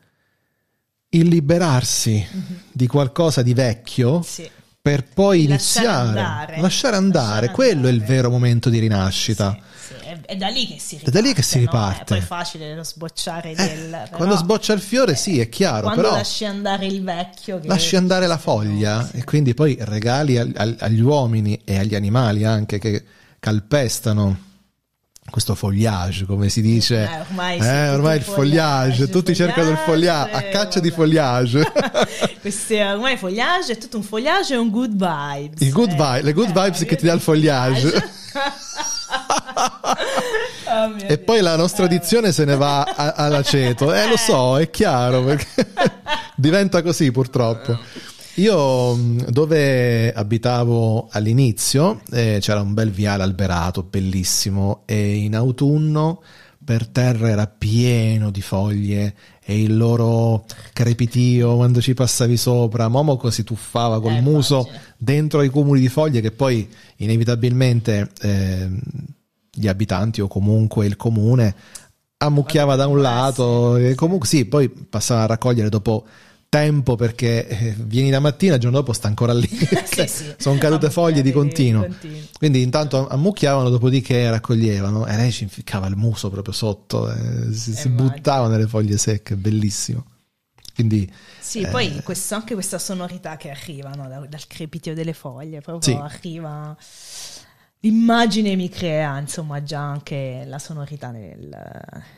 il 1.14 1.28
liberarsi 1.28 2.26
di 2.72 2.88
qualcosa 2.88 3.42
di 3.42 3.54
vecchio 3.54 4.22
Sì. 4.22 4.50
per 4.82 5.04
poi 5.04 5.46
Lasciare 5.48 5.86
iniziare, 5.88 6.20
andare. 6.20 6.62
lasciare 6.62 6.96
andare, 6.96 7.24
Lasciare 7.48 7.52
quello 7.52 7.88
è 7.88 7.92
il 7.92 8.02
vero 8.04 8.30
momento 8.30 8.70
di 8.70 8.80
rinascita. 8.80 9.58
Sì, 9.78 9.94
sì, 10.00 10.06
È, 10.08 10.20
è 10.22 10.36
da 10.38 10.48
lì 10.48 10.66
che 10.68 10.80
si 10.80 10.96
È 10.96 11.00
riparte. 11.00 11.12
da 11.12 11.28
lì 11.28 11.34
che 11.34 11.42
si 11.42 11.56
no? 11.56 11.62
riparte. 11.66 12.04
È 12.16 12.18
poi 12.18 12.22
facile 12.22 12.76
lo 12.76 12.84
sbocciare 12.84 13.52
Eh, 13.52 13.56
del... 13.56 13.90
però 13.90 14.16
quando 14.18 14.38
sboccia 14.38 14.72
il 14.74 14.80
fiore, 14.80 15.16
sì, 15.16 15.40
è 15.40 15.50
chiaro, 15.50 15.82
Quando 15.82 16.02
però 16.02 16.14
lasci 16.16 16.46
andare 16.46 16.86
il 16.86 17.04
vecchio... 17.04 17.60
lasci 17.64 17.96
andare 17.98 18.26
la 18.28 18.38
foglia 18.38 19.12
e 19.12 19.24
quindi 19.26 19.54
poi 19.54 19.76
regali 19.82 20.38
al- 20.38 20.54
al- 20.56 20.78
agli 20.80 21.02
uomini 21.02 21.60
e 21.66 21.78
agli 21.78 21.94
animali 21.96 22.46
anche 22.46 22.80
che 22.80 23.04
calpestano 23.38 24.50
questo 25.32 25.56
fogliage, 25.56 26.26
come 26.26 26.50
si 26.50 26.62
dice. 26.62 27.04
Eh, 27.10 27.20
ormai 27.22 27.58
Eh, 27.58 27.90
ormai 27.90 28.18
il 28.18 28.22
fogliage, 28.24 28.96
fogliage, 28.98 29.10
tutti 29.10 29.34
cercano 29.34 29.70
il 29.72 29.78
fogliage, 29.78 30.32
a 30.32 30.42
caccia 30.44 30.80
di 30.80 30.92
fogliage. 30.92 31.64
Queste, 32.42 32.84
ormai 32.84 33.18
fogliage 33.18 33.72
è 33.74 33.78
tutto 33.78 33.98
un 33.98 34.04
fogliage 34.04 34.54
e 34.54 34.58
un 34.58 34.70
good 34.70 34.92
vibes. 34.92 35.62
Il 35.62 35.72
good 35.72 35.92
eh. 35.92 35.96
vibe- 35.96 36.22
le 36.22 36.34
good 36.34 36.50
Eh, 36.56 36.62
vibes 36.62 36.86
che 36.86 36.96
ti 36.98 37.06
dà 37.06 37.14
il 37.14 37.22
fogliage. 37.22 37.88
Oh, 40.68 40.96
E 41.02 41.06
Dio. 41.08 41.18
poi 41.20 41.42
la 41.42 41.56
nostra 41.58 41.86
dizione 41.88 42.32
se 42.32 42.46
ne 42.46 42.56
va 42.56 42.84
all'aceto. 43.16 43.94
Eh, 43.94 44.08
lo 44.08 44.18
so, 44.18 44.58
è 44.60 44.70
chiaro, 44.70 45.24
perché 45.24 45.68
diventa 46.36 46.82
così 46.82 47.12
purtroppo. 47.12 47.78
Io 48.36 48.96
mh, 48.96 49.30
dove 49.30 50.14
abitavo 50.14 51.08
all'inizio 51.12 52.02
eh, 52.12 52.38
c'era 52.40 52.62
un 52.62 52.74
bel 52.74 52.90
viale 52.90 53.24
alberato, 53.24 53.84
bellissimo, 53.84 54.84
e 54.86 55.16
in 55.16 55.36
autunno 55.36 56.22
per 56.64 56.88
terra 56.88 57.28
era 57.30 57.48
pieno 57.48 58.30
di 58.32 58.42
foglie 58.42 59.16
e 59.44 59.62
il 59.62 59.76
loro 59.76 60.46
crepitio 60.72 61.56
quando 61.56 61.82
ci 61.82 61.94
passavi 61.94 62.38
sopra, 62.38 62.88
Momoco 62.88 63.30
si 63.32 63.44
tuffava 63.44 64.00
col 64.00 64.14
Eh, 64.14 64.22
muso 64.22 64.60
immagino. 64.60 64.80
dentro 64.98 65.40
ai 65.40 65.50
cumuli 65.50 65.82
di 65.82 65.90
foglie 65.90 66.22
che 66.22 66.32
poi 66.32 66.70
inevitabilmente 66.98 68.10
ehm, 68.22 68.80
gli 69.52 69.68
abitanti 69.68 70.22
o 70.22 70.28
comunque 70.28 70.86
il 70.86 70.96
comune 70.96 71.54
ammucchiava 72.18 72.76
da 72.76 72.86
un 72.88 73.02
lato 73.02 73.76
e 73.76 73.96
comunque 73.96 74.28
sì, 74.28 74.46
poi 74.46 74.70
passava 74.70 75.24
a 75.24 75.26
raccogliere 75.26 75.70
dopo 75.70 76.06
tempo 76.56 76.98
perché 76.98 77.48
eh, 77.48 77.74
vieni 77.78 78.10
la 78.10 78.20
mattina, 78.20 78.56
il 78.56 78.60
giorno 78.60 78.76
dopo 78.80 78.92
sta 78.92 79.08
ancora 79.08 79.34
lì. 79.34 79.48
Sì, 79.88 80.06
sì. 80.08 80.34
Sono 80.38 80.58
cadute 80.60 80.90
foglie 80.90 81.22
di 81.22 81.32
continuo. 81.32 81.84
continuo. 81.86 82.20
Quindi 82.38 82.62
intanto 82.62 83.08
ammucchiavano, 83.08 83.70
dopodiché 83.70 84.30
raccoglievano 84.30 85.06
e 85.06 85.16
lei 85.16 85.32
ci 85.32 85.44
inficcava 85.44 85.88
il 85.88 85.96
muso 85.96 86.30
proprio 86.30 86.54
sotto, 86.54 87.10
eh, 87.10 87.54
si, 87.54 87.74
si 87.74 87.88
buttava 87.88 88.50
nelle 88.50 88.68
foglie 88.68 88.98
secche, 88.98 89.38
bellissimo. 89.38 90.06
Quindi 90.76 91.10
Sì, 91.40 91.66
poi 91.68 92.02
questo- 92.04 92.36
anche 92.36 92.54
questa 92.54 92.80
sonorità 92.80 93.38
che 93.38 93.50
arriva 93.50 93.92
no, 93.92 94.10
da- 94.10 94.26
dal 94.28 94.48
crepitio 94.48 94.94
delle 94.94 95.14
foglie, 95.14 95.62
proprio 95.62 95.96
Sì. 95.96 96.02
arriva. 96.02 96.76
L'immagine 97.84 98.56
mi 98.56 98.70
crea, 98.70 99.18
insomma, 99.18 99.64
già 99.64 99.80
anche 99.80 100.44
la 100.46 100.60
sonorità 100.60 101.10
nel- 101.10 101.50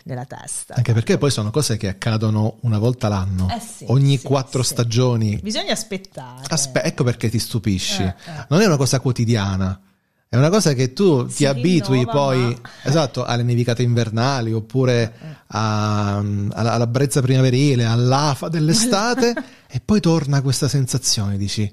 nella 0.03 0.25
testa. 0.25 0.73
anche 0.75 0.91
perché 0.91 1.17
poi 1.17 1.31
sono 1.31 1.51
cose 1.51 1.77
che 1.77 1.87
accadono 1.87 2.57
una 2.61 2.77
volta 2.77 3.07
l'anno, 3.07 3.47
Eh 3.49 3.61
sì, 3.61 3.85
ogni 3.87 4.17
sì, 4.17 4.25
quattro 4.25 4.61
sì. 4.61 4.73
stagioni. 4.73 5.39
Bisogna 5.41 5.71
aspettare. 5.71 6.43
Aspe- 6.49 6.83
ecco 6.83 7.05
perché 7.05 7.29
ti 7.29 7.39
stupisci. 7.39 8.01
Eh, 8.01 8.07
eh. 8.07 8.45
Non 8.49 8.59
è 8.59 8.65
una 8.65 8.75
cosa 8.75 8.99
quotidiana. 8.99 9.79
È 10.27 10.35
una 10.35 10.49
cosa 10.49 10.73
che 10.73 10.91
tu 10.93 11.27
ti 11.27 11.45
abitui 11.45 11.99
rinnova, 11.99 12.11
poi 12.11 12.39
ma- 12.39 12.69
esatto, 12.83 13.23
alle 13.23 13.43
nevicate 13.43 13.83
invernali 13.83 14.51
oppure 14.51 15.13
a- 15.47 16.17
alla, 16.17 16.73
alla 16.73 16.87
brezza 16.87 17.21
primaverile, 17.21 17.85
all'afa 17.85 18.49
dell'estate 18.49 19.33
e 19.69 19.79
poi 19.79 20.01
torna 20.01 20.41
questa 20.41 20.67
sensazione, 20.67 21.37
dici 21.37 21.71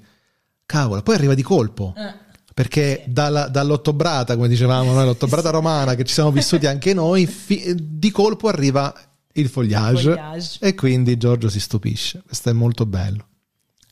cavolo, 0.65 1.01
poi 1.01 1.15
arriva 1.15 1.33
di 1.33 1.41
colpo. 1.41 1.93
Perché 2.53 3.03
dalla- 3.07 3.47
dall'ottobrata, 3.47 4.35
come 4.35 4.47
dicevamo 4.49 4.91
noi, 4.93 5.05
l'ottobrata 5.05 5.49
romana 5.51 5.95
che 5.95 6.03
ci 6.03 6.13
siamo 6.13 6.31
vissuti 6.31 6.65
anche 6.67 6.93
noi, 6.93 7.25
fi- 7.25 7.73
di 7.75 8.11
colpo 8.11 8.47
arriva 8.49 8.93
il 9.33 9.47
fogliage, 9.47 10.09
Fogliage. 10.13 10.57
e 10.61 10.75
quindi 10.75 11.15
Giorgio 11.17 11.47
si 11.49 11.59
stupisce. 11.59 12.21
Questo 12.25 12.49
è 12.49 12.53
molto 12.53 12.85
bello. 12.85 13.27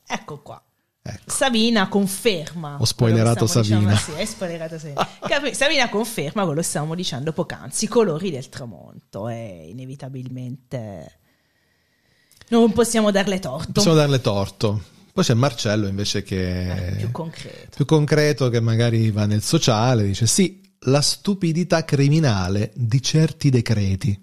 ecco 0.06 0.40
qua. 0.42 0.62
Ecco. 1.02 1.30
Savina 1.30 1.88
conferma. 1.88 2.76
Ho 2.78 2.84
spoilerato 2.84 3.46
Savina. 3.46 3.92
dicendo- 3.94 4.18
sì, 4.20 4.26
spoilerato 4.26 4.78
Savina. 4.78 5.08
Savina 5.54 5.88
conferma 5.88 6.44
quello 6.44 6.60
che 6.60 6.66
stavamo 6.66 6.94
dicendo 6.94 7.32
poc'anzi, 7.32 7.86
i 7.86 7.88
colori 7.88 8.30
del 8.30 8.48
tramonto 8.50 9.28
e 9.28 9.68
inevitabilmente 9.70 11.18
non 12.48 12.72
possiamo 12.72 13.10
darle 13.10 13.38
torto. 13.38 13.72
Possiamo 13.72 13.96
darle 13.96 14.20
torto. 14.20 14.82
Poi 15.12 15.24
c'è 15.24 15.34
Marcello 15.34 15.86
invece 15.88 16.22
che 16.22 16.70
Eh, 16.70 16.86
è 16.92 16.96
più 16.96 17.10
concreto. 17.10 17.76
più 17.76 17.84
concreto, 17.84 18.48
che 18.48 18.60
magari 18.60 19.10
va 19.10 19.26
nel 19.26 19.42
sociale, 19.42 20.04
dice 20.04 20.26
sì, 20.26 20.60
la 20.84 21.00
stupidità 21.00 21.84
criminale 21.84 22.70
di 22.74 23.02
certi 23.02 23.50
decreti. 23.50 24.18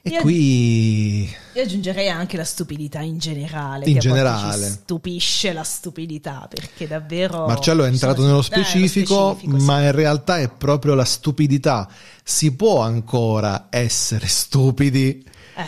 E 0.00 0.10
Io- 0.10 0.20
qui 0.20 1.24
Io 1.24 1.62
aggiungerei 1.62 2.08
anche 2.08 2.36
la 2.36 2.44
stupidità 2.44 3.00
in 3.00 3.18
generale. 3.18 3.84
In 3.90 3.98
generale. 3.98 4.64
ci 4.66 4.72
stupisce 4.72 5.52
la 5.52 5.64
stupidità 5.64 6.46
perché 6.48 6.86
davvero. 6.86 7.46
Marcello 7.46 7.84
è 7.84 7.88
entrato 7.88 8.22
nello 8.24 8.38
eh, 8.38 8.44
specifico, 8.44 9.32
specifico, 9.34 9.58
sì. 9.58 9.64
ma 9.66 9.82
in 9.82 9.92
realtà 9.92 10.38
è 10.38 10.48
proprio 10.48 10.94
la 10.94 11.04
stupidità. 11.04 11.88
Si 12.22 12.54
può 12.54 12.80
ancora 12.80 13.66
essere 13.70 14.28
stupidi 14.28 15.24
Eh, 15.56 15.66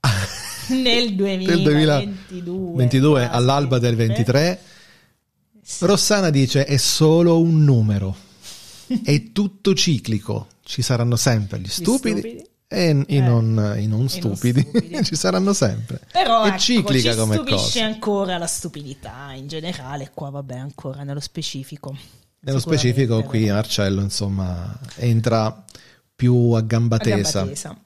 nel 0.68 1.14
2022. 1.14 2.72
22 2.76 3.10
quasi. 3.20 3.28
all'alba 3.36 3.78
del 3.78 3.96
23. 3.96 4.60
Sì. 5.62 5.84
Rossana 5.86 6.30
dice 6.30 6.64
è 6.64 6.76
solo 6.76 7.40
un 7.40 7.62
numero, 7.64 8.16
è 9.04 9.30
tutto 9.32 9.74
ciclico, 9.74 10.48
ci 10.64 10.82
saranno 10.82 11.16
sempre 11.16 11.60
gli 11.60 11.68
stupidi, 11.68 12.18
stupidi. 12.18 12.46
e 12.66 12.88
i 13.06 13.16
Eh. 13.16 13.20
non, 13.20 13.74
i 13.78 13.86
non 13.86 14.08
stupidi, 14.08 14.60
stupidi. 14.60 15.02
ci 15.06 15.14
saranno 15.14 15.52
sempre. 15.52 16.00
Però 16.10 16.42
è 16.42 16.48
ecco, 16.48 16.58
ciclica 16.58 17.12
ci 17.12 17.16
come 17.18 17.34
stupisce 17.36 17.78
cosa. 17.80 17.84
ancora 17.84 18.38
la 18.38 18.46
stupidità 18.46 19.32
in 19.34 19.46
generale, 19.46 20.10
qua 20.12 20.30
vabbè 20.30 20.56
ancora 20.56 21.04
nello 21.04 21.20
specifico. 21.20 21.96
Nello 22.40 22.58
specifico 22.58 23.22
qui. 23.22 23.48
Marcello 23.48 24.00
insomma 24.02 24.76
entra 24.96 25.64
più 26.14 26.34
a 26.50 26.60
gamba 26.60 26.96
A 26.96 26.98
gamba 26.98 27.16
tesa. 27.22 27.46
tesa. 27.46 27.76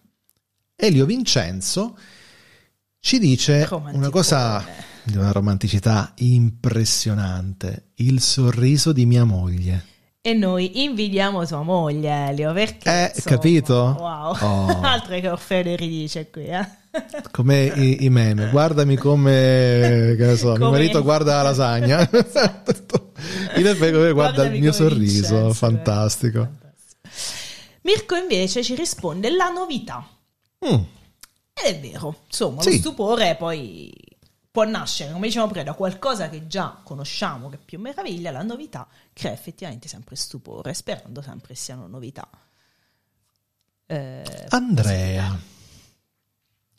Elio 0.75 1.05
Vincenzo 1.05 1.97
ci 3.07 3.21
dice 3.21 3.53
una 3.53 3.67
Romanticone. 3.69 4.11
cosa 4.11 4.65
di 5.05 5.17
una 5.17 5.31
romanticità 5.31 6.11
impressionante, 6.17 7.91
il 7.99 8.21
sorriso 8.21 8.91
di 8.91 9.07
mia 9.07 9.23
moglie. 9.23 9.85
E 10.21 10.33
noi 10.33 10.83
invidiamo 10.83 11.47
tua 11.47 11.63
moglie, 11.63 12.31
Elio, 12.31 12.53
perché... 12.53 12.91
Eh, 12.91 13.13
insomma, 13.15 13.37
capito? 13.37 13.97
Wow. 13.97 14.37
Oh. 14.41 14.81
Altre 14.83 15.21
che 15.21 15.29
Orfeo 15.29 15.77
ridice 15.77 16.29
qui, 16.31 16.47
eh? 16.47 16.67
Come 17.31 17.67
i, 17.67 18.07
i 18.07 18.11
meme, 18.11 18.51
guardami 18.51 18.97
come, 18.97 20.17
che 20.19 20.27
ne 20.27 20.37
so, 20.37 20.49
mio 20.49 20.59
Come- 20.59 20.71
marito 20.71 21.05
guarda 21.05 21.37
la 21.37 21.43
lasagna. 21.43 22.01
In 22.11 23.67
effetti 23.69 23.93
guarda 23.93 24.13
Guardami 24.13 24.57
il 24.57 24.63
mio 24.63 24.73
sorriso, 24.73 25.51
eh. 25.51 25.55
fantastico. 25.55 26.41
Fantastico. 26.41 27.81
Mirko 27.83 28.17
invece 28.17 28.65
ci 28.65 28.75
risponde 28.75 29.31
la 29.31 29.51
novità. 29.51 30.05
Mm, 30.67 30.83
Ed 31.59 31.77
è 31.77 31.81
vero, 31.81 32.23
insomma, 32.27 32.61
Sì. 32.61 32.73
lo 32.73 32.77
stupore 32.77 33.35
poi 33.37 33.93
può 34.51 34.65
nascere, 34.65 35.13
come 35.13 35.27
dicevamo 35.27 35.51
prima, 35.51 35.65
da 35.65 35.73
qualcosa 35.75 36.29
che 36.29 36.47
già 36.47 36.81
conosciamo, 36.83 37.49
che 37.49 37.57
più 37.59 37.79
meraviglia, 37.81 38.31
la 38.31 38.43
novità 38.43 38.87
crea 39.13 39.33
effettivamente 39.33 39.89
sempre 39.89 40.17
stupore, 40.17 40.75
sperando 40.75 41.23
sempre 41.23 41.55
siano 41.55 41.87
novità. 41.87 42.29
Eh, 43.87 44.47
Andrea, 44.49 45.39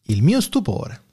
il 0.04 0.22
mio 0.24 0.42
stupore. 0.42 1.04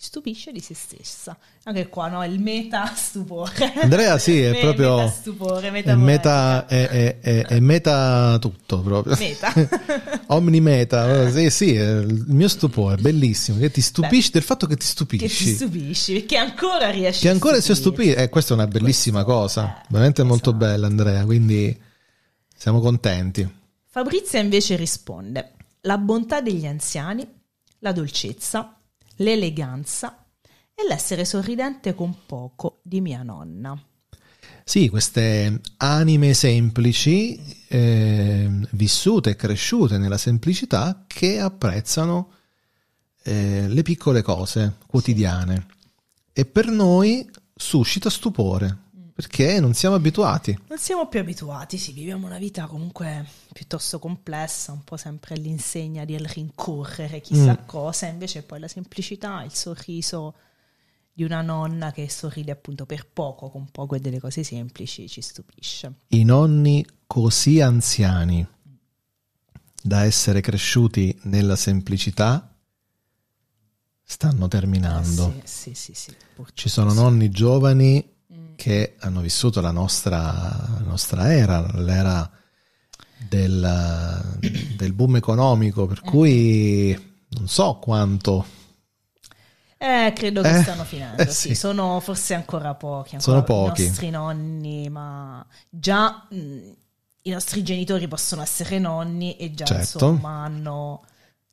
Si 0.00 0.06
stupisce 0.06 0.52
di 0.52 0.60
se 0.60 0.74
stessa. 0.74 1.36
Anche 1.64 1.88
qua, 1.88 2.06
no? 2.08 2.24
Il 2.24 2.38
meta 2.38 2.86
stupore. 2.94 3.72
Andrea 3.82 4.16
sì, 4.18 4.40
è 4.40 4.52
Me- 4.52 4.60
proprio... 4.60 4.96
Meta 4.98 5.10
stupore, 5.10 5.70
meta 5.72 5.90
È 5.90 5.94
meta, 5.96 6.66
è, 6.66 6.88
è- 6.88 7.18
è- 7.18 7.46
è 7.46 7.58
meta 7.58 8.38
tutto 8.38 8.80
proprio. 8.80 9.16
Meta. 9.18 9.52
Omnimeta, 10.28 11.28
sì, 11.32 11.50
sì, 11.50 11.70
il 11.72 12.24
mio 12.28 12.48
stupore, 12.48 13.00
bellissimo, 13.00 13.58
che 13.58 13.70
ti 13.72 13.80
stupisci 13.80 14.30
del 14.30 14.42
fatto 14.42 14.66
che 14.66 14.76
ti 14.76 14.84
che 14.84 14.86
ti 14.86 14.92
stupisci. 14.92 15.54
stupisci, 15.54 16.12
perché 16.12 16.36
ancora 16.36 16.90
riesci 16.90 17.22
Che 17.22 17.28
ancora 17.30 17.60
si 17.60 17.74
stupire. 17.74 18.22
eh, 18.22 18.28
questa 18.28 18.52
è 18.52 18.56
una 18.56 18.66
bellissima 18.68 19.24
Questo, 19.24 19.40
cosa, 19.40 19.80
eh, 19.82 19.86
veramente 19.88 20.22
molto 20.22 20.50
esatto. 20.50 20.64
bella 20.64 20.86
Andrea, 20.86 21.24
quindi 21.24 21.76
siamo 22.56 22.80
contenti. 22.80 23.48
Fabrizia 23.86 24.38
invece 24.38 24.76
risponde: 24.76 25.54
la 25.82 25.98
bontà 25.98 26.40
degli 26.40 26.66
anziani, 26.66 27.26
la 27.80 27.92
dolcezza, 27.92 28.77
l'eleganza 29.18 30.24
e 30.74 30.86
l'essere 30.88 31.24
sorridente 31.24 31.94
con 31.94 32.14
poco 32.26 32.80
di 32.82 33.00
mia 33.00 33.22
nonna. 33.22 33.80
Sì, 34.64 34.88
queste 34.88 35.60
anime 35.78 36.34
semplici, 36.34 37.40
eh, 37.68 38.50
vissute 38.72 39.30
e 39.30 39.36
cresciute 39.36 39.96
nella 39.96 40.18
semplicità, 40.18 41.04
che 41.06 41.40
apprezzano 41.40 42.32
eh, 43.22 43.66
le 43.66 43.82
piccole 43.82 44.22
cose 44.22 44.76
quotidiane. 44.86 45.66
E 46.32 46.44
per 46.44 46.66
noi 46.66 47.28
suscita 47.54 48.10
stupore, 48.10 48.87
perché 49.18 49.58
non 49.58 49.74
siamo 49.74 49.96
abituati. 49.96 50.56
Non 50.68 50.78
siamo 50.78 51.08
più 51.08 51.18
abituati, 51.18 51.76
sì, 51.76 51.90
viviamo 51.90 52.26
una 52.26 52.38
vita 52.38 52.66
comunque 52.66 53.26
piuttosto 53.52 53.98
complessa, 53.98 54.70
un 54.70 54.84
po' 54.84 54.96
sempre 54.96 55.34
all'insegna 55.34 56.04
del 56.04 56.24
rincorrere 56.24 57.20
chissà 57.20 57.58
Mm. 57.60 57.66
cosa, 57.66 58.06
invece 58.06 58.44
poi 58.44 58.60
la 58.60 58.68
semplicità, 58.68 59.42
il 59.42 59.52
sorriso 59.52 60.34
di 61.12 61.24
una 61.24 61.40
nonna 61.42 61.90
che 61.90 62.08
sorride 62.08 62.52
appunto 62.52 62.86
per 62.86 63.08
poco, 63.12 63.50
con 63.50 63.68
poco 63.72 63.96
e 63.96 63.98
delle 63.98 64.20
cose 64.20 64.44
semplici, 64.44 65.08
ci 65.08 65.20
stupisce. 65.20 65.92
I 66.10 66.22
nonni 66.22 66.86
così 67.08 67.60
anziani 67.60 68.46
da 69.82 70.04
essere 70.04 70.40
cresciuti 70.40 71.18
nella 71.24 71.56
semplicità 71.56 72.54
stanno 74.04 74.46
terminando. 74.46 75.34
Eh, 75.36 75.42
sì, 75.44 75.74
sì, 75.74 75.92
sì, 75.92 76.14
Ci 76.54 76.68
sono 76.68 76.92
nonni 76.92 77.30
giovani. 77.30 78.14
Che 78.58 78.96
hanno 78.98 79.20
vissuto 79.20 79.60
la 79.60 79.70
nostra, 79.70 80.20
la 80.20 80.82
nostra 80.84 81.32
era, 81.32 81.64
l'era 81.74 82.28
del, 83.16 84.36
del 84.76 84.92
boom 84.94 85.14
economico, 85.14 85.86
per 85.86 86.00
Mm. 86.04 86.08
cui 86.08 87.14
non 87.28 87.46
so 87.46 87.76
quanto. 87.80 88.44
Eh, 89.78 90.12
credo 90.12 90.42
che 90.42 90.58
Eh, 90.58 90.62
stanno 90.62 90.82
finendo. 90.82 91.22
eh, 91.22 91.26
sì. 91.26 91.48
sì. 91.50 91.54
Sono 91.54 92.00
forse 92.00 92.34
ancora 92.34 92.74
pochi. 92.74 93.20
Sono 93.20 93.38
ancora 93.38 93.66
pochi. 93.68 93.82
I 93.84 93.86
nostri 93.86 94.10
nonni, 94.10 94.88
ma 94.88 95.46
già 95.68 96.26
mh, 96.28 96.36
i 97.22 97.30
nostri 97.30 97.62
genitori 97.62 98.08
possono 98.08 98.42
essere 98.42 98.80
nonni 98.80 99.36
e 99.36 99.52
già 99.54 99.66
Certo. 99.66 99.80
insomma 100.10 100.42
hanno. 100.42 101.04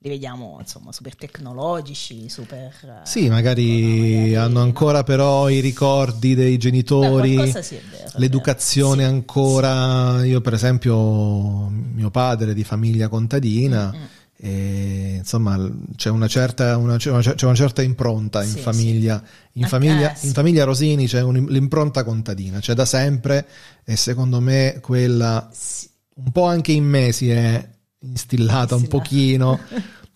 Li 0.06 0.12
vediamo 0.12 0.58
insomma 0.60 0.92
super 0.92 1.16
tecnologici, 1.16 2.30
super. 2.30 2.72
eh, 2.84 3.08
Sì, 3.08 3.28
magari 3.28 4.14
magari- 4.14 4.36
hanno 4.36 4.60
ancora 4.62 5.02
però 5.02 5.50
i 5.50 5.62
ricordi 5.62 6.36
dei 6.36 6.52
Beh, 6.52 6.58
genitori. 6.60 7.34
qualcosa 7.34 7.64
sì, 7.64 7.80
vero, 7.90 8.12
L'educazione. 8.18 9.02
Sì, 9.02 9.10
ancora, 9.10 10.24
io 10.24 10.42
per 10.42 10.54
esempio, 10.54 11.70
mio 11.70 12.12
padre 12.12 12.54
di 12.54 12.64
famiglia 12.64 13.08
contadina, 13.08 13.92
Mm, 13.96 14.00
mm. 14.00 14.06
e, 14.48 15.16
insomma 15.18 15.72
c'è 15.96 16.12
una 16.12 16.28
certa, 16.28 16.78
una, 16.78 16.98
c'è 16.98 17.10
una 17.10 17.56
certa 17.56 17.82
impronta 17.82 18.44
in 18.44 18.52
Sì, 18.52 18.60
famiglia. 18.60 19.24
In, 19.54 19.66
famiglia 19.66 20.14
eh, 20.14 20.16
sì. 20.16 20.28
in 20.28 20.34
famiglia 20.34 20.66
Rosini 20.66 21.08
c'è 21.08 21.24
un- 21.24 21.48
l'impronta 21.50 22.04
contadina, 22.04 22.60
c'è 22.60 22.76
da 22.76 22.86
sempre 22.86 23.48
e 23.84 23.96
secondo 23.96 24.40
me 24.40 24.78
quella 24.84 25.50
Sì. 25.52 25.90
un 26.18 26.32
po' 26.32 26.46
anche 26.46 26.74
in 26.74 26.84
me 26.86 27.12
si 27.12 27.32
è 27.32 27.74
instillata 28.08 28.76
un 28.76 28.88
pochino, 28.88 29.60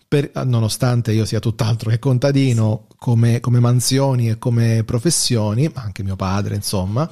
per- 0.08 0.30
nonostante 0.44 1.12
io 1.12 1.24
sia 1.24 1.40
tutt'altro 1.40 1.90
che 1.90 1.98
contadino, 1.98 2.86
come, 2.96 3.40
come 3.40 3.60
mansioni 3.60 4.28
e 4.28 4.38
come 4.38 4.82
professioni, 4.84 5.70
ma 5.74 5.82
anche 5.82 6.02
mio 6.02 6.16
padre, 6.16 6.54
insomma. 6.54 7.10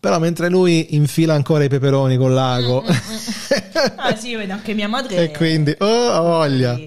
Però 0.00 0.18
mentre 0.18 0.50
lui 0.50 0.94
infila 0.96 1.34
ancora 1.34 1.64
i 1.64 1.68
peperoni 1.68 2.16
col 2.16 2.32
lago, 2.32 2.84
Ah 3.96 4.14
sì, 4.16 4.28
io 4.30 4.38
vedo 4.38 4.52
anche 4.52 4.74
mia 4.74 4.88
madre. 4.88 5.16
e 5.16 5.30
quindi, 5.30 5.74
oh, 5.78 6.22
voglia. 6.22 6.78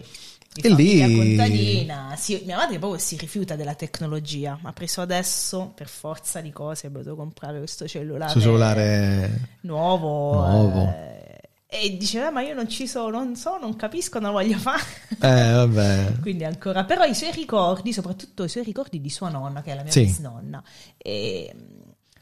E 0.59 0.69
lì- 0.69 1.35
contadina. 1.35 2.15
Sì, 2.17 2.41
mia 2.45 2.57
madre 2.57 2.79
proprio 2.79 2.99
si 2.99 3.15
rifiuta 3.17 3.55
della 3.55 3.75
tecnologia. 3.75 4.57
Ha 4.61 4.73
preso 4.73 5.01
adesso, 5.01 5.71
per 5.75 5.87
forza 5.87 6.41
di 6.41 6.51
cose, 6.51 6.87
ha 6.87 6.89
dovuto 6.89 7.15
comprare 7.15 7.57
questo 7.59 7.87
cellulare, 7.87 8.39
cellulare 8.39 9.49
nuovo. 9.61 10.33
Nuovo. 10.33 10.81
eh, 10.87 11.26
e 11.69 11.97
diceva, 11.97 12.31
ma 12.31 12.41
io 12.41 12.53
non 12.53 12.69
ci 12.69 12.87
so, 12.87 13.09
non 13.09 13.35
so, 13.35 13.57
non 13.57 13.75
capisco, 13.75 14.19
non 14.19 14.31
voglio 14.31 14.57
fare. 14.57 14.83
Eh, 15.19 15.51
vabbè. 15.51 16.19
Quindi 16.21 16.45
ancora, 16.45 16.85
però 16.85 17.03
i 17.03 17.13
suoi 17.13 17.31
ricordi, 17.31 17.91
soprattutto 17.91 18.45
i 18.45 18.49
suoi 18.49 18.63
ricordi 18.63 19.01
di 19.01 19.09
sua 19.09 19.29
nonna, 19.29 19.61
che 19.61 19.71
è 19.71 19.75
la 19.75 19.83
mia 19.83 19.91
Sì. 19.91 20.03
bisnonna, 20.03 20.63
e 20.97 21.53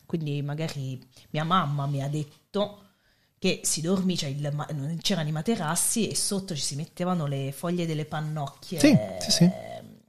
quindi 0.06 0.42
magari 0.42 1.00
mia 1.32 1.44
mamma 1.44 1.86
mi 1.88 2.02
ha 2.02 2.08
detto 2.08 2.80
che 3.38 3.62
si 3.64 3.82
dormi, 3.82 4.18
cioè 4.18 4.30
il 4.30 4.98
c'erano 5.02 5.30
i 5.30 5.32
materassi 5.32 6.08
e 6.08 6.16
sotto 6.16 6.56
ci 6.56 6.62
si 6.62 6.76
mettevano 6.76 7.28
le 7.28 7.52
foglie 7.52 7.86
delle 7.86 8.06
pannocchie 8.06 8.80
Sì, 8.80 8.98
sì, 9.20 9.32
sì. 9.32 9.52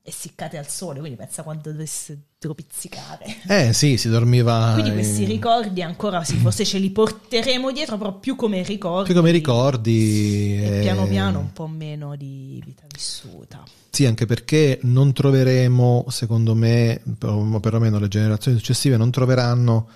Eh, 0.07 0.11
essiccate 0.11 0.57
al 0.59 0.69
sole, 0.69 1.01
quindi 1.01 1.17
pensa 1.17 1.43
quando 1.43 1.71
dovessero 1.71 2.55
pizzicare. 2.55 3.25
Eh 3.49 3.73
sì, 3.73 3.97
si 3.97 4.09
dormiva... 4.09 4.73
Quindi 4.75 4.93
questi 4.93 5.23
in- 5.23 5.29
ricordi 5.29 5.83
ancora, 5.83 6.25
sì, 6.25 6.37
forse 6.37 6.65
ce 6.65 6.79
li 6.79 6.91
porteremo 6.91 7.73
dietro, 7.73 7.99
però 7.99 8.19
più 8.19 8.37
come 8.37 8.63
ricordi. 8.63 9.07
più 9.07 9.15
come 9.15 9.31
ricordi. 9.31 10.57
E 10.59 10.79
eh, 10.79 10.81
piano 10.81 11.07
piano 11.07 11.39
un 11.41 11.53
po' 11.53 11.67
meno 11.67 12.17
di 12.17 12.63
vita 12.65 12.85
vissuta. 12.93 13.63
Sì, 13.91 14.05
anche 14.05 14.27
perché 14.27 14.79
non 14.83 15.13
troveremo, 15.13 16.07
secondo 16.09 16.55
me, 16.55 17.01
per- 17.19 17.59
perlomeno 17.61 17.99
le 17.99 18.09
generazioni 18.09 18.59
successive, 18.59 18.97
non 18.97 19.11
troveranno 19.11 19.89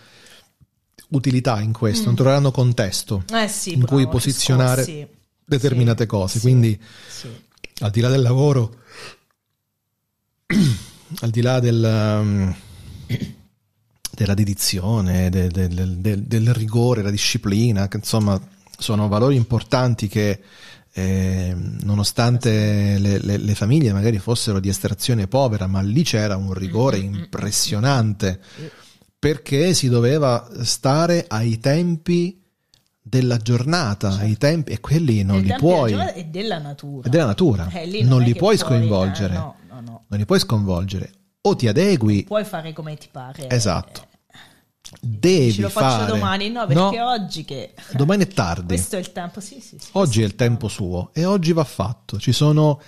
utilità 1.10 1.60
in 1.60 1.72
questo, 1.72 2.06
non 2.06 2.14
troveranno 2.14 2.50
contesto 2.50 3.24
Eh 3.32 3.48
sì, 3.48 3.74
in 3.74 3.84
cui 3.84 4.02
bravo, 4.02 4.10
posizionare 4.16 4.84
sì, 4.84 5.06
determinate 5.44 6.04
sì, 6.04 6.08
cose. 6.08 6.40
Quindi, 6.40 6.80
al 7.80 7.90
di 7.90 8.00
là 8.00 8.08
del 8.08 8.22
lavoro, 8.22 8.79
al 11.20 11.30
di 11.30 11.40
là 11.42 11.60
del, 11.60 12.18
um, 12.20 12.54
della 14.14 14.34
dedizione, 14.34 15.30
de- 15.30 15.48
de- 15.48 15.68
del- 15.68 15.96
del- 15.98 16.22
del 16.22 16.52
rigore, 16.54 17.02
la 17.02 17.10
disciplina, 17.10 17.88
che 17.88 17.98
insomma 17.98 18.40
sono 18.78 19.08
valori 19.08 19.36
importanti 19.36 20.08
che 20.08 20.40
eh, 20.92 21.54
nonostante 21.82 22.98
le, 22.98 23.18
le- 23.20 23.36
le 23.36 23.54
famiglie 23.54 23.92
magari 23.92 24.18
fossero 24.18 24.58
di 24.58 24.68
estrazione 24.68 25.28
povera, 25.28 25.66
ma 25.68 25.80
lì 25.82 26.02
c'era 26.02 26.36
un 26.36 26.52
rigore 26.52 26.98
Mm, 26.98 27.02
mm, 27.06 27.12
mm, 27.14 27.18
impressionante 27.18 28.40
perché 29.18 29.72
si 29.74 29.88
doveva 29.88 30.48
stare 30.62 31.26
ai 31.28 31.60
tempi 31.60 32.42
della 33.02 33.36
giornata, 33.36 34.16
ai 34.18 34.36
tempi, 34.36 34.72
e 34.72 34.80
quelli 34.80 35.22
non 35.22 35.40
li 35.40 35.54
puoi, 35.56 35.92
E 35.92 36.24
della 36.24 36.58
natura. 36.58 37.06
è 37.06 37.10
della 37.10 37.26
natura, 37.26 37.68
Eh, 37.70 38.02
non 38.02 38.22
è 38.22 38.24
li 38.24 38.34
puoi 38.34 38.54
eh, 38.54 38.58
sconvolgere, 38.58 39.34
no, 39.34 39.56
no, 39.80 39.90
no. 39.90 40.04
non 40.08 40.18
li 40.18 40.24
puoi 40.24 40.38
sconvolgere, 40.38 41.12
o 41.42 41.56
ti 41.56 41.68
adegui, 41.68 42.24
Puoi 42.24 42.44
fare 42.44 42.72
come 42.72 42.96
ti 42.96 43.08
pare. 43.10 43.48
esatto, 43.48 44.06
devi 45.00 45.52
Ce 45.52 45.62
lo 45.62 45.68
faccio 45.68 45.98
fare, 45.98 46.12
domani, 46.12 46.50
no, 46.50 46.66
perché 46.66 47.00
oggi 47.00 47.44
che... 47.44 47.74
domani 47.92 48.24
è 48.24 48.28
tardi, 48.28 48.66
Questo 48.66 48.96
è 48.96 48.98
il 48.98 49.12
tempo, 49.12 49.40
sì, 49.40 49.60
sì. 49.60 49.78
sì, 49.78 49.88
oggi 49.92 50.22
è 50.22 50.24
il 50.24 50.34
tempo 50.34 50.68
suo 50.68 51.10
e 51.12 51.24
oggi 51.24 51.52
va 51.52 51.64
fatto, 51.64 52.18
ci 52.18 52.32
sono 52.32 52.80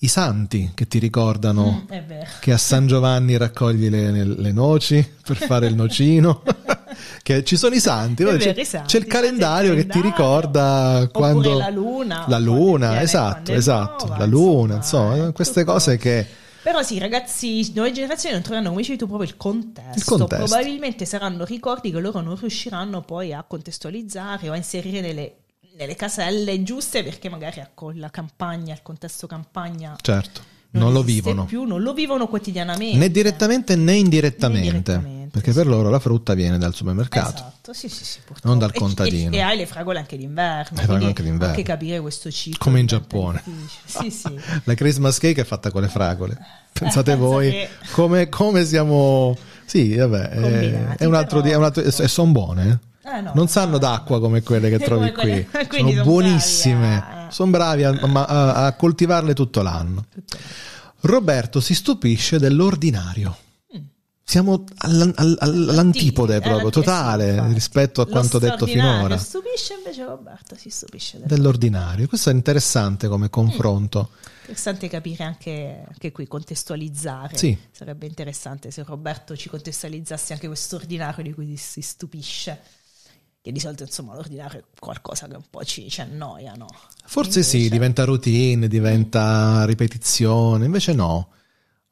i 0.00 0.08
santi 0.08 0.72
che 0.74 0.86
ti 0.86 0.98
ricordano 0.98 1.86
Mm, 1.90 1.98
che 2.40 2.52
a 2.52 2.58
San 2.58 2.86
Giovanni 2.86 3.36
raccogli 3.36 3.88
le, 3.88 4.10
le- 4.10 4.24
le 4.24 4.52
noci 4.52 5.06
per 5.24 5.36
fare 5.36 5.66
il 5.66 5.74
nocino. 5.74 6.42
che 7.22 7.44
ci 7.44 7.56
sono 7.56 7.74
i 7.74 7.80
santi, 7.80 8.22
vero, 8.24 8.36
c'è, 8.36 8.54
i 8.56 8.64
santi, 8.64 8.86
c'è 8.88 8.98
il 8.98 9.06
calendario 9.06 9.74
che 9.74 9.86
ti 9.86 10.00
ricorda 10.00 11.08
quando 11.12 11.58
la 11.58 11.70
luna, 11.70 12.24
la 12.28 12.38
luna, 12.38 12.88
viene, 12.90 13.02
esatto, 13.02 13.52
esatto, 13.52 14.06
nuova, 14.06 14.18
la 14.18 14.26
luna, 14.26 14.74
insomma, 14.76 15.12
insomma, 15.14 15.28
eh, 15.28 15.32
queste 15.32 15.64
cose 15.64 15.96
che 15.96 16.26
Però 16.62 16.82
sì, 16.82 16.98
ragazzi, 16.98 17.72
nuove 17.74 17.92
generazioni 17.92 18.34
non 18.34 18.42
troveranno, 18.42 18.70
come 18.70 18.80
dicevi 18.82 18.98
tu, 18.98 19.06
proprio 19.06 19.28
il 19.28 19.36
contesto. 19.36 19.98
Il 19.98 20.04
contesto. 20.04 20.44
Probabilmente 20.44 21.04
saranno 21.04 21.44
ricordi 21.44 21.90
che 21.90 21.98
loro 21.98 22.20
non 22.20 22.36
riusciranno 22.36 23.02
poi 23.02 23.32
a 23.32 23.44
contestualizzare 23.46 24.48
o 24.48 24.52
a 24.52 24.56
inserire 24.56 25.00
nelle, 25.00 25.34
nelle 25.76 25.94
caselle 25.94 26.62
giuste 26.62 27.02
perché 27.02 27.28
magari 27.28 27.60
ecco, 27.60 27.90
la 27.94 28.10
campagna, 28.10 28.72
il 28.72 28.80
contesto 28.82 29.26
campagna 29.26 29.96
certo 30.00 30.54
non, 30.70 30.92
lo 30.92 31.00
esiste 31.00 31.22
vivono 31.22 31.44
più, 31.46 31.62
non 31.64 31.80
lo 31.80 31.94
vivono 31.94 32.26
quotidianamente. 32.28 32.98
né 32.98 33.10
direttamente 33.10 33.76
né 33.76 33.94
indirettamente, 33.94 34.60
Né 34.60 34.66
indirettamente, 34.76 35.30
perché 35.30 35.50
sì. 35.52 35.56
per 35.56 35.66
loro 35.68 35.88
la 35.88 35.98
frutta 35.98 36.34
viene 36.34 36.58
dal 36.58 36.74
supermercato. 36.74 37.34
Esatto, 37.34 37.72
sì, 37.72 37.88
sì, 37.88 38.04
sì, 38.04 38.18
purtroppo. 38.18 38.48
Non 38.48 38.58
dal 38.58 38.72
E- 38.74 38.78
contadino. 38.78 39.32
E, 39.32 39.36
e 39.36 39.40
hai 39.40 39.56
le 39.56 39.64
fragole 39.64 39.98
anche 40.00 40.18
d'inverno. 40.18 40.76
Le 40.78 40.82
fragole 40.84 41.06
anche 41.06 41.22
d'inverno. 41.22 41.48
Anche 41.54 41.62
capire 41.62 41.98
questo 42.00 42.30
ciclo. 42.30 42.58
Come 42.62 42.80
in 42.80 42.86
Giappone. 42.86 43.42
Sì, 43.86 44.10
sì. 44.10 44.38
La 44.64 44.74
Christmas 44.74 45.16
cake 45.18 45.40
è 45.40 45.44
fatta 45.44 45.70
con 45.70 45.80
le 45.80 45.88
fragole. 45.88 46.36
Pensate 46.72 47.12
pensa 47.12 47.16
voi 47.16 47.50
che- 47.50 47.68
come, 47.92 48.28
come 48.28 48.64
siamo. 48.66 49.34
Sì, 49.64 49.94
vabbè, 49.96 50.28
è, 50.28 50.40
Combinati, 50.40 51.02
è 51.02 51.06
un 51.06 51.14
altro 51.14 51.40
però- 51.40 51.48
di- 51.48 51.50
è 51.52 51.56
un 51.56 51.64
altro- 51.64 51.82
e 51.84 52.08
sono 52.08 52.32
buone. 52.32 52.80
Eh? 53.06 53.20
No, 53.20 53.32
non 53.34 53.48
sanno 53.48 53.72
no. 53.72 53.78
d'acqua 53.78 54.20
come 54.20 54.42
quelle 54.42 54.68
che 54.70 54.78
trovi 54.84 55.12
quelle- 55.12 55.46
qui. 55.46 55.66
Sono 55.78 55.92
son 55.92 56.02
buonissime. 56.02 56.98
bravi 56.98 57.16
a- 57.26 57.30
Sono 57.30 57.50
bravi 57.50 57.84
a, 57.84 57.90
a- 58.00 58.66
a 58.66 58.72
coltivarle 58.74 59.34
tutto 59.34 59.62
l'anno. 59.62 60.06
Roberto 61.00 61.60
si 61.60 61.74
stupisce 61.74 62.38
dell'ordinario. 62.38 63.36
Mm. 63.76 63.80
Siamo 64.24 64.64
all- 64.78 65.12
all- 65.14 65.36
all- 65.38 65.68
all'antipode 65.68 66.36
Eh, 66.36 66.40
proprio, 66.40 66.70
totale, 66.70 67.40
sì, 67.46 67.52
rispetto 67.54 68.00
a 68.00 68.06
quanto 68.06 68.38
detto 68.40 68.66
finora. 68.66 69.16
stupisce 69.18 69.74
invece 69.74 70.04
Roberto, 70.04 70.56
si 70.56 70.68
stupisce 70.68 71.18
del- 71.18 71.28
Dell'ordinario. 71.28 72.08
Questo 72.08 72.30
è 72.30 72.32
interessante 72.32 73.06
come 73.06 73.30
confronto. 73.30 74.10
Interessante 74.40 74.88
capire 74.88 75.22
anche, 75.24 75.84
anche 75.86 76.10
qui, 76.12 76.26
contestualizzare. 76.26 77.36
Sì. 77.36 77.56
Sarebbe 77.70 78.06
interessante 78.06 78.70
se 78.72 78.82
Roberto 78.84 79.36
ci 79.36 79.48
contestualizzasse 79.48 80.32
anche 80.32 80.46
questo 80.48 80.74
ordinario 80.76 81.22
di 81.22 81.32
cui 81.32 81.56
si 81.56 81.80
stupisce. 81.80 82.60
Che 83.46 83.52
di 83.52 83.60
solito, 83.60 83.84
insomma, 83.84 84.12
l'ordinario 84.14 84.58
è 84.58 84.64
qualcosa 84.76 85.28
che 85.28 85.36
un 85.36 85.44
po' 85.48 85.62
ci, 85.62 85.88
ci 85.88 86.00
annoia, 86.00 86.54
no? 86.56 86.66
Forse 87.04 87.44
sì, 87.44 87.58
Invece- 87.58 87.72
diventa 87.74 88.02
routine, 88.02 88.66
diventa 88.66 89.64
ripetizione, 89.64 90.64
invece 90.64 90.92
no. 90.94 91.28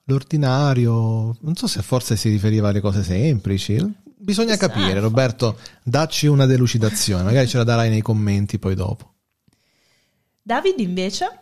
L'ordinario, 0.07 1.37
non 1.43 1.55
so 1.55 1.69
se 1.69 1.81
forse 1.83 2.17
si 2.17 2.29
riferiva 2.29 2.71
alle 2.71 2.81
cose 2.81 3.05
semplici. 3.05 3.79
Bisogna 4.17 4.55
Chissà, 4.55 4.67
capire. 4.67 4.99
Roberto, 4.99 5.57
dacci 5.85 6.27
una 6.27 6.47
delucidazione, 6.47 7.23
magari 7.23 7.47
ce 7.47 7.59
la 7.59 7.63
darai 7.63 7.89
nei 7.89 8.03
commenti 8.03 8.59
poi 8.59 8.75
dopo. 8.75 9.13
David 10.43 10.81
invece, 10.81 11.39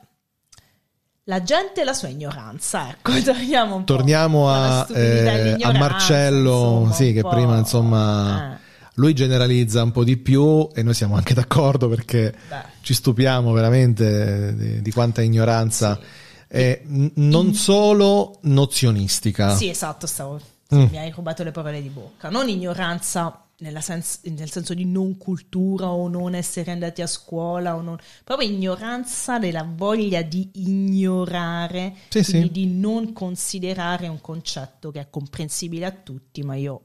la 1.25 1.43
gente 1.43 1.81
e 1.81 1.85
la 1.85 1.95
sua 1.95 2.09
ignoranza. 2.09 2.91
Ecco, 2.91 3.13
torniamo 3.25 3.77
un 3.77 3.85
po'. 3.85 3.95
Torniamo 3.95 4.53
alla 4.53 4.87
a, 4.87 4.95
eh, 4.95 5.57
a 5.59 5.73
Marcello, 5.73 6.81
insomma, 6.81 6.93
sì, 6.93 7.13
che 7.15 7.23
po', 7.23 7.31
prima 7.31 7.57
insomma 7.57 8.57
eh, 8.57 8.62
lui 8.95 9.14
generalizza 9.14 9.82
un 9.82 9.90
po' 9.93 10.05
di 10.05 10.16
più 10.16 10.68
e 10.74 10.82
noi 10.82 10.95
siamo 10.95 11.14
anche 11.16 11.34
d'accordo 11.34 11.88
perché 11.88 12.34
beh. 12.49 12.62
ci 12.82 12.93
stupiamo 12.95 13.53
veramente 13.53 14.55
di, 14.57 14.82
di 14.82 14.90
quanta 14.93 15.22
ignoranza 15.22 15.99
Sì. 15.99 16.07
è 16.49 16.82
n- 16.86 17.11
non 17.14 17.55
solo 17.55 18.38
nozionistica. 18.43 19.55
Sì, 19.57 19.68
esatto, 19.68 20.07
stavo, 20.07 20.40
Mm. 20.74 20.86
mi 20.90 20.99
hai 20.99 21.11
rubato 21.11 21.43
le 21.43 21.51
parole 21.53 21.82
di 21.82 21.90
bocca. 21.90 22.30
Non 22.30 22.49
ignoranza 22.49 23.45
sens- 23.80 24.20
nel 24.24 24.51
senso 24.51 24.72
di 24.72 24.86
non 24.86 25.18
cultura 25.18 25.90
o 25.90 26.09
non 26.09 26.34
essere 26.34 26.70
andati 26.70 27.03
a 27.03 27.07
scuola, 27.07 27.76
o 27.76 27.82
non, 27.82 27.99
proprio 28.24 28.49
ignoranza 28.49 29.38
della 29.38 29.66
voglia 29.70 30.22
di 30.22 30.49
ignorare, 30.55 31.95
Sì, 32.09 32.22
sì. 32.22 32.51
di 32.51 32.66
non 32.66 33.12
considerare 33.12 34.09
un 34.09 34.20
concetto 34.20 34.90
che 34.90 35.01
è 35.01 35.07
comprensibile 35.11 35.84
a 35.84 35.90
tutti, 35.93 36.43
ma 36.43 36.55
io 36.57 36.80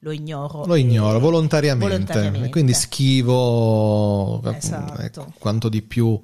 lo 0.00 0.12
ignoro. 0.12 0.64
Lo 0.64 0.74
ignoro 0.76 1.18
e- 1.18 1.20
volontariamente, 1.20 1.92
volontariamente. 1.92 2.46
e 2.46 2.50
quindi 2.50 2.72
schivo 2.74 4.42
Esatto. 4.42 5.00
ecco, 5.02 5.32
quanto 5.38 5.68
di 5.68 5.82
più 5.82 6.18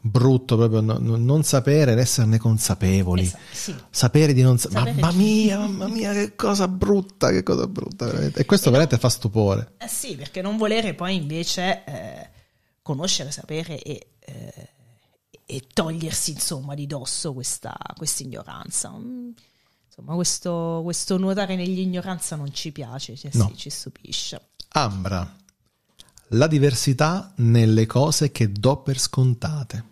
brutto 0.00 0.56
proprio 0.56 0.80
no- 0.80 0.98
no- 0.98 1.16
non 1.16 1.42
sapere 1.42 1.92
ed 1.92 1.98
esserne 1.98 2.38
consapevoli. 2.38 3.22
Esatto, 3.22 3.42
sì. 3.52 3.74
Sapere 3.90 4.32
di 4.32 4.42
non 4.42 4.56
sapere. 4.58 4.92
Mamma 4.92 5.12
mia, 5.12 5.58
mamma 5.58 5.88
mia, 5.88 6.12
che 6.12 6.34
cosa 6.36 6.68
brutta, 6.68 7.30
che 7.30 7.42
cosa 7.42 7.66
brutta. 7.66 8.06
veramente. 8.06 8.40
E 8.40 8.44
questo 8.44 8.70
veramente 8.70 8.96
fa 8.98 9.08
stupore. 9.08 9.72
Eh 9.78 9.88
sì, 9.88 10.14
perché 10.16 10.40
non 10.40 10.56
volere 10.56 10.94
poi 10.94 11.16
invece 11.16 11.84
eh, 11.84 12.28
conoscere, 12.82 13.30
sapere 13.30 13.82
e, 13.82 14.06
eh, 14.20 14.68
e 15.44 15.66
togliersi 15.72 16.30
insomma 16.30 16.74
di 16.74 16.86
dosso 16.86 17.32
questa 17.96 18.22
ignoranza. 18.22 18.90
Mm, 18.90 19.30
insomma, 19.98 20.14
questo, 20.14 20.80
questo, 20.84 21.18
nuotare 21.18 21.56
nell'ignoranza 21.56 22.36
non 22.36 22.52
ci 22.52 22.70
piace, 22.70 23.16
cioè, 23.16 23.32
no. 23.34 23.48
sì, 23.48 23.56
ci 23.56 23.70
stupisce. 23.70 24.40
Ambra, 24.70 25.36
la 26.28 26.46
diversità 26.46 27.32
nelle 27.36 27.86
cose 27.86 28.30
che 28.30 28.52
do 28.52 28.78
per 28.78 28.98
scontate. 28.98 29.84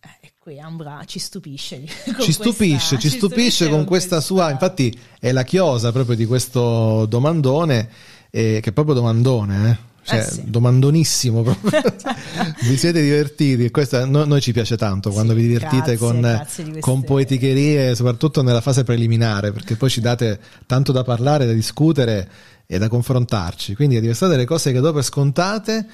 Eh, 0.00 0.32
qui 0.38 0.60
Ambra 0.60 1.02
ci 1.06 1.18
stupisce. 1.18 1.86
Ci 2.20 2.32
stupisce, 2.32 2.96
questa, 2.96 2.98
ci 2.98 3.08
stupisce 3.08 3.68
con 3.68 3.84
questa 3.84 4.20
sua, 4.20 4.50
infatti 4.50 4.96
è 5.18 5.32
la 5.32 5.42
chiosa 5.42 5.90
proprio 5.90 6.16
di 6.16 6.26
questo 6.26 7.06
domandone, 7.06 7.90
eh, 8.30 8.60
che 8.62 8.70
è 8.70 8.72
proprio 8.72 8.94
domandone, 8.94 9.70
eh? 9.70 9.94
Cioè, 10.06 10.18
eh 10.18 10.22
sì. 10.22 10.42
domandonissimo 10.46 11.42
vi 12.62 12.76
siete 12.76 13.02
divertiti 13.02 13.70
questo 13.70 14.06
no, 14.06 14.24
noi 14.24 14.40
ci 14.40 14.52
piace 14.52 14.76
tanto 14.76 15.10
quando 15.10 15.34
sì, 15.34 15.40
vi 15.40 15.46
divertite 15.48 15.96
grazie, 15.96 15.96
con, 15.96 16.20
grazie 16.20 16.62
queste... 16.62 16.80
con, 16.80 17.02
poeticherie 17.02 17.94
soprattutto 17.94 18.42
nella 18.42 18.60
fase 18.60 18.84
preliminare 18.84 19.52
perché 19.52 19.76
poi 19.76 19.90
ci 19.90 20.00
date 20.00 20.38
tanto 20.66 20.92
da 20.92 21.02
parlare 21.02 21.44
da 21.44 21.52
discutere 21.52 22.28
e 22.66 22.78
da 22.78 22.88
confrontarci. 22.88 23.74
Quindi 23.74 24.00
diversate 24.00 24.32
delle 24.32 24.44
cose 24.44 24.72
che 24.72 24.80
do 24.80 24.92
per 24.92 25.02
scontate 25.02 25.86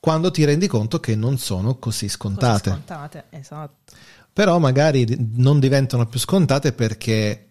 quando 0.00 0.30
ti 0.30 0.44
rendi 0.44 0.68
conto 0.68 1.00
che 1.00 1.16
non 1.16 1.38
sono 1.38 1.76
così 1.76 2.08
scontate, 2.08 2.70
così 2.70 2.82
scontate. 2.84 3.24
esatto. 3.30 3.94
Però 4.32 4.58
magari 4.58 5.16
non 5.32 5.58
diventano 5.58 6.06
più 6.06 6.20
scontate 6.20 6.72
perché 6.72 7.46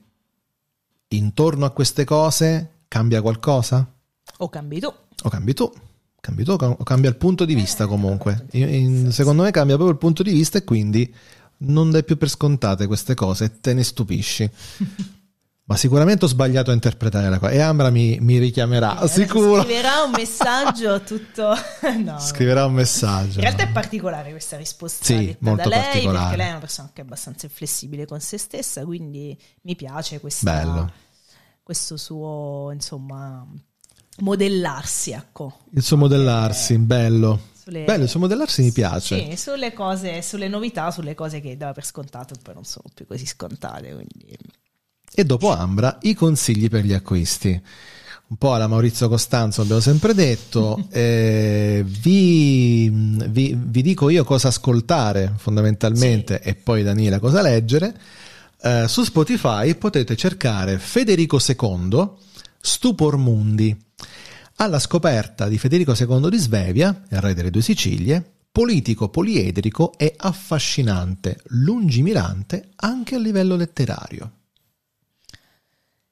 intorno 1.10 1.66
a 1.66 1.72
queste 1.72 2.06
cose 2.06 2.76
cambia 2.88 3.22
qualcosa? 3.22 3.86
O 4.38 4.50
cambi 4.50 4.80
tu 4.80 4.94
o 5.24 5.30
cambi 5.30 5.54
tu, 5.54 5.72
cambi 6.20 6.44
tu 6.44 6.52
o 6.52 6.84
cambia 6.84 7.10
il 7.10 7.16
punto 7.16 7.46
di 7.46 7.56
vista 7.56 7.86
eh, 7.86 7.88
comunque. 7.88 8.46
In, 8.52 8.74
in, 8.74 9.12
secondo 9.12 9.44
me 9.44 9.52
cambia 9.52 9.76
proprio 9.76 9.96
il 9.96 10.02
punto 10.02 10.24
di 10.24 10.32
vista 10.32 10.58
e 10.58 10.64
quindi 10.64 11.14
non 11.60 11.90
dai 11.90 12.04
più 12.04 12.18
per 12.18 12.30
scontate 12.30 12.88
queste 12.88 13.16
cose 13.16 13.46
e 13.46 13.60
te 13.60 13.74
ne 13.74 13.84
stupisci. 13.84 14.50
Ma 15.68 15.76
sicuramente 15.76 16.24
ho 16.24 16.28
sbagliato 16.30 16.72
a 16.72 16.74
interpretare 16.74 17.30
la 17.30 17.40
cosa. 17.40 17.52
E 17.52 17.60
Ambra 17.60 17.90
mi, 17.90 18.18
mi 18.22 18.38
richiamerà, 18.38 19.02
eh, 19.02 19.08
sicuro. 19.10 19.64
Scriverà 19.64 20.02
un 20.04 20.12
messaggio 20.12 21.02
tutto. 21.02 21.54
no, 22.06 22.20
scriverà 22.20 22.66
un 22.66 22.74
messaggio. 22.74 23.40
In 23.40 23.42
realtà 23.42 23.64
è 23.64 23.72
particolare 23.74 24.30
questa 24.32 24.56
risposta. 24.56 25.04
Sì, 25.04 25.36
molto 25.40 25.68
da 25.68 25.76
lei. 25.76 26.06
Perché 26.06 26.38
lei 26.38 26.48
è 26.48 26.52
una 26.52 26.60
persona 26.60 26.90
che 26.94 27.02
è 27.02 27.04
abbastanza 27.04 27.50
flessibile 27.50 28.06
con 28.06 28.22
se 28.22 28.38
stessa, 28.38 28.86
quindi 28.86 29.38
mi 29.64 29.76
piace 29.76 30.22
questa, 30.22 30.90
questo 31.62 31.98
suo, 31.98 32.70
insomma, 32.72 33.46
modellarsi, 34.18 35.12
ecco. 35.12 35.60
Il 35.74 35.84
suo 35.84 35.98
modellarsi, 35.98 36.74
eh, 36.74 36.80
bello. 36.80 37.40
Sulle, 37.62 37.84
bello, 37.84 38.04
il 38.04 38.10
suo 38.10 38.20
modellarsi 38.20 38.62
mi 38.62 38.72
piace. 38.72 39.30
Sì, 39.30 39.36
sulle 39.36 39.74
cose, 39.74 40.22
sulle 40.22 40.48
novità, 40.48 40.92
sulle 40.92 41.16
cose 41.16 41.42
che 41.42 41.58
dava 41.58 41.74
per 41.74 41.86
scontato 41.86 42.34
e 42.34 42.38
poi 42.42 42.54
non 42.54 42.64
sono 42.64 42.86
più 42.94 43.06
così 43.06 43.26
scontate. 43.26 43.94
Quindi... 43.94 44.38
E 45.14 45.24
dopo 45.24 45.52
Ambra, 45.52 45.98
i 46.02 46.14
consigli 46.14 46.70
per 46.70 46.86
gli 46.86 46.94
acquisti. 46.94 47.62
Un 48.30 48.36
po' 48.36 48.54
alla 48.54 48.68
Maurizio 48.68 49.08
Costanzo 49.08 49.62
abbiamo 49.62 49.80
sempre 49.80 50.14
detto, 50.14 50.84
eh, 50.92 51.82
vi, 51.86 52.90
vi, 52.90 53.58
vi, 53.58 53.82
dico 53.82 54.10
io 54.10 54.26
cosa 54.26 54.50
ascoltare 54.50 55.34
fondamentalmente 55.38 56.42
sì. 56.44 56.50
e 56.50 56.56
poi 56.56 56.84
Daniela 56.84 57.20
cosa 57.20 57.42
leggere. 57.42 57.98
Eh, 58.62 58.86
su 58.88 59.04
Spotify 59.04 59.76
potete 59.76 60.18
cercare 60.18 60.78
Federico 60.78 61.40
II, 61.46 62.10
Stupor 62.60 63.16
Mundi 63.16 63.86
alla 64.58 64.80
scoperta 64.80 65.48
di 65.48 65.58
Federico 65.58 65.94
II 65.94 66.30
di 66.30 66.38
Svevia, 66.38 67.04
il 67.10 67.22
re 67.22 67.34
delle 67.34 67.52
due 67.52 67.62
Sicilie, 67.62 68.24
politico 68.52 69.10
poliedrico 69.10 69.94
e 69.98 70.14
affascinante, 70.18 71.42
lungimirante 71.50 72.72
anche 72.78 73.16
a 73.16 73.20
livello 73.20 73.56
letterario. 73.56 74.32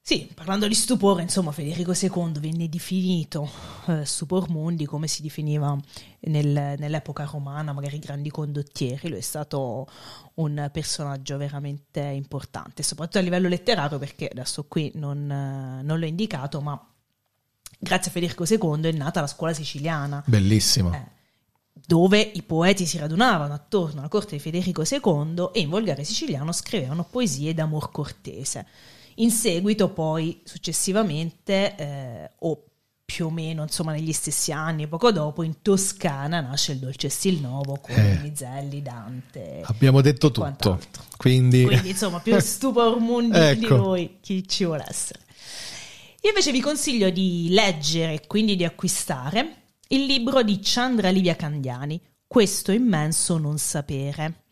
Sì, 0.00 0.30
parlando 0.32 0.68
di 0.68 0.74
stupore, 0.74 1.22
insomma, 1.22 1.50
Federico 1.50 1.92
II 1.92 2.38
venne 2.38 2.68
definito 2.68 3.50
eh, 3.86 4.04
stupor 4.04 4.48
mundi 4.48 4.86
come 4.86 5.08
si 5.08 5.20
definiva 5.22 5.76
nel, 6.20 6.76
nell'epoca 6.78 7.24
romana, 7.24 7.72
magari 7.72 7.98
grandi 7.98 8.30
condottieri. 8.30 9.08
Lui 9.08 9.18
è 9.18 9.22
stato 9.22 9.88
un 10.34 10.70
personaggio 10.72 11.36
veramente 11.38 11.98
importante, 12.00 12.84
soprattutto 12.84 13.18
a 13.18 13.22
livello 13.22 13.48
letterario, 13.48 13.98
perché 13.98 14.28
adesso 14.28 14.66
qui 14.68 14.92
non, 14.94 15.26
non 15.26 15.98
l'ho 15.98 16.06
indicato, 16.06 16.60
ma 16.60 16.80
grazie 17.78 18.10
a 18.10 18.12
Federico 18.12 18.44
II 18.44 18.88
è 18.88 18.92
nata 18.92 19.20
la 19.20 19.26
scuola 19.26 19.52
siciliana. 19.52 20.22
Bellissimo. 20.26 20.92
Eh, 20.92 21.14
dove 21.86 22.20
i 22.20 22.42
poeti 22.42 22.86
si 22.86 22.98
radunavano 22.98 23.54
attorno 23.54 24.00
alla 24.00 24.08
corte 24.08 24.36
di 24.36 24.42
Federico 24.42 24.82
II 24.82 25.50
e 25.52 25.60
in 25.60 25.68
volgare 25.68 26.04
siciliano 26.04 26.52
scrivevano 26.52 27.04
poesie 27.04 27.54
d'amor 27.54 27.90
cortese. 27.90 28.66
In 29.16 29.30
seguito, 29.30 29.88
poi, 29.90 30.42
successivamente, 30.44 31.76
eh, 31.76 32.30
o 32.40 32.62
più 33.06 33.26
o 33.26 33.30
meno 33.30 33.62
insomma 33.62 33.92
negli 33.92 34.12
stessi 34.12 34.50
anni, 34.50 34.88
poco 34.88 35.12
dopo, 35.12 35.44
in 35.44 35.62
Toscana 35.62 36.40
nasce 36.40 36.72
il 36.72 36.78
Dolce 36.78 37.08
Stil 37.08 37.40
Novo 37.40 37.78
con 37.80 37.94
eh, 37.94 38.18
Mizelli, 38.20 38.82
Dante. 38.82 39.62
Abbiamo 39.64 40.00
detto 40.00 40.32
tutto. 40.32 40.80
Quindi... 41.16 41.64
Quindi, 41.64 41.90
insomma, 41.90 42.18
più 42.18 42.36
stupor 42.40 42.98
mundi 42.98 43.38
ecco. 43.38 43.60
di 43.60 43.66
noi, 43.68 44.16
chi 44.20 44.46
ci 44.48 44.64
vuole 44.64 44.84
essere. 44.88 45.20
Io 46.26 46.32
invece 46.32 46.50
vi 46.50 46.60
consiglio 46.60 47.08
di 47.10 47.46
leggere 47.50 48.14
e 48.14 48.26
quindi 48.26 48.56
di 48.56 48.64
acquistare 48.64 49.62
il 49.90 50.06
libro 50.06 50.42
di 50.42 50.58
Chandra 50.60 51.10
Livia 51.10 51.36
Candiani, 51.36 52.02
Questo 52.26 52.72
immenso 52.72 53.38
non 53.38 53.58
sapere. 53.58 54.42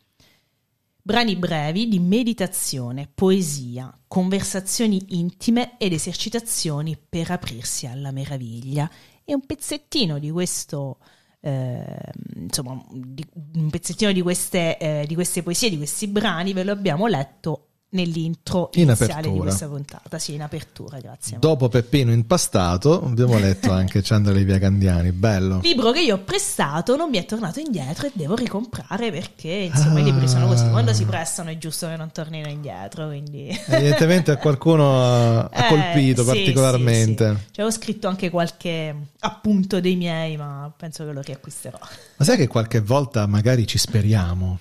Brani 1.01 1.35
brevi 1.35 1.89
di 1.89 1.99
meditazione, 1.99 3.09
poesia, 3.13 3.93
conversazioni 4.07 5.17
intime 5.19 5.77
ed 5.77 5.91
esercitazioni 5.91 6.97
per 6.97 7.31
aprirsi 7.31 7.87
alla 7.87 8.11
meraviglia. 8.11 8.89
E 9.25 9.33
un 9.33 9.45
pezzettino 9.45 10.17
di 10.17 10.31
questo, 10.31 10.99
eh, 11.41 11.99
insomma, 12.35 12.81
di, 12.89 13.27
un 13.55 13.69
pezzettino 13.69 14.13
di 14.13 14.21
queste, 14.21 14.77
eh, 14.77 15.03
di 15.05 15.13
queste 15.13 15.43
poesie, 15.43 15.69
di 15.69 15.77
questi 15.77 16.07
brani, 16.07 16.53
ve 16.53 16.63
lo 16.63 16.71
abbiamo 16.71 17.05
letto 17.07 17.71
nell'intro 17.95 18.69
in 18.73 18.83
iniziale 18.83 19.13
apertura. 19.13 19.33
di 19.33 19.39
questa 19.39 19.67
puntata. 19.67 20.19
Sì, 20.19 20.33
in 20.33 20.41
apertura, 20.41 20.99
grazie. 20.99 21.37
Dopo 21.39 21.69
Peppino 21.69 22.11
impastato, 22.11 23.03
abbiamo 23.03 23.39
letto 23.39 23.71
anche 23.73 24.01
Chandra 24.03 24.33
Livia 24.33 24.59
Candiani, 24.59 25.11
bello. 25.11 25.59
Libro 25.63 25.91
che 25.91 26.01
io 26.01 26.15
ho 26.15 26.19
prestato, 26.19 26.95
non 26.95 27.09
mi 27.09 27.17
è 27.17 27.25
tornato 27.25 27.59
indietro 27.59 28.05
e 28.07 28.11
devo 28.13 28.35
ricomprare 28.35 29.11
perché 29.11 29.49
insomma 29.49 29.99
ah. 29.99 30.01
i 30.01 30.03
libri 30.03 30.27
sono 30.27 30.47
così, 30.47 30.69
quando 30.69 30.93
si 30.93 31.05
prestano 31.05 31.49
è 31.49 31.57
giusto 31.57 31.87
che 31.87 31.95
non 31.95 32.11
tornino 32.11 32.47
indietro, 32.47 33.07
quindi... 33.07 33.47
Evidentemente 33.65 34.31
a 34.31 34.37
qualcuno 34.37 35.01
ha, 35.01 35.49
eh, 35.51 35.67
colpito 35.69 36.21
sì, 36.21 36.27
particolarmente. 36.27 37.29
Sì, 37.29 37.35
sì. 37.35 37.53
Cioè, 37.53 37.65
ho 37.65 37.71
scritto 37.71 38.07
anche 38.07 38.29
qualche 38.29 38.95
appunto 39.19 39.79
dei 39.79 39.95
miei, 39.95 40.37
ma 40.37 40.71
penso 40.75 41.05
che 41.05 41.11
lo 41.11 41.21
riacquisterò. 41.21 41.79
Ma 42.17 42.25
sai 42.25 42.37
che 42.37 42.47
qualche 42.47 42.81
volta 42.81 43.25
magari 43.25 43.65
ci 43.65 43.77
speriamo? 43.77 44.59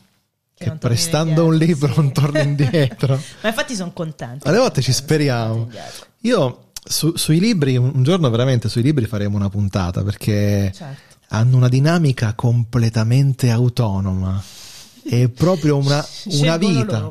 Che, 0.64 0.70
che 0.70 0.76
prestando 0.76 1.46
un 1.46 1.56
libro 1.56 1.92
sì. 1.92 2.00
non 2.00 2.12
torna 2.12 2.42
indietro. 2.42 3.14
Ma 3.42 3.48
infatti 3.48 3.74
sono 3.74 3.92
contento. 3.92 4.48
Alle 4.48 4.58
volte 4.58 4.82
ci 4.82 4.92
speriamo. 4.92 5.68
Io 6.20 6.64
su, 6.84 7.16
sui 7.16 7.40
libri, 7.40 7.76
un 7.76 8.02
giorno 8.02 8.28
veramente 8.28 8.68
sui 8.68 8.82
libri 8.82 9.06
faremo 9.06 9.36
una 9.36 9.48
puntata 9.48 10.02
perché 10.02 10.70
certo. 10.74 11.14
hanno 11.28 11.56
una 11.56 11.68
dinamica 11.68 12.34
completamente 12.34 13.50
autonoma. 13.50 14.42
È 15.02 15.28
proprio 15.28 15.76
una, 15.76 16.04
una 16.32 16.56
vita. 16.56 17.10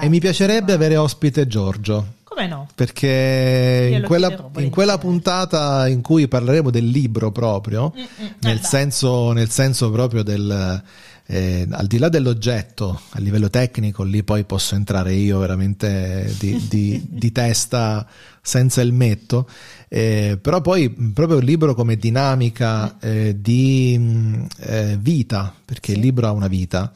E 0.00 0.08
mi 0.08 0.20
piacerebbe 0.20 0.72
avere 0.72 0.96
ospite 0.96 1.46
Giorgio. 1.46 2.14
Come 2.24 2.48
no? 2.48 2.68
Perché 2.74 3.96
in 3.98 4.02
quella, 4.02 4.50
in 4.58 4.68
quella, 4.68 4.98
puntata 4.98 5.88
in 5.88 6.02
cui 6.02 6.28
parleremo 6.28 6.70
del 6.70 6.86
libro 6.86 7.30
proprio, 7.32 7.92
Mm-mm, 7.96 8.34
nel, 8.40 8.60
senso, 8.60 9.32
nel 9.32 9.48
senso 9.48 9.90
proprio 9.90 10.22
del 10.22 10.82
eh, 11.28 11.66
al 11.70 11.86
di 11.86 11.98
là 11.98 12.08
dell'oggetto, 12.08 13.00
a 13.10 13.18
livello 13.18 13.50
tecnico, 13.50 14.04
lì 14.04 14.22
poi 14.22 14.44
posso 14.44 14.76
entrare 14.76 15.12
io 15.12 15.38
veramente 15.38 16.32
di, 16.38 16.66
di, 16.68 17.04
di 17.08 17.32
testa 17.32 18.06
senza 18.40 18.80
il 18.80 18.92
metto, 18.92 19.48
eh, 19.88 20.38
però 20.40 20.60
poi 20.60 20.88
proprio 20.90 21.38
il 21.38 21.44
libro 21.44 21.74
come 21.74 21.96
dinamica 21.96 22.98
eh, 23.00 23.36
di 23.40 24.46
eh, 24.58 24.96
vita, 25.00 25.52
perché 25.64 25.92
sì. 25.92 25.98
il 25.98 26.04
libro 26.04 26.28
ha 26.28 26.30
una 26.30 26.46
vita 26.46 26.92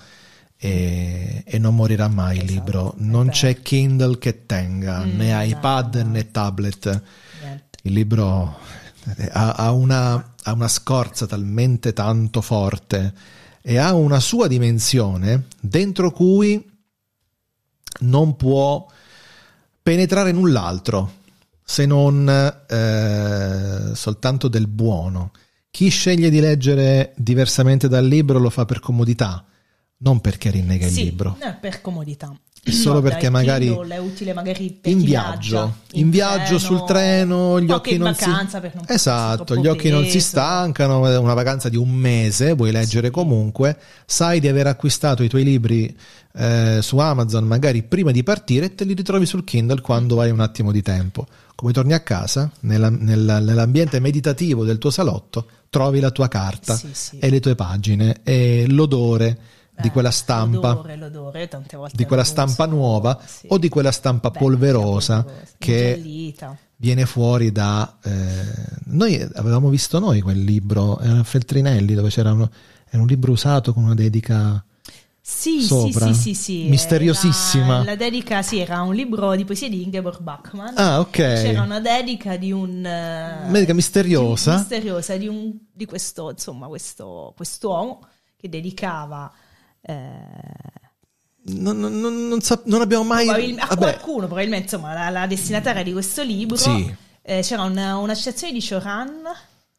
e, 0.56 1.42
e 1.44 1.58
non 1.58 1.74
morirà 1.74 2.06
mai 2.06 2.36
esatto, 2.36 2.46
il 2.46 2.52
libro, 2.52 2.94
non 2.98 3.30
c'è 3.30 3.60
Kindle 3.60 4.18
che 4.18 4.46
tenga, 4.46 5.04
mm, 5.04 5.16
né 5.16 5.46
iPad 5.46 5.94
no, 5.96 6.02
no. 6.04 6.10
né 6.10 6.30
tablet, 6.30 7.02
Niente. 7.42 7.78
il 7.82 7.92
libro 7.92 8.58
eh, 9.16 9.28
ha, 9.32 9.54
ha, 9.54 9.72
una, 9.72 10.34
ha 10.40 10.52
una 10.52 10.68
scorza 10.68 11.26
talmente 11.26 11.92
tanto 11.92 12.40
forte 12.40 13.38
e 13.62 13.78
ha 13.78 13.94
una 13.94 14.20
sua 14.20 14.46
dimensione 14.46 15.46
dentro 15.60 16.10
cui 16.10 16.68
non 18.00 18.36
può 18.36 18.86
penetrare 19.82 20.32
null'altro 20.32 21.18
se 21.62 21.86
non 21.86 22.28
eh, 22.28 23.94
soltanto 23.94 24.48
del 24.48 24.66
buono 24.66 25.32
Chi 25.70 25.88
sceglie 25.88 26.30
di 26.30 26.40
leggere 26.40 27.12
diversamente 27.16 27.86
dal 27.86 28.04
libro 28.04 28.40
lo 28.40 28.50
fa 28.50 28.64
per 28.64 28.80
comodità, 28.80 29.44
non 29.98 30.20
perché 30.20 30.50
rinnega 30.50 30.88
sì, 30.88 31.00
il 31.00 31.04
libro. 31.06 31.36
Per 31.60 31.80
comodità. 31.80 32.36
Solo 32.62 32.96
No, 32.96 33.00
perché 33.00 33.22
dai, 33.22 33.30
magari 33.30 33.68
è 33.68 33.96
utile 33.98 34.34
magari 34.34 34.70
per 34.78 34.92
in 34.92 34.98
viaggio, 35.02 35.50
viaggia, 35.56 35.74
in 35.92 36.10
viaggio 36.10 36.58
sul 36.58 36.84
treno, 36.84 37.58
gli 37.58 37.70
o 37.70 37.76
occhi 37.76 37.94
in 37.94 38.02
non 38.02 38.14
si 38.14 38.26
non 38.28 38.84
Esatto, 38.86 39.56
gli 39.56 39.66
occhi 39.66 39.88
non 39.88 40.04
si 40.04 40.12
peso. 40.12 40.26
stancano, 40.26 41.06
è 41.08 41.16
una 41.16 41.32
vacanza 41.34 41.68
di 41.70 41.76
un 41.76 41.88
mese, 41.90 42.52
vuoi 42.52 42.70
leggere 42.70 43.06
Sì. 43.06 43.12
comunque, 43.12 43.78
sai 44.04 44.40
di 44.40 44.48
aver 44.48 44.66
acquistato 44.66 45.22
i 45.22 45.28
tuoi 45.28 45.44
libri 45.44 45.96
eh, 46.32 46.78
su 46.82 46.98
Amazon 46.98 47.44
magari 47.44 47.82
prima 47.82 48.12
di 48.12 48.22
partire 48.22 48.66
e 48.66 48.74
te 48.74 48.84
li 48.84 48.92
ritrovi 48.94 49.26
sul 49.26 49.42
Kindle 49.42 49.80
quando 49.80 50.20
hai 50.20 50.30
un 50.30 50.40
attimo 50.40 50.70
di 50.70 50.82
tempo. 50.82 51.26
Come 51.56 51.72
torni 51.72 51.92
a 51.94 52.00
casa, 52.00 52.50
nella- 52.60 52.88
nella- 52.90 53.40
nell'ambiente 53.40 53.98
meditativo 54.00 54.64
del 54.64 54.78
tuo 54.78 54.90
salotto, 54.90 55.46
trovi 55.70 55.98
la 55.98 56.10
tua 56.10 56.28
carta 56.28 56.76
Sì, 56.76 56.88
sì. 56.92 57.18
e 57.18 57.30
le 57.30 57.40
tue 57.40 57.54
pagine 57.54 58.20
e 58.22 58.66
l'odore 58.68 59.38
di 59.80 59.88
Eh, 59.88 59.90
quella 59.90 60.10
stampa 60.10 60.68
L'odore, 60.72 60.96
l'odore, 60.96 61.48
tante 61.48 61.76
volte 61.76 61.96
di 61.96 62.04
quella 62.04 62.24
stampa 62.24 62.66
nuova 62.66 63.20
sì. 63.26 63.46
o 63.50 63.58
di 63.58 63.68
quella 63.68 63.92
stampa 63.92 64.28
Vecchia, 64.28 64.46
polverosa 64.46 65.22
polverosa, 65.24 65.54
che 65.58 65.94
ingiallita. 65.96 66.56
viene 66.76 67.06
fuori 67.06 67.52
da 67.52 67.98
eh, 68.02 68.44
noi 68.86 69.20
avevamo 69.34 69.68
visto 69.68 69.98
noi 69.98 70.20
quel 70.20 70.42
libro 70.42 70.98
era 71.00 71.22
Feltrinelli 71.22 71.94
dove 71.94 72.08
c'era 72.10 72.32
uno, 72.32 72.50
era 72.88 73.00
un 73.02 73.08
libro 73.08 73.32
usato 73.32 73.72
con 73.72 73.84
una 73.84 73.94
dedica 73.94 74.62
Sì, 75.22 75.62
sopra. 75.62 76.06
sì, 76.06 76.14
sì, 76.14 76.34
sì, 76.34 76.34
sì. 76.64 76.68
Misteriosissima. 76.68 77.74
Era- 77.76 77.84
la 77.84 77.96
dedica, 77.96 78.42
sì, 78.42 78.58
era 78.58 78.80
un 78.82 78.94
libro 78.94 79.36
di 79.36 79.44
poesie 79.44 79.68
di 79.68 79.82
Ingeborg 79.82 80.20
Bachmann. 80.20 80.76
ah 80.76 80.98
ok 81.00 81.10
C'era 81.16 81.62
una 81.62 81.78
dedica 81.80 82.36
di 82.36 82.50
un... 82.50 82.84
eh, 82.84 83.48
Medica 83.48 83.72
misteriosa. 83.74 84.52
di- 84.52 84.58
misteriosa 84.58 85.16
di, 85.16 85.28
un, 85.28 85.52
di 85.72 85.84
questo, 85.86 86.30
insomma, 86.30 86.66
questo 86.66 87.32
quest'uomo 87.36 88.00
che 88.36 88.48
dedicava... 88.48 89.30
eh, 89.82 89.94
non, 91.42 91.78
non- 91.78 92.28
non- 92.28 92.40
sap- 92.40 92.66
non 92.66 92.80
abbiamo 92.80 93.04
mai 93.04 93.24
probabil- 93.26 93.58
a 93.58 93.66
vabbè, 93.66 93.80
qualcuno, 93.80 94.26
probabilmente, 94.26 94.74
insomma, 94.74 94.92
la, 94.94 95.08
la 95.10 95.26
destinataria 95.26 95.82
di 95.82 95.92
questo 95.92 96.22
libro. 96.22 96.56
Sì. 96.56 96.94
eh, 97.22 97.40
c'era 97.42 97.62
una, 97.62 97.96
una 97.98 98.14
citazione 98.14 98.52
di 98.52 98.64
Choran 98.66 99.22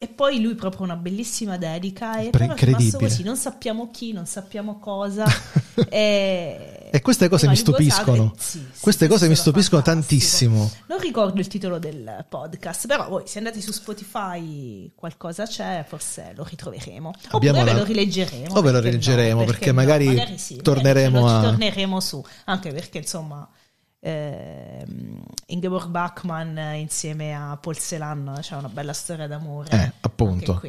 e 0.02 0.08
poi 0.08 0.40
lui 0.40 0.56
proprio 0.56 0.82
una 0.82 0.96
bellissima 0.96 1.56
dedica 1.56 2.18
e 2.18 2.30
Pre- 2.30 2.48
però 2.56 2.76
è 2.76 2.90
così, 2.98 3.22
non 3.22 3.36
sappiamo 3.36 3.88
chi, 3.92 4.12
non 4.12 4.26
sappiamo 4.26 4.80
cosa. 4.80 5.24
e, 5.88 6.88
E 6.90 7.00
queste 7.00 7.28
cose 7.28 7.46
mi 7.46 7.54
rimane 7.54 7.76
gozato 7.84 8.02
stupiscono. 8.02 8.32
e- 8.34 8.40
sì, 8.42 8.58
sì, 8.72 8.80
queste 8.80 9.06
cose 9.06 9.28
mi 9.28 9.36
stupiscono 9.36 9.80
fantastico. 9.80 10.16
tantissimo 10.18 10.70
Non 10.88 10.98
ricordo 10.98 11.38
il 11.38 11.46
titolo 11.46 11.78
del 11.78 12.24
podcast, 12.28 12.88
però 12.88 13.08
voi 13.08 13.22
se 13.26 13.38
andate 13.38 13.60
su 13.60 13.70
Spotify 13.70 14.90
qualcosa 14.94 15.46
c'è, 15.46 15.84
forse 15.86 16.32
lo 16.34 16.44
ritroveremo. 16.48 17.12
Abbiamo 17.30 17.58
Oppure 17.58 17.72
la- 17.72 17.72
ve 17.72 17.78
lo 17.78 17.84
rileggeremo. 17.84 18.54
o 18.56 18.60
ve 18.60 18.70
lo 18.72 18.80
perché 18.80 18.80
no, 18.80 18.80
rileggeremo, 18.80 19.44
perché 19.44 19.66
no, 19.68 19.72
magari 19.74 20.38
sì, 20.38 20.56
torneremo 20.56 21.20
magari 21.20 21.46
a- 21.46 21.48
torneremo 21.50 22.00
su, 22.00 22.24
anche 22.46 22.72
perché 22.72 22.98
insomma 22.98 23.48
ehm, 24.04 25.22
Ingeborg 25.46 25.88
Bachmann 25.88 26.56
eh, 26.58 26.78
insieme 26.80 27.34
a 27.34 27.56
Paul 27.60 27.76
Celan 27.78 28.38
c'è 28.40 28.56
una 28.56 28.68
bella 28.68 28.92
storia 28.92 29.26
d'amore. 29.26 29.68
Eh, 29.70 29.92
appunto. 30.00 30.60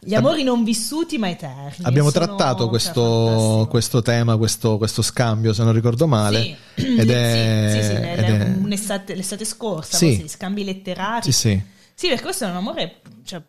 Gli 0.00 0.14
amori 0.14 0.42
non 0.42 0.64
vissuti 0.64 1.16
ma 1.16 1.30
eterni. 1.30 1.82
abbiamo 1.84 2.10
sono- 2.10 2.26
trattato 2.26 2.60
cioè, 2.62 2.68
questo, 2.68 3.66
questo 3.70 4.02
tema 4.02 4.36
questo, 4.36 4.76
questo 4.76 5.00
scambio 5.00 5.54
se 5.54 5.62
non 5.64 5.72
ricordo 5.72 6.06
male 6.06 6.58
Sì. 6.76 6.84
ed 7.00 7.08
è, 7.10 7.68
Sì, 7.70 7.82
sì, 7.82 7.92
ed 7.94 8.18
è- 8.18 8.54
un'estate- 8.58 9.14
l'estate 9.14 9.46
scorsa, 9.46 9.96
Sì. 9.96 10.16
forse, 10.16 10.28
scambi 10.28 10.62
letterari. 10.62 11.22
sì 11.22 11.32
sì 11.32 11.62
Sì, 11.94 12.08
perché 12.08 12.22
questo 12.22 12.44
è 12.44 12.50
un 12.50 12.56
amore, 12.56 13.00
cioè, 13.24 13.40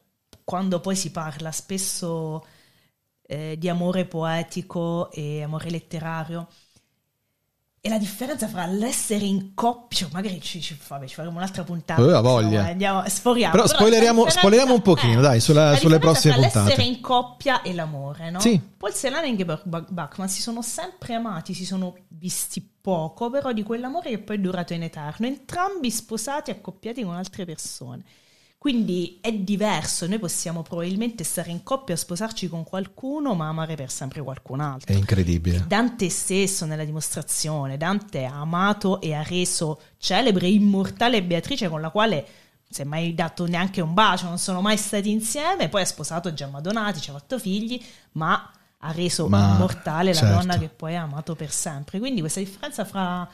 quando 0.45 0.80
poi 0.80 0.95
si 0.95 1.11
parla 1.11 1.51
spesso 1.51 2.45
eh, 3.28 3.55
di 3.57 3.67
amore 3.67 4.05
poetico 4.05 5.11
e 5.11 5.41
amore 5.43 5.69
letterario, 5.71 6.47
e 7.86 7.89
la 7.89 7.99
differenza 7.99 8.47
fra 8.47 8.65
l'essere 8.65 9.25
in 9.25 9.53
coppia, 9.53 9.99
cioè, 9.99 10.09
magari 10.11 10.41
ci, 10.41 10.59
ci, 10.59 10.75
vabbè, 10.88 11.05
ci 11.05 11.13
faremo 11.13 11.38
un'altra 11.38 11.63
puntata. 11.63 12.01
Insomma, 12.01 12.19
voglia. 12.21 12.65
Andiamo, 12.65 13.07
sforiamo. 13.07 13.51
Però 13.51 13.63
la 13.65 13.69
spoileriamo- 13.69 14.27
spoileriamo 14.27 14.73
un 14.73 14.81
pochino, 14.81 15.21
dai, 15.21 15.39
sulla- 15.39 15.69
la 15.69 15.77
sulle 15.77 15.99
prossime 15.99 16.33
fra 16.33 16.41
puntate. 16.41 16.65
l'essere 16.69 16.83
in 16.88 16.99
coppia 16.99 17.61
e 17.61 17.75
l'amore, 17.75 18.31
no? 18.31 18.39
Sì. 18.39 18.59
Paul 18.75 18.91
Celan 18.91 19.25
e 19.25 19.27
Ingeborg 19.27 19.61
Bach- 19.65 19.91
Bachmann 19.91 20.27
si 20.27 20.41
sono 20.41 20.63
sempre 20.63 21.13
amati, 21.13 21.53
si 21.53 21.63
sono 21.63 21.93
visti 22.07 22.67
poco, 22.81 23.29
però 23.29 23.51
di 23.51 23.61
quell'amore 23.61 24.09
che 24.09 24.17
poi 24.17 24.38
è 24.38 24.39
durato 24.39 24.73
in 24.73 24.81
eterno, 24.81 25.27
entrambi 25.27 25.91
sposati, 25.91 26.49
accoppiati 26.49 27.03
con 27.03 27.13
altre 27.13 27.45
persone. 27.45 28.03
Quindi 28.66 29.20
è 29.22 29.32
diverso, 29.32 30.07
noi 30.07 30.18
possiamo 30.18 30.63
probabilmente 30.63 31.24
stare 31.24 31.51
in 31.51 31.61
coppia, 31.61 31.95
sposarci 31.95 32.49
con 32.49 32.63
qualcuno, 32.63 33.36
ma 33.36 33.47
amare 33.47 33.76
per 33.76 33.91
sempre 33.91 34.24
qualcun 34.24 34.59
è 34.59 34.63
altro. 34.63 34.91
incredibile 34.97 35.66
Dante 35.68 36.09
stesso 36.09 36.66
nella 36.66 36.84
dimostrazione, 36.84 37.78
Dante 37.78 38.26
ha 38.26 38.39
amato 38.39 39.01
e 39.01 39.13
ha 39.13 39.22
reso 39.22 39.80
celebre, 39.99 40.47
immortale 40.47 41.22
Beatrice 41.22 41.70
con 41.70 41.80
la 41.80 41.91
quale 41.91 42.26
si 42.68 42.82
è 42.82 42.86
mai 42.86 43.13
dato 43.13 43.45
neanche 43.45 43.82
un 43.82 43.93
bacio, 43.93 44.26
non 44.26 44.39
sono 44.39 44.61
mai 44.61 44.78
stati 44.78 45.11
insieme, 45.11 45.70
poi 45.70 45.84
ha 45.84 45.86
sposato 45.86 46.34
Gemma 46.34 46.59
Donati, 46.59 47.01
ci 47.01 47.11
ha 47.11 47.13
fatto 47.13 47.38
figli, 47.38 47.80
ma 48.13 48.51
ha 48.80 48.91
reso 48.93 49.28
Ma, 49.28 49.53
immortale 49.53 50.11
la 50.11 50.20
certo. 50.22 50.38
donna 50.38 50.57
che 50.57 50.70
poi 50.70 50.95
ha 50.95 51.03
amato 51.03 51.36
per 51.36 51.51
sempre. 51.51 51.99
Quindi 51.99 52.22
questa 52.22 52.39
differenza 52.39 52.84
fra 52.84 53.30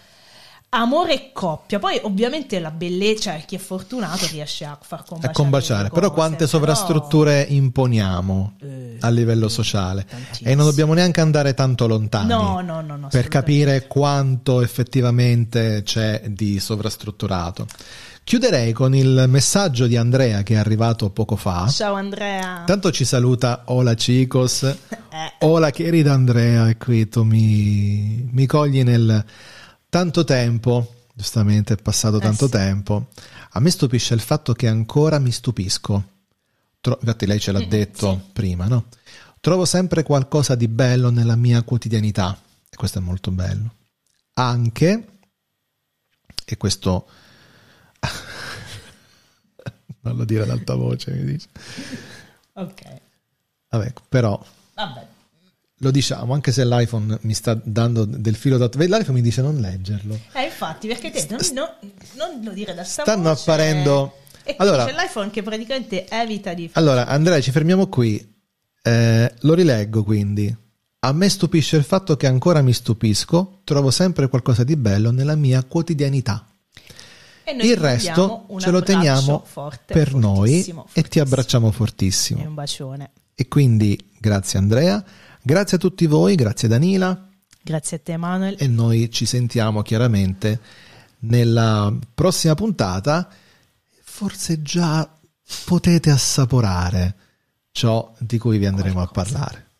amore 0.73 1.13
e 1.13 1.29
coppia, 1.33 1.79
poi 1.79 1.99
ovviamente 2.03 2.57
la 2.59 2.71
bellezza, 2.71 3.31
cioè 3.31 3.43
chi 3.45 3.55
è 3.55 3.59
fortunato 3.59 4.25
riesce 4.31 4.63
a 4.63 4.77
far 4.81 5.03
combaciare. 5.03 5.33
a 5.33 5.35
combaciare 5.35 5.83
le 5.83 5.89
però 5.89 6.01
cose, 6.07 6.13
quante 6.13 6.35
però- 6.37 6.47
sovrastrutture 6.49 7.41
imponiamo 7.49 8.53
Eh, 8.61 8.97
a 9.01 9.09
livello 9.09 9.49
sociale 9.49 10.05
e 10.41 10.55
non 10.55 10.65
dobbiamo 10.65 10.93
neanche 10.93 11.19
andare 11.19 11.53
tanto 11.53 11.87
lontani 11.87 12.29
No, 12.29 12.61
no, 12.61 12.81
no, 12.81 13.07
per 13.11 13.27
capire 13.27 13.87
quanto 13.87 14.61
effettivamente 14.61 15.81
c'è 15.83 16.21
di 16.27 16.57
sovrastrutturato. 16.59 17.67
Chiuderei 18.23 18.71
con 18.71 18.95
il 18.95 19.25
messaggio 19.27 19.87
di 19.87 19.97
Andrea 19.97 20.43
che 20.43 20.53
è 20.53 20.57
arrivato 20.57 21.09
poco 21.09 21.35
fa. 21.35 21.67
Ciao 21.67 21.95
Andrea. 21.95 22.63
Tanto 22.65 22.91
ci 22.91 23.03
saluta 23.03 23.63
Hola 23.65 23.93
chicos. 23.93 24.63
Eh, 25.13 25.45
Hola 25.45 25.71
querida 25.71 26.13
Andrea, 26.13 26.69
e 26.69 26.77
qui 26.77 27.09
tu 27.09 27.23
mi, 27.23 28.29
mi 28.31 28.45
cogli 28.45 28.81
nel 28.81 29.25
tanto 29.91 30.23
tempo, 30.23 31.07
giustamente 31.13 31.73
è 31.73 31.77
passato 31.77 32.17
Eh 32.17 32.21
tanto 32.21 32.45
sì. 32.45 32.51
tempo. 32.53 33.09
A 33.51 33.59
me 33.59 33.69
stupisce 33.69 34.13
il 34.13 34.21
fatto 34.21 34.53
che 34.53 34.67
ancora 34.69 35.19
mi 35.19 35.31
stupisco. 35.31 36.09
Tro- 36.79 36.97
infatti 37.01 37.25
lei 37.25 37.39
ce 37.39 37.51
l'ha 37.51 37.59
Mm, 37.59 37.67
detto 37.69 38.29
prima, 38.31 38.67
no? 38.67 38.85
Trovo 39.41 39.65
sempre 39.65 40.03
qualcosa 40.03 40.55
di 40.55 40.67
bello 40.69 41.09
nella 41.09 41.35
mia 41.35 41.61
quotidianità 41.63 42.39
e 42.69 42.75
questo 42.77 42.99
è 42.99 43.01
molto 43.01 43.31
bello. 43.31 43.75
Anche, 44.35 45.07
e 46.45 46.57
questo 46.57 47.07
non 50.01 50.15
lo 50.15 50.23
dire 50.25 50.43
ad 50.43 50.49
alta 50.51 50.75
voce, 50.75 51.11
mi 51.11 51.25
dice. 51.25 51.47
ok, 52.53 53.01
Vabbè, 53.69 53.93
però 54.09 54.41
vabbè. 54.75 55.07
Lo 55.83 55.91
diciamo, 55.91 56.33
anche 56.33 56.51
se 56.51 56.63
l'iPhone 56.65 57.17
mi 57.21 57.33
sta 57.33 57.59
dando 57.63 58.05
del 58.05 58.35
filo 58.35 58.57
da... 58.57 58.65
L'iPhone 58.71 59.11
mi 59.13 59.21
dice 59.21 59.41
non 59.41 59.57
leggerlo. 59.57 60.17
Eh, 60.33 60.43
infatti, 60.43 60.87
perché 60.87 61.09
te 61.11 61.25
non, 61.29 61.39
no- 61.53 61.75
non 62.17 62.43
lo 62.43 62.51
dire 62.51 62.73
da 62.73 62.83
sta 62.83 63.01
Stanno 63.01 63.29
voce, 63.29 63.41
apparendo- 63.41 64.15
E 64.43 64.55
Allora- 64.57 64.85
c'è 64.85 64.93
l'iPhone 64.93 65.29
che 65.31 65.41
praticamente 65.43 66.07
evita 66.07 66.53
di... 66.53 66.69
Allora, 66.73 67.07
Andrea, 67.07 67.39
ci 67.41 67.51
fermiamo 67.51 67.87
qui. 67.87 68.29
Eh, 68.83 69.33
lo 69.41 69.53
rileggo 69.53 70.03
quindi. 70.03 70.55
A 71.03 71.11
me 71.13 71.29
stupisce 71.29 71.77
il 71.77 71.83
fatto 71.83 72.15
che 72.15 72.27
ancora 72.27 72.61
mi 72.61 72.73
stupisco, 72.73 73.61
trovo 73.63 73.89
sempre 73.91 74.27
qualcosa 74.29 74.63
di 74.63 74.75
bello 74.75 75.09
nella 75.11 75.35
mia 75.35 75.63
quotidianità. 75.63 76.45
E 77.43 77.53
noi 77.53 77.67
Il 77.67 77.77
resto 77.77 78.45
ce 78.59 78.69
lo 78.69 78.83
teniamo 78.83 79.43
forte, 79.45 79.93
per 79.93 80.13
noi 80.13 80.49
fortissimo, 80.49 80.81
e 80.81 80.85
ti 80.85 80.99
fortissimo. 81.01 81.23
abbracciamo 81.25 81.67
E 81.67 81.71
fortissimo. 81.71 82.43
un 82.47 82.53
bacione. 82.53 83.11
E 83.33 83.47
quindi 83.47 83.99
grazie 84.19 84.59
Andrea, 84.59 85.03
grazie 85.41 85.77
a 85.77 85.79
tutti 85.79 86.05
voi, 86.05 86.35
grazie 86.35 86.67
Danila 86.67 87.27
Grazie 87.63 87.97
a 87.97 87.99
te 87.99 88.13
Emanuel. 88.13 88.55
e 88.57 88.67
noi 88.67 89.11
ci 89.11 89.25
sentiamo 89.25 89.81
chiaramente 89.83 90.59
nella 91.19 91.93
prossima 92.13 92.55
puntata. 92.55 93.29
Forse 94.03 94.61
già 94.61 95.07
potete 95.65 96.09
assaporare 96.09 97.15
ciò 97.71 98.13
di 98.17 98.37
cui 98.37 98.57
vi 98.57 98.65
andremo 98.65 99.01
a 99.01 99.07
parlare. 99.07 99.70